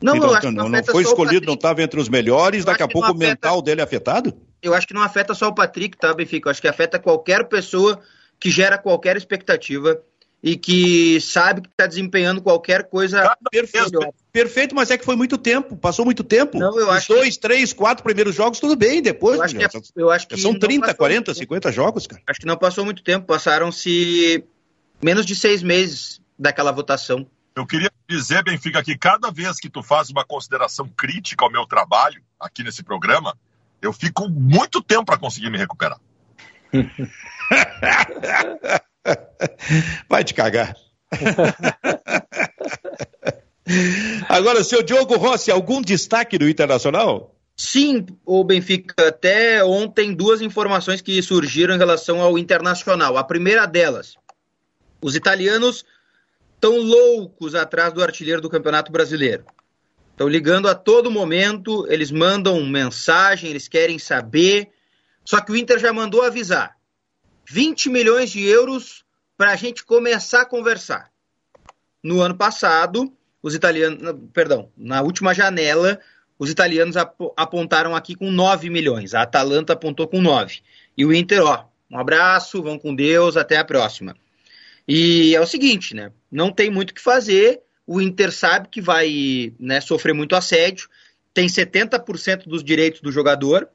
Não, 0.00 0.14
então, 0.14 0.28
eu 0.28 0.34
acho 0.36 0.52
não, 0.52 0.68
não 0.68 0.84
foi 0.84 1.02
escolhido, 1.02 1.46
não 1.46 1.54
estava 1.54 1.82
entre 1.82 1.98
os 1.98 2.08
melhores, 2.08 2.64
daqui 2.64 2.84
a 2.84 2.88
pouco 2.88 3.10
o 3.10 3.16
mental 3.16 3.60
dele 3.60 3.80
é 3.80 3.84
afetado? 3.84 4.40
Eu 4.62 4.72
acho 4.72 4.86
que 4.86 4.94
não 4.94 5.02
afeta 5.02 5.34
só 5.34 5.48
o 5.48 5.54
Patrick, 5.54 5.98
tá, 5.98 6.14
Benfica? 6.14 6.46
Eu 6.46 6.52
acho 6.52 6.62
que 6.62 6.68
afeta 6.68 6.96
qualquer 7.00 7.48
pessoa 7.48 8.00
que 8.38 8.50
gera 8.50 8.78
qualquer 8.78 9.16
expectativa 9.16 10.00
e 10.42 10.56
que 10.56 11.20
sabe 11.20 11.62
que 11.62 11.68
está 11.68 11.86
desempenhando 11.86 12.40
qualquer 12.40 12.84
coisa 12.84 13.36
perfeito, 13.50 13.98
perfeito, 14.32 14.74
mas 14.74 14.90
é 14.90 14.96
que 14.96 15.04
foi 15.04 15.16
muito 15.16 15.36
tempo, 15.36 15.76
passou 15.76 16.04
muito 16.04 16.22
tempo. 16.22 16.58
Não, 16.58 16.78
eu 16.78 16.86
Os 16.86 16.96
acho 16.96 17.12
dois, 17.12 17.34
que... 17.34 17.40
três, 17.40 17.72
quatro 17.72 18.04
primeiros 18.04 18.34
jogos, 18.34 18.60
tudo 18.60 18.76
bem, 18.76 19.02
depois. 19.02 19.36
Eu 19.36 19.42
acho 19.42 19.56
que, 19.56 19.64
é, 19.64 19.68
eu 19.96 20.10
acho 20.10 20.28
que 20.28 20.36
são 20.36 20.56
30, 20.56 20.94
40, 20.94 21.34
50 21.34 21.72
jogos, 21.72 22.06
cara. 22.06 22.22
Acho 22.26 22.40
que 22.40 22.46
não 22.46 22.56
passou 22.56 22.84
muito 22.84 23.02
tempo, 23.02 23.26
passaram-se 23.26 24.44
menos 25.02 25.26
de 25.26 25.34
seis 25.34 25.62
meses 25.62 26.20
daquela 26.38 26.70
votação. 26.70 27.26
Eu 27.56 27.66
queria 27.66 27.90
dizer, 28.08 28.44
Benfica, 28.44 28.84
que 28.84 28.96
cada 28.96 29.32
vez 29.32 29.56
que 29.56 29.68
tu 29.68 29.82
faz 29.82 30.08
uma 30.10 30.24
consideração 30.24 30.88
crítica 30.96 31.44
ao 31.44 31.50
meu 31.50 31.66
trabalho 31.66 32.22
aqui 32.38 32.62
nesse 32.62 32.84
programa, 32.84 33.36
eu 33.82 33.92
fico 33.92 34.28
muito 34.28 34.80
tempo 34.80 35.06
para 35.06 35.18
conseguir 35.18 35.50
me 35.50 35.58
recuperar. 35.58 35.98
Vai 40.08 40.24
te 40.24 40.34
cagar. 40.34 40.76
Agora, 44.28 44.64
seu 44.64 44.82
Diogo 44.82 45.16
Rossi, 45.16 45.50
algum 45.50 45.82
destaque 45.82 46.38
do 46.38 46.48
Internacional? 46.48 47.34
Sim, 47.56 48.06
o 48.24 48.44
Benfica, 48.44 49.08
até 49.08 49.64
ontem, 49.64 50.14
duas 50.14 50.40
informações 50.40 51.00
que 51.00 51.20
surgiram 51.20 51.74
em 51.74 51.78
relação 51.78 52.20
ao 52.20 52.38
Internacional. 52.38 53.18
A 53.18 53.24
primeira 53.24 53.66
delas, 53.66 54.14
os 55.02 55.16
italianos 55.16 55.84
estão 56.54 56.78
loucos 56.78 57.54
atrás 57.54 57.92
do 57.92 58.02
artilheiro 58.02 58.40
do 58.40 58.48
Campeonato 58.48 58.92
Brasileiro. 58.92 59.44
Estão 60.12 60.28
ligando 60.28 60.68
a 60.68 60.74
todo 60.74 61.10
momento, 61.10 61.86
eles 61.88 62.10
mandam 62.10 62.64
mensagem, 62.64 63.50
eles 63.50 63.68
querem 63.68 63.98
saber. 63.98 64.70
Só 65.24 65.40
que 65.40 65.52
o 65.52 65.56
Inter 65.56 65.78
já 65.78 65.92
mandou 65.92 66.22
avisar. 66.22 66.77
20 67.48 67.88
milhões 67.88 68.30
de 68.30 68.44
euros 68.44 69.04
para 69.36 69.52
a 69.52 69.56
gente 69.56 69.84
começar 69.84 70.42
a 70.42 70.46
conversar. 70.46 71.10
No 72.02 72.20
ano 72.20 72.36
passado, 72.36 73.12
os 73.42 73.54
italianos, 73.54 74.14
perdão, 74.32 74.70
na 74.76 75.00
última 75.00 75.32
janela, 75.32 75.98
os 76.38 76.50
italianos 76.50 76.96
ap 76.96 77.16
apontaram 77.36 77.96
aqui 77.96 78.14
com 78.14 78.30
9 78.30 78.68
milhões. 78.68 79.14
A 79.14 79.22
Atalanta 79.22 79.72
apontou 79.72 80.06
com 80.06 80.20
9. 80.20 80.60
E 80.96 81.04
o 81.06 81.12
Inter, 81.12 81.42
ó, 81.42 81.64
um 81.90 81.98
abraço, 81.98 82.62
vão 82.62 82.78
com 82.78 82.94
Deus, 82.94 83.36
até 83.36 83.56
a 83.56 83.64
próxima. 83.64 84.14
E 84.86 85.34
é 85.34 85.40
o 85.40 85.46
seguinte, 85.46 85.94
né? 85.94 86.12
Não 86.30 86.52
tem 86.52 86.70
muito 86.70 86.90
o 86.90 86.94
que 86.94 87.00
fazer. 87.00 87.60
O 87.86 88.00
Inter 88.00 88.30
sabe 88.30 88.68
que 88.68 88.80
vai 88.80 89.54
né, 89.58 89.80
sofrer 89.80 90.12
muito 90.12 90.36
assédio, 90.36 90.88
tem 91.32 91.46
70% 91.46 92.46
dos 92.46 92.62
direitos 92.62 93.00
do 93.00 93.10
jogador, 93.10 93.68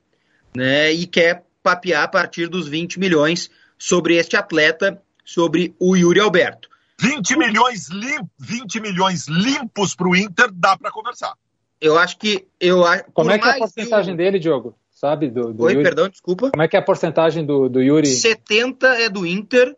né? 0.55 0.91
E 0.91 1.07
quer 1.07 1.43
papear 1.63 2.03
a 2.03 2.07
partir 2.07 2.47
dos 2.47 2.67
20 2.67 2.99
milhões 2.99 3.49
sobre 3.83 4.15
este 4.15 4.37
atleta, 4.37 5.01
sobre 5.25 5.75
o 5.77 5.93
Yuri 5.93 6.21
Alberto. 6.21 6.69
20 7.01 7.37
milhões, 7.37 7.89
lim 7.89 8.17
20 8.39 8.79
milhões 8.79 9.27
limpos 9.27 9.93
para 9.93 10.07
o 10.07 10.15
Inter, 10.15 10.49
dá 10.53 10.77
para 10.77 10.89
conversar. 10.89 11.33
Eu 11.81 11.99
acho 11.99 12.17
que. 12.17 12.47
Eu, 12.61 12.81
Como 13.13 13.29
é 13.29 13.37
que 13.37 13.45
é 13.45 13.51
a 13.51 13.57
porcentagem 13.57 14.15
dele, 14.15 14.39
Diogo? 14.39 14.73
Sabe? 14.89 15.29
Do, 15.29 15.53
do 15.53 15.63
Oi, 15.63 15.73
Yuri? 15.73 15.83
perdão, 15.83 16.07
desculpa. 16.07 16.51
Como 16.51 16.63
é 16.63 16.67
que 16.69 16.77
é 16.77 16.79
a 16.79 16.81
porcentagem 16.81 17.45
do, 17.45 17.67
do 17.67 17.81
Yuri? 17.81 18.07
70% 18.07 18.85
é 18.85 19.09
do 19.09 19.25
Inter, 19.25 19.75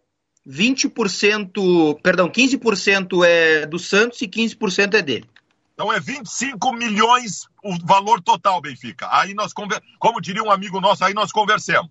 20%, 0.47 1.99
perdão, 2.03 2.30
15% 2.30 3.26
é 3.26 3.66
do 3.66 3.80
Santos 3.80 4.22
e 4.22 4.28
15% 4.28 4.93
é 4.93 5.01
dele. 5.01 5.26
Então 5.74 5.91
é 5.91 5.99
25 5.99 6.74
milhões 6.74 7.47
o 7.64 7.76
valor 7.84 8.22
total, 8.22 8.62
Benfica. 8.62 9.08
Aí 9.10 9.34
nós, 9.34 9.51
como 9.51 10.22
diria 10.22 10.43
um 10.43 10.51
amigo 10.51 10.80
nosso, 10.80 11.03
aí 11.03 11.16
nós 11.16 11.32
conversemos. 11.32 11.89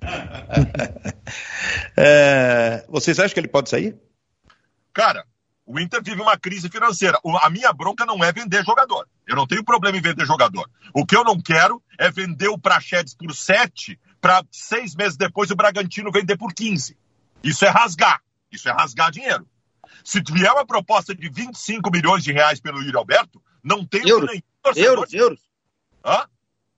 é, 1.96 2.84
vocês 2.88 3.18
acham 3.18 3.34
que 3.34 3.40
ele 3.40 3.48
pode 3.48 3.68
sair? 3.68 3.96
Cara, 4.92 5.24
o 5.66 5.78
Inter 5.78 6.02
vive 6.02 6.20
uma 6.20 6.36
crise 6.36 6.68
financeira. 6.68 7.18
A 7.42 7.48
minha 7.48 7.72
bronca 7.72 8.04
não 8.04 8.22
é 8.24 8.32
vender 8.32 8.64
jogador. 8.64 9.06
Eu 9.26 9.36
não 9.36 9.46
tenho 9.46 9.64
problema 9.64 9.96
em 9.96 10.00
vender 10.00 10.26
jogador. 10.26 10.68
O 10.92 11.06
que 11.06 11.16
eu 11.16 11.22
não 11.22 11.40
quero 11.40 11.80
é 11.98 12.10
vender 12.10 12.48
o 12.48 12.58
Prachedes 12.58 13.14
por 13.14 13.32
7 13.34 13.98
para 14.20 14.44
seis 14.50 14.94
meses 14.94 15.16
depois 15.16 15.50
o 15.50 15.56
Bragantino 15.56 16.10
vender 16.10 16.36
por 16.36 16.52
15. 16.52 16.96
Isso 17.42 17.64
é 17.64 17.68
rasgar. 17.68 18.20
Isso 18.50 18.68
é 18.68 18.72
rasgar 18.72 19.10
dinheiro. 19.12 19.46
Se 20.04 20.20
vier 20.20 20.52
uma 20.52 20.66
proposta 20.66 21.14
de 21.14 21.28
25 21.28 21.90
milhões 21.90 22.24
de 22.24 22.32
reais 22.32 22.60
pelo 22.60 22.82
Yuri 22.82 22.96
Alberto, 22.96 23.42
não 23.62 23.84
tem 23.84 24.08
euros. 24.08 24.30
nem 24.30 24.42
Euros, 24.76 25.12
euros. 25.12 25.40
Hã? 26.04 26.26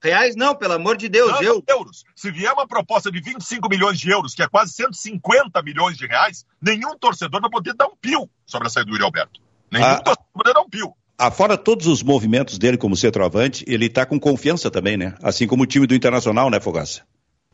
Reais 0.03 0.35
não, 0.35 0.55
pelo 0.55 0.73
amor 0.73 0.97
de 0.97 1.09
Deus, 1.09 1.31
não, 1.31 1.43
euros. 1.43 1.63
euros. 1.69 2.05
Se 2.17 2.31
vier 2.31 2.53
uma 2.53 2.67
proposta 2.67 3.11
de 3.11 3.21
25 3.21 3.69
milhões 3.69 3.99
de 3.99 4.11
euros, 4.11 4.35
que 4.35 4.43
é 4.43 4.49
quase 4.49 4.73
150 4.73 5.63
milhões 5.63 5.97
de 5.97 6.07
reais, 6.07 6.45
nenhum 6.61 6.97
torcedor 6.99 7.41
vai 7.41 7.51
poder 7.51 7.73
dar 7.75 7.87
um 7.87 7.97
pio 8.01 8.29
sobre 8.45 8.67
a 8.67 8.71
saída 8.71 8.91
do 8.91 8.95
Yuri 8.95 9.05
Alberto. 9.05 9.41
Nenhum 9.71 9.87
ah, 9.87 10.01
torcedor 10.01 10.27
vai 10.35 10.43
poder 10.43 10.55
dar 10.55 10.61
um 10.61 10.69
pio. 10.69 10.93
Afora 11.17 11.57
todos 11.57 11.87
os 11.87 12.03
movimentos 12.03 12.59
dele 12.59 12.77
como 12.77 12.97
centroavante, 12.97 13.65
ele 13.69 13.89
tá 13.89 14.05
com 14.05 14.19
confiança 14.19 14.71
também, 14.73 14.97
né? 14.97 15.15
Assim 15.23 15.47
como 15.47 15.63
o 15.63 15.67
time 15.67 15.87
do 15.87 15.95
Internacional, 15.95 16.51
né, 16.51 16.59
Fogaça? 16.59 17.03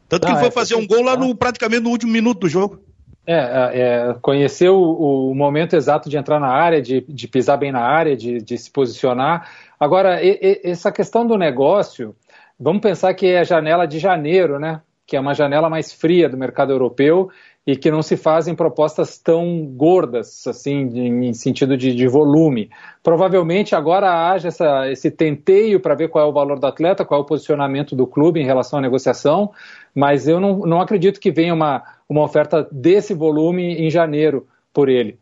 Tanto 0.09 0.27
que 0.27 0.33
ele 0.33 0.39
foi 0.39 0.49
é, 0.49 0.51
fazer 0.51 0.75
um 0.75 0.87
gol 0.87 1.03
lá 1.03 1.17
no, 1.17 1.35
praticamente 1.35 1.83
no 1.83 1.91
último 1.91 2.11
minuto 2.11 2.41
do 2.41 2.49
jogo. 2.49 2.81
É, 3.27 3.35
é, 3.35 4.11
é 4.11 4.15
conhecer 4.23 4.71
o, 4.71 5.29
o, 5.31 5.35
momento 5.35 5.77
exato 5.77 6.09
de 6.09 6.17
entrar 6.17 6.41
na 6.41 6.49
área, 6.49 6.81
de, 6.81 7.05
de 7.07 7.29
pisar 7.29 7.59
bem 7.59 7.71
na 7.71 7.83
área, 7.83 8.17
de, 8.17 8.39
de 8.39 8.57
se 8.57 8.71
posicionar. 8.71 9.51
Agora, 9.79 10.23
e, 10.23 10.39
e, 10.41 10.71
essa 10.71 10.91
questão 10.91 11.27
do 11.27 11.37
negócio, 11.37 12.17
Vamos 12.61 12.83
pensar 12.83 13.15
que 13.15 13.27
é 13.27 13.39
a 13.39 13.45
janela 13.45 13.87
de 13.87 13.99
janeiro, 14.01 14.59
né? 14.59 14.83
Que 15.07 15.17
é 15.17 15.21
uma 15.21 15.33
janela 15.33 15.71
mais 15.71 15.93
fria 15.93 16.29
do 16.29 16.37
mercado 16.37 16.73
europeu 16.73 17.31
e 17.65 17.77
que 17.77 17.91
não 17.91 18.03
se 18.03 18.17
fazem 18.17 18.55
propostas 18.55 19.19
tão 19.19 19.65
gordas, 19.67 20.47
assim, 20.47 20.89
em 20.97 21.33
sentido 21.35 21.77
de, 21.77 21.95
de 21.95 22.09
volume. 22.09 22.71
Provavelmente 23.03 23.75
agora 23.75 24.31
haja 24.31 24.49
essa, 24.49 24.91
esse 24.91 25.11
tenteio 25.11 25.79
para 25.79 25.95
ver 25.95 26.09
qual 26.09 26.25
é 26.25 26.29
o 26.29 26.33
valor 26.33 26.59
do 26.59 26.67
atleta, 26.67 27.05
qual 27.05 27.21
é 27.21 27.23
o 27.23 27.27
posicionamento 27.27 27.95
do 27.95 28.07
clube 28.07 28.41
em 28.41 28.47
relação 28.47 28.79
à 28.79 28.83
negociação, 28.83 29.53
mas 29.95 30.27
eu 30.27 30.41
não, 30.41 30.61
não 30.61 30.81
acredito 30.81 31.21
que 31.21 31.31
venha 31.31 31.55
uma, 31.55 31.85
uma 32.09 32.23
oferta 32.23 32.67
desse 32.73 33.15
volume 33.15 33.75
em 33.75 33.91
janeiro 33.91 34.49
por 34.73 34.89
ele. 34.89 35.19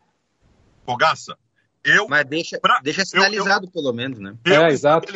Fogaça, 0.85 1.37
eu. 1.83 2.07
Mas 2.07 2.25
deixa, 2.25 2.59
pra, 2.59 2.79
deixa 2.81 3.05
sinalizado, 3.05 3.65
eu, 3.65 3.67
eu, 3.67 3.73
pelo 3.73 3.93
menos, 3.93 4.19
né? 4.19 4.33
Eu 4.45 4.63
é, 4.63 4.69
exato 4.69 5.13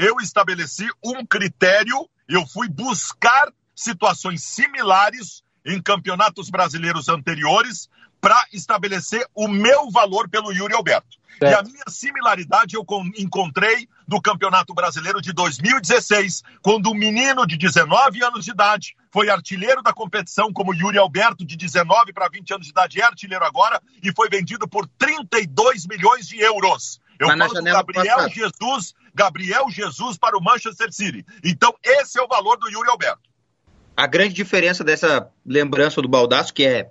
eu 0.00 0.16
estabeleci 0.18 0.88
um 1.04 1.26
critério, 1.26 2.08
eu 2.26 2.46
fui 2.46 2.70
buscar 2.70 3.52
situações 3.76 4.42
similares 4.42 5.42
em 5.62 5.80
campeonatos 5.80 6.48
brasileiros 6.48 7.10
anteriores 7.10 7.86
para 8.18 8.42
estabelecer 8.50 9.26
o 9.34 9.46
meu 9.46 9.90
valor 9.90 10.26
pelo 10.30 10.52
Yuri 10.52 10.74
Alberto. 10.74 11.18
Certo. 11.38 11.52
E 11.52 11.54
a 11.54 11.62
minha 11.62 11.84
similaridade 11.88 12.76
eu 12.76 12.84
encontrei 13.18 13.86
no 14.08 14.22
Campeonato 14.22 14.72
Brasileiro 14.72 15.20
de 15.20 15.34
2016, 15.34 16.42
quando 16.62 16.90
um 16.90 16.94
menino 16.94 17.46
de 17.46 17.58
19 17.58 18.24
anos 18.24 18.46
de 18.46 18.52
idade 18.52 18.96
foi 19.12 19.28
artilheiro 19.28 19.82
da 19.82 19.92
competição, 19.92 20.50
como 20.50 20.74
Yuri 20.74 20.98
Alberto, 20.98 21.44
de 21.44 21.56
19 21.56 22.12
para 22.14 22.28
20 22.28 22.54
anos 22.54 22.66
de 22.66 22.72
idade, 22.72 23.00
é 23.00 23.04
artilheiro 23.04 23.44
agora, 23.44 23.80
e 24.02 24.12
foi 24.14 24.30
vendido 24.30 24.66
por 24.66 24.86
32 24.98 25.86
milhões 25.86 26.26
de 26.26 26.40
euros. 26.40 27.00
Eu 27.20 27.28
Mas 27.28 27.38
falo 27.38 27.52
do 27.52 27.62
Gabriel 27.62 28.28
Jesus, 28.30 28.94
Gabriel 29.14 29.70
Jesus 29.70 30.16
para 30.16 30.38
o 30.38 30.42
Manchester 30.42 30.90
City. 30.90 31.22
Então, 31.44 31.74
esse 31.84 32.18
é 32.18 32.22
o 32.22 32.26
valor 32.26 32.56
do 32.56 32.66
Yuri 32.70 32.88
Alberto. 32.88 33.28
A 33.94 34.06
grande 34.06 34.32
diferença 34.32 34.82
dessa 34.82 35.30
lembrança 35.44 36.00
do 36.00 36.08
Baldasso, 36.08 36.54
que 36.54 36.64
é 36.64 36.90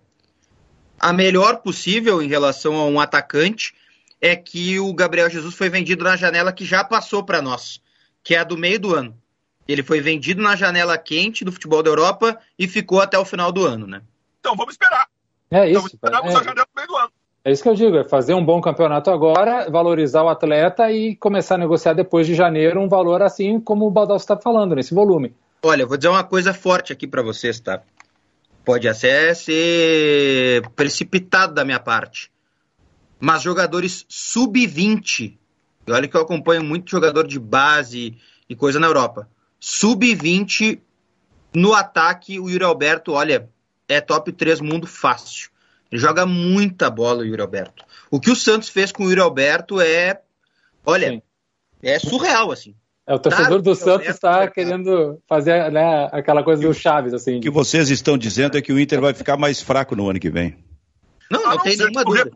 a 0.99 1.11
melhor 1.11 1.57
possível 1.57 2.21
em 2.21 2.27
relação 2.27 2.75
a 2.75 2.85
um 2.85 2.99
atacante, 2.99 3.73
é 4.21 4.35
que 4.35 4.79
o 4.79 4.93
Gabriel 4.93 5.31
Jesus 5.31 5.55
foi 5.55 5.67
vendido 5.67 6.03
na 6.03 6.15
janela 6.15 6.53
que 6.53 6.63
já 6.63 6.83
passou 6.83 7.23
para 7.23 7.41
nós, 7.41 7.81
que 8.23 8.35
é 8.35 8.39
a 8.39 8.43
do 8.43 8.55
meio 8.55 8.79
do 8.79 8.93
ano. 8.93 9.19
Ele 9.67 9.81
foi 9.81 9.99
vendido 9.99 10.43
na 10.43 10.55
janela 10.55 10.95
quente 10.95 11.43
do 11.43 11.51
futebol 11.51 11.81
da 11.81 11.89
Europa 11.89 12.39
e 12.57 12.67
ficou 12.67 13.01
até 13.01 13.17
o 13.17 13.25
final 13.25 13.51
do 13.51 13.65
ano, 13.65 13.87
né? 13.87 14.03
Então 14.39 14.55
vamos 14.55 14.75
esperar. 14.75 15.07
É 15.49 15.71
Então 15.71 15.85
isso. 15.85 15.95
esperamos 15.95 16.35
é. 16.35 16.37
a 16.37 16.43
janela 16.43 16.67
no 16.67 16.75
meio 16.75 16.87
do 16.87 16.97
ano. 16.97 17.11
É 17.43 17.51
isso 17.51 17.63
que 17.63 17.69
eu 17.69 17.75
digo, 17.75 17.97
é 17.97 18.03
fazer 18.03 18.33
um 18.33 18.43
bom 18.43 18.59
campeonato 18.59 19.09
agora, 19.09 19.69
valorizar 19.69 20.23
o 20.23 20.29
atleta 20.29 20.91
e 20.91 21.15
começar 21.15 21.55
a 21.55 21.59
negociar 21.59 21.93
depois 21.93 22.27
de 22.27 22.35
janeiro 22.35 22.81
um 22.81 22.89
valor 22.89 23.21
assim 23.21 23.59
como 23.61 23.87
o 23.87 23.91
Baldassi 23.91 24.23
está 24.23 24.35
falando, 24.35 24.75
nesse 24.75 24.93
volume. 24.93 25.33
Olha, 25.63 25.85
vou 25.85 25.97
dizer 25.97 26.09
uma 26.09 26.23
coisa 26.23 26.53
forte 26.53 26.91
aqui 26.91 27.07
para 27.07 27.21
vocês, 27.21 27.59
tá? 27.59 27.81
Pode 28.65 28.87
até 28.87 29.33
ser 29.33 30.67
precipitado 30.75 31.53
da 31.53 31.63
minha 31.63 31.79
parte. 31.79 32.29
Mas 33.19 33.41
jogadores 33.41 34.05
sub-20, 34.07 35.37
e 35.87 35.91
olha 35.91 36.07
que 36.07 36.15
eu 36.15 36.21
acompanho 36.21 36.63
muito 36.63 36.91
jogador 36.91 37.25
de 37.25 37.39
base 37.39 38.17
e 38.49 38.55
coisa 38.55 38.79
na 38.79 38.87
Europa. 38.87 39.29
Sub-20 39.59 40.79
no 41.53 41.73
ataque, 41.73 42.39
o 42.39 42.49
Yuri 42.49 42.63
Alberto, 42.63 43.13
olha, 43.13 43.49
é 43.87 43.99
top 43.99 44.31
3 44.31 44.61
mundo 44.61 44.85
fácil. 44.85 45.49
Ele 45.91 46.01
joga 46.01 46.25
muita 46.25 46.89
bola, 46.89 47.19
o 47.21 47.25
Yuri 47.25 47.41
Alberto. 47.41 47.83
O 48.11 48.19
que 48.19 48.29
o 48.31 48.35
Santos 48.35 48.69
fez 48.69 48.91
com 48.91 49.03
o 49.03 49.09
Yuri 49.09 49.21
Alberto 49.21 49.81
é, 49.81 50.21
olha, 50.85 51.09
Sim. 51.09 51.21
é 51.81 51.97
surreal, 51.99 52.51
assim. 52.51 52.75
É, 53.07 53.15
o 53.15 53.19
torcedor 53.19 53.57
Tá, 53.57 53.63
do 53.63 53.71
eu 53.71 53.75
Santos 53.75 54.07
está 54.07 54.47
querendo 54.47 55.19
fazer 55.27 55.71
né, 55.71 56.07
aquela 56.11 56.43
coisa 56.43 56.61
do 56.61 56.71
Chaves, 56.73 57.11
assim. 57.13 57.37
O 57.37 57.41
que 57.41 57.49
vocês 57.49 57.89
estão 57.89 58.17
dizendo 58.17 58.55
é 58.57 58.61
que 58.61 58.71
o 58.71 58.79
Inter 58.79 59.01
vai 59.01 59.13
ficar 59.15 59.35
mais 59.35 59.61
fraco 59.61 59.95
no 59.95 60.07
ano 60.09 60.19
que 60.19 60.29
vem. 60.29 60.57
Não, 61.31 61.43
Ah, 61.47 61.55
não, 61.55 61.63
tem 61.63 61.75
nenhuma 61.75 62.01
repõe- 62.01 62.17
dúvida. 62.23 62.35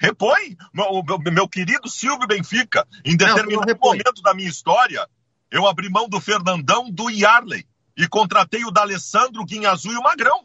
Repõe, 0.00 0.56
meu, 0.72 1.02
meu- 1.06 1.32
meu 1.32 1.48
querido 1.48 1.88
Silvio 1.88 2.26
Benfica. 2.26 2.86
Em 3.04 3.10
Não, 3.12 3.16
determinado 3.18 3.66
não 3.70 3.78
momento 3.80 4.20
da 4.22 4.34
minha 4.34 4.48
história, 4.48 5.06
eu 5.50 5.66
abri 5.66 5.88
mão 5.90 6.08
do 6.08 6.20
Fernandão, 6.20 6.90
do 6.90 7.08
Yarley 7.10 7.64
e 7.96 8.08
contratei 8.08 8.64
o 8.64 8.70
D'Alessandro, 8.70 9.44
Guinha 9.44 9.70
Azul 9.70 9.92
e 9.92 9.96
o 9.96 10.02
Magrão. 10.02 10.44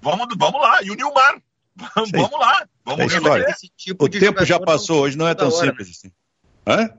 Vamos, 0.00 0.26
vamos 0.36 0.60
lá, 0.60 0.82
e 0.82 0.90
o 0.90 0.94
Nilmar. 0.94 1.40
Vamos, 1.76 2.30
lá, 2.32 2.66
vamos 2.84 3.00
É 3.12 3.14
resolver. 3.16 3.46
Esse 3.48 3.70
tipo 3.76 4.04
O 4.04 4.08
tempo 4.08 4.44
já 4.44 4.60
passou, 4.60 5.02
hoje 5.02 5.16
não 5.16 5.26
é 5.26 5.34
tão 5.34 5.48
hora, 5.50 5.66
simples 5.70 5.90
assim. 5.90 6.12
Hã? 6.66 6.90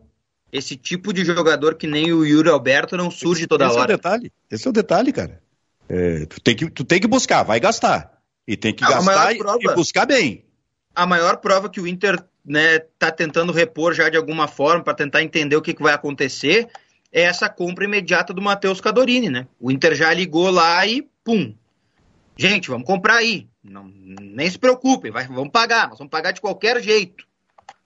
Esse 0.52 0.76
tipo 0.76 1.12
de 1.14 1.24
jogador 1.26 1.76
que 1.76 1.88
nem 1.88 2.12
o 2.14 2.26
Yuri 2.26 2.50
Alberto 2.50 2.96
não 2.98 3.10
surge 3.10 3.48
toda 3.48 3.66
Esse 3.66 3.74
é 3.76 3.78
o 3.78 3.82
hora. 3.82 3.96
detalhe. 3.96 4.32
Esse 4.52 4.68
é 4.68 4.70
o 4.70 4.74
detalhe, 4.74 5.12
cara. 5.12 5.42
É, 5.90 6.26
tu, 6.26 6.40
tem 6.42 6.56
que, 6.56 6.70
tu 6.70 6.84
tem 6.84 7.00
que 7.00 7.08
buscar, 7.08 7.44
vai 7.44 7.60
gastar. 7.60 8.12
E 8.48 8.56
tem 8.58 8.74
que 8.74 8.84
Ah, 8.84 8.88
a 8.88 8.92
gastar 8.92 9.34
e, 9.34 9.38
prova- 9.38 9.60
e 9.62 9.76
buscar 9.76 10.06
bem. 10.06 10.46
A 10.96 11.06
maior 11.06 11.38
prova 11.38 11.70
que 11.70 11.82
o 11.82 11.88
Inter 11.88 12.24
né, 12.46 12.80
tá 13.00 13.12
tentando 13.12 13.52
repor 13.52 13.94
já 13.94 14.10
de 14.10 14.18
alguma 14.18 14.48
forma 14.48 14.84
para 14.84 14.94
tentar 14.94 15.24
entender 15.24 15.56
o 15.56 15.62
que, 15.62 15.74
que 15.74 15.82
vai 15.82 15.94
acontecer 15.94 16.68
é 17.12 17.22
essa 17.22 17.48
compra 17.50 17.86
imediata 17.86 18.34
do 18.34 18.42
Matheus 18.42 18.82
Cadorini, 18.82 19.30
né? 19.30 19.48
O 19.60 19.72
Inter 19.72 19.96
já 19.96 20.14
ligou 20.14 20.50
lá 20.52 20.86
e 20.86 21.08
pum. 21.24 21.56
Gente, 22.38 22.70
vamos 22.70 22.86
comprar 22.86 23.16
aí. 23.18 23.48
Não, 23.64 23.90
nem 23.94 24.50
se 24.50 24.60
preocupem, 24.60 25.12
vai, 25.12 25.26
vamos 25.28 25.52
pagar, 25.52 25.88
nós 25.90 25.98
vamos 25.98 26.12
pagar 26.12 26.32
de 26.32 26.42
qualquer 26.42 26.82
jeito. 26.82 27.26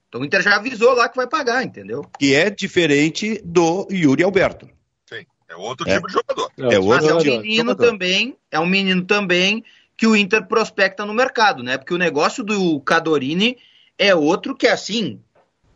Então 0.09 0.21
o 0.21 0.25
Inter 0.25 0.41
já 0.41 0.55
avisou 0.55 0.93
lá 0.93 1.07
que 1.09 1.15
vai 1.17 1.28
pagar, 1.28 1.63
entendeu? 1.63 2.01
Que 2.17 2.34
é 2.34 2.49
diferente 2.49 3.39
do 3.43 3.88
Yuri 3.91 4.23
Alberto. 4.23 4.67
Sim, 5.05 5.25
é 5.49 5.55
outro 5.55 5.88
É. 5.88 5.95
tipo 5.95 6.07
de 6.07 6.13
jogador. 6.13 6.51
É 6.57 6.63
Mas 6.63 6.73
é 6.73 6.80
outro 6.80 6.95
um 6.95 7.19
jogador. 7.19 7.41
menino 7.41 7.69
jogador. 7.71 7.86
também, 7.91 8.38
é 8.49 8.59
um 8.59 8.65
menino 8.65 9.05
também 9.05 9.63
que 9.95 10.07
o 10.07 10.15
Inter 10.15 10.47
prospecta 10.47 11.05
no 11.05 11.13
mercado, 11.13 11.61
né? 11.61 11.78
Porque 11.78 11.93
o 11.93 11.97
negócio 11.97 12.43
do 12.43 12.80
Cadorini 12.82 13.57
é 13.99 14.15
outro 14.15 14.55
que 14.55 14.67
assim, 14.67 15.19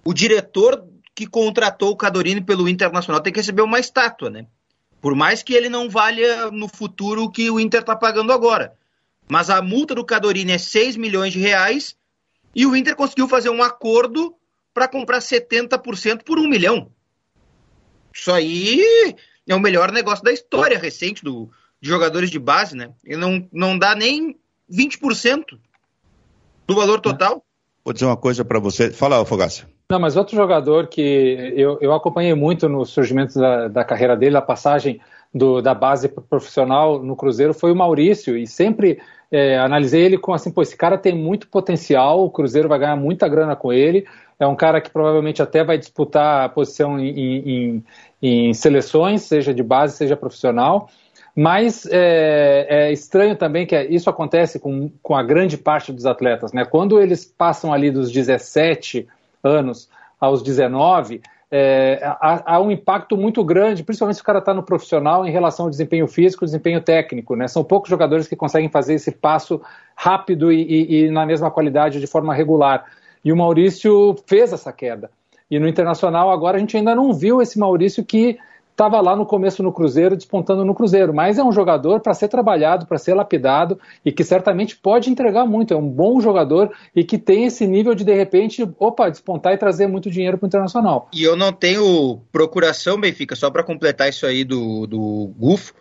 o 0.05 0.13
diretor 0.13 0.83
que 1.13 1.27
contratou 1.27 1.91
o 1.91 1.95
Cadorini 1.95 2.41
pelo 2.41 2.69
Internacional 2.69 3.21
tem 3.21 3.33
que 3.33 3.39
receber 3.39 3.61
uma 3.63 3.79
estátua, 3.79 4.29
né? 4.29 4.45
Por 5.01 5.13
mais 5.15 5.43
que 5.43 5.53
ele 5.53 5.69
não 5.69 5.89
valha 5.89 6.49
no 6.51 6.67
futuro 6.67 7.23
o 7.23 7.31
que 7.31 7.49
o 7.51 7.59
Inter 7.59 7.83
tá 7.83 7.95
pagando 7.95 8.31
agora. 8.31 8.73
Mas 9.31 9.49
a 9.49 9.61
multa 9.61 9.95
do 9.95 10.03
Cadorini 10.03 10.51
é 10.51 10.57
6 10.57 10.97
milhões 10.97 11.31
de 11.31 11.39
reais 11.39 11.95
e 12.53 12.65
o 12.65 12.75
Inter 12.75 12.97
conseguiu 12.97 13.29
fazer 13.29 13.49
um 13.49 13.63
acordo 13.63 14.35
para 14.73 14.89
comprar 14.89 15.19
70% 15.19 16.23
por 16.25 16.37
um 16.37 16.49
milhão. 16.49 16.91
Isso 18.13 18.29
aí 18.29 19.15
é 19.47 19.55
o 19.55 19.59
melhor 19.59 19.89
negócio 19.89 20.21
da 20.21 20.33
história 20.33 20.77
recente 20.77 21.23
do, 21.23 21.49
de 21.79 21.87
jogadores 21.87 22.29
de 22.29 22.37
base, 22.37 22.75
né? 22.75 22.91
Ele 23.05 23.21
não, 23.21 23.47
não 23.53 23.79
dá 23.79 23.95
nem 23.95 24.37
20% 24.69 25.57
do 26.67 26.75
valor 26.75 26.99
total. 26.99 27.41
Vou 27.85 27.93
dizer 27.93 28.07
uma 28.07 28.17
coisa 28.17 28.43
para 28.43 28.59
você. 28.59 28.91
Fala, 28.91 29.23
Fogaça. 29.23 29.65
Não, 29.89 29.97
mas 29.97 30.17
outro 30.17 30.35
jogador 30.35 30.87
que 30.87 31.53
eu, 31.55 31.77
eu 31.79 31.93
acompanhei 31.93 32.33
muito 32.33 32.67
no 32.67 32.85
surgimento 32.85 33.39
da, 33.39 33.69
da 33.69 33.85
carreira 33.85 34.17
dele, 34.17 34.35
a 34.35 34.41
passagem 34.41 34.99
do, 35.33 35.61
da 35.61 35.73
base 35.73 36.09
pro 36.09 36.21
profissional 36.21 37.01
no 37.01 37.15
Cruzeiro 37.15 37.53
foi 37.53 37.71
o 37.71 37.75
Maurício, 37.75 38.37
e 38.37 38.45
sempre 38.45 38.99
é, 39.31 39.57
analisei 39.57 40.03
ele 40.03 40.17
com 40.17 40.33
assim, 40.33 40.51
pô, 40.51 40.61
esse 40.61 40.75
cara 40.75 40.97
tem 40.97 41.15
muito 41.15 41.47
potencial, 41.47 42.23
o 42.23 42.29
Cruzeiro 42.29 42.67
vai 42.67 42.79
ganhar 42.79 42.95
muita 42.95 43.27
grana 43.27 43.55
com 43.55 43.71
ele, 43.71 44.05
é 44.37 44.45
um 44.45 44.55
cara 44.55 44.81
que 44.81 44.89
provavelmente 44.89 45.41
até 45.41 45.63
vai 45.63 45.77
disputar 45.77 46.45
a 46.45 46.49
posição 46.49 46.99
em, 46.99 47.13
em, 47.49 47.83
em 48.21 48.53
seleções, 48.53 49.21
seja 49.21 49.53
de 49.53 49.63
base, 49.63 49.95
seja 49.95 50.17
profissional, 50.17 50.89
mas 51.35 51.85
é, 51.85 52.65
é, 52.69 52.91
estranho 52.91 53.37
também 53.37 53.65
que 53.65 53.79
isso 53.83 54.09
acontece 54.09 54.59
com, 54.59 54.91
com 55.01 55.15
a 55.15 55.23
grande 55.23 55.57
parte 55.57 55.93
dos 55.93 56.05
atletas, 56.05 56.51
né? 56.51 56.65
Quando 56.65 56.99
eles 56.99 57.23
passam 57.23 57.71
ali 57.71 57.89
dos 57.89 58.11
17 58.11 59.07
anos 59.41 59.89
aos 60.19 60.43
19, 60.43 61.21
é, 61.53 61.99
há, 62.01 62.55
há, 62.55 62.61
um 62.61 62.71
impacto 62.71 63.17
muito 63.17 63.43
grande, 63.43 63.83
principalmente 63.83 64.15
se 64.15 64.21
o 64.21 64.25
cara 64.25 64.39
está 64.39 64.53
no 64.53 64.63
profissional, 64.63 65.25
em 65.25 65.31
relação 65.31 65.65
ao 65.65 65.69
desempenho 65.69 66.07
físico 66.07 66.45
desempenho 66.45 66.79
técnico. 66.79 67.35
Né? 67.35 67.47
São 67.49 67.61
poucos 67.61 67.89
jogadores 67.89 68.25
que 68.27 68.37
conseguem 68.37 68.69
fazer 68.69 68.93
esse 68.93 69.11
passo 69.11 69.61
rápido 69.93 70.51
e, 70.51 70.61
e, 70.61 71.03
e, 71.03 71.11
na 71.11 71.25
mesma 71.25 71.51
qualidade 71.51 71.99
de 71.99 72.07
forma 72.07 72.33
regular. 72.33 72.85
E 73.23 73.33
o 73.33 73.37
Maurício 73.37 74.15
fez 74.25 74.53
essa 74.53 74.71
queda. 74.71 75.11
E 75.49 75.59
no 75.59 75.67
Internacional, 75.67 76.31
agora, 76.31 76.55
a 76.55 76.59
gente 76.59 76.77
ainda 76.77 76.95
não 76.95 77.13
viu 77.13 77.41
esse 77.41 77.59
Maurício 77.59 78.05
que 78.05 78.39
estava 78.71 78.99
lá 78.99 79.15
no 79.15 79.25
começo 79.25 79.61
no 79.61 79.71
Cruzeiro, 79.71 80.15
despontando 80.15 80.65
no 80.65 80.73
Cruzeiro, 80.73 81.13
mas 81.13 81.37
é 81.37 81.43
um 81.43 81.51
jogador 81.51 81.99
para 81.99 82.13
ser 82.13 82.27
trabalhado, 82.27 82.85
para 82.85 82.97
ser 82.97 83.13
lapidado 83.13 83.79
e 84.03 84.11
que 84.11 84.23
certamente 84.23 84.75
pode 84.75 85.09
entregar 85.09 85.45
muito. 85.45 85.73
É 85.73 85.77
um 85.77 85.87
bom 85.87 86.19
jogador 86.19 86.71
e 86.95 87.03
que 87.03 87.17
tem 87.17 87.45
esse 87.45 87.67
nível 87.67 87.93
de, 87.93 88.03
de 88.03 88.13
repente, 88.13 88.67
opa, 88.79 89.09
despontar 89.09 89.53
e 89.53 89.57
trazer 89.57 89.87
muito 89.87 90.09
dinheiro 90.09 90.37
para 90.37 90.45
o 90.45 90.47
Internacional. 90.47 91.09
E 91.13 91.23
eu 91.23 91.35
não 91.35 91.53
tenho 91.53 92.19
procuração, 92.31 92.99
Benfica, 92.99 93.35
só 93.35 93.51
para 93.51 93.63
completar 93.63 94.09
isso 94.09 94.25
aí 94.25 94.43
do, 94.43 94.87
do 94.87 95.33
Gufo. 95.37 95.73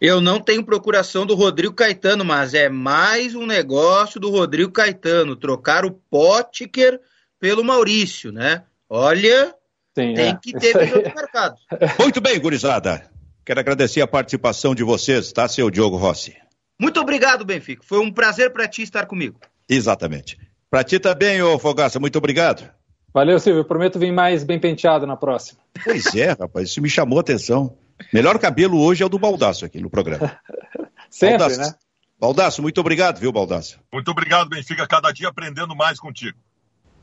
Eu 0.00 0.20
não 0.20 0.40
tenho 0.40 0.64
procuração 0.64 1.24
do 1.24 1.36
Rodrigo 1.36 1.74
Caetano, 1.74 2.24
mas 2.24 2.54
é 2.54 2.68
mais 2.68 3.36
um 3.36 3.46
negócio 3.46 4.18
do 4.18 4.30
Rodrigo 4.30 4.72
Caetano, 4.72 5.36
trocar 5.36 5.84
o 5.84 5.92
Potker 5.92 7.00
pelo 7.38 7.62
Maurício, 7.62 8.32
né? 8.32 8.64
Olha, 8.90 9.54
Sim, 9.96 10.14
tem 10.14 10.28
é. 10.28 10.38
que 10.40 10.52
ter 10.52 10.74
no 10.74 11.02
mercado. 11.14 11.56
Muito 11.98 12.20
bem, 12.20 12.38
gurizada. 12.40 13.10
Quero 13.44 13.60
agradecer 13.60 14.00
a 14.00 14.06
participação 14.06 14.74
de 14.74 14.82
vocês, 14.82 15.32
tá, 15.32 15.48
seu 15.48 15.70
Diogo 15.70 15.96
Rossi? 15.96 16.36
Muito 16.80 17.00
obrigado, 17.00 17.44
Benfica. 17.44 17.82
Foi 17.84 17.98
um 17.98 18.12
prazer 18.12 18.52
para 18.52 18.66
ti 18.66 18.82
estar 18.82 19.06
comigo. 19.06 19.38
Exatamente. 19.68 20.38
Para 20.70 20.82
ti 20.82 20.98
também, 20.98 21.42
ô 21.42 21.58
Fogaça, 21.58 22.00
muito 22.00 22.16
obrigado. 22.16 22.68
Valeu, 23.12 23.38
Silvio. 23.38 23.64
Prometo 23.64 23.98
vir 23.98 24.12
mais 24.12 24.42
bem 24.42 24.58
penteado 24.58 25.06
na 25.06 25.16
próxima. 25.16 25.60
Pois 25.84 26.14
é, 26.14 26.30
rapaz, 26.30 26.70
isso 26.70 26.80
me 26.80 26.88
chamou 26.88 27.18
a 27.18 27.20
atenção. 27.20 27.76
Melhor 28.12 28.38
cabelo 28.38 28.80
hoje 28.80 29.02
é 29.02 29.06
o 29.06 29.08
do 29.08 29.18
Baldaço 29.18 29.64
aqui 29.64 29.80
no 29.80 29.90
programa. 29.90 30.38
Sempre, 31.10 31.38
Baldasso, 31.38 31.60
né? 31.60 31.74
Baldaço, 32.18 32.62
muito 32.62 32.80
obrigado, 32.80 33.18
viu, 33.18 33.30
Baldaço? 33.30 33.78
Muito 33.92 34.10
obrigado, 34.10 34.48
Benfica. 34.48 34.86
Cada 34.86 35.12
dia 35.12 35.28
aprendendo 35.28 35.76
mais 35.76 36.00
contigo. 36.00 36.38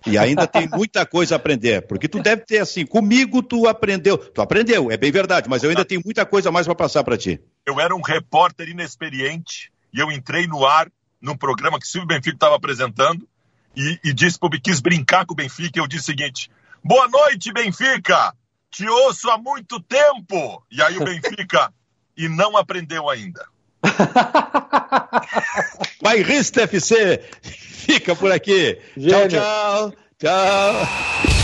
E 0.05 0.17
ainda 0.17 0.47
tem 0.47 0.67
muita 0.67 1.05
coisa 1.05 1.35
a 1.35 1.37
aprender, 1.37 1.85
porque 1.87 2.07
tu 2.07 2.21
deve 2.21 2.43
ter 2.43 2.59
assim, 2.59 2.85
comigo 2.85 3.43
tu 3.43 3.67
aprendeu, 3.67 4.17
tu 4.17 4.41
aprendeu, 4.41 4.91
é 4.91 4.97
bem 4.97 5.11
verdade, 5.11 5.49
mas 5.49 5.63
eu 5.63 5.69
ainda 5.69 5.83
tenho 5.83 6.01
muita 6.03 6.25
coisa 6.25 6.51
mais 6.51 6.65
para 6.65 6.75
passar 6.75 7.03
para 7.03 7.17
ti. 7.17 7.39
Eu 7.65 7.79
era 7.79 7.95
um 7.95 8.01
repórter 8.01 8.69
inexperiente 8.69 9.71
e 9.93 9.99
eu 9.99 10.11
entrei 10.11 10.47
no 10.47 10.65
ar 10.65 10.89
num 11.21 11.35
programa 11.35 11.79
que 11.79 11.85
o 11.85 11.89
Silvio 11.89 12.07
Benfica 12.07 12.35
estava 12.35 12.55
apresentando 12.55 13.27
e, 13.75 13.99
e 14.03 14.13
disse 14.13 14.39
para 14.39 14.49
quis 14.59 14.79
brincar 14.79 15.25
com 15.25 15.33
o 15.33 15.35
Benfica. 15.35 15.79
Eu 15.79 15.87
disse 15.87 16.03
o 16.03 16.05
seguinte: 16.05 16.49
Boa 16.83 17.07
noite, 17.07 17.51
Benfica. 17.51 18.33
Te 18.71 18.87
ouço 18.87 19.29
há 19.29 19.37
muito 19.37 19.79
tempo. 19.81 20.63
E 20.71 20.81
aí 20.81 20.97
o 20.97 21.03
Benfica 21.03 21.73
e 22.15 22.27
não 22.27 22.57
aprendeu 22.57 23.09
ainda. 23.09 23.45
Bairrista 26.01 26.63
FC 26.63 27.21
fica 27.41 28.15
por 28.15 28.31
aqui. 28.31 28.77
Gênio. 28.95 29.29
Tchau, 29.29 29.91
tchau. 29.91 29.93
Tchau. 30.19 31.38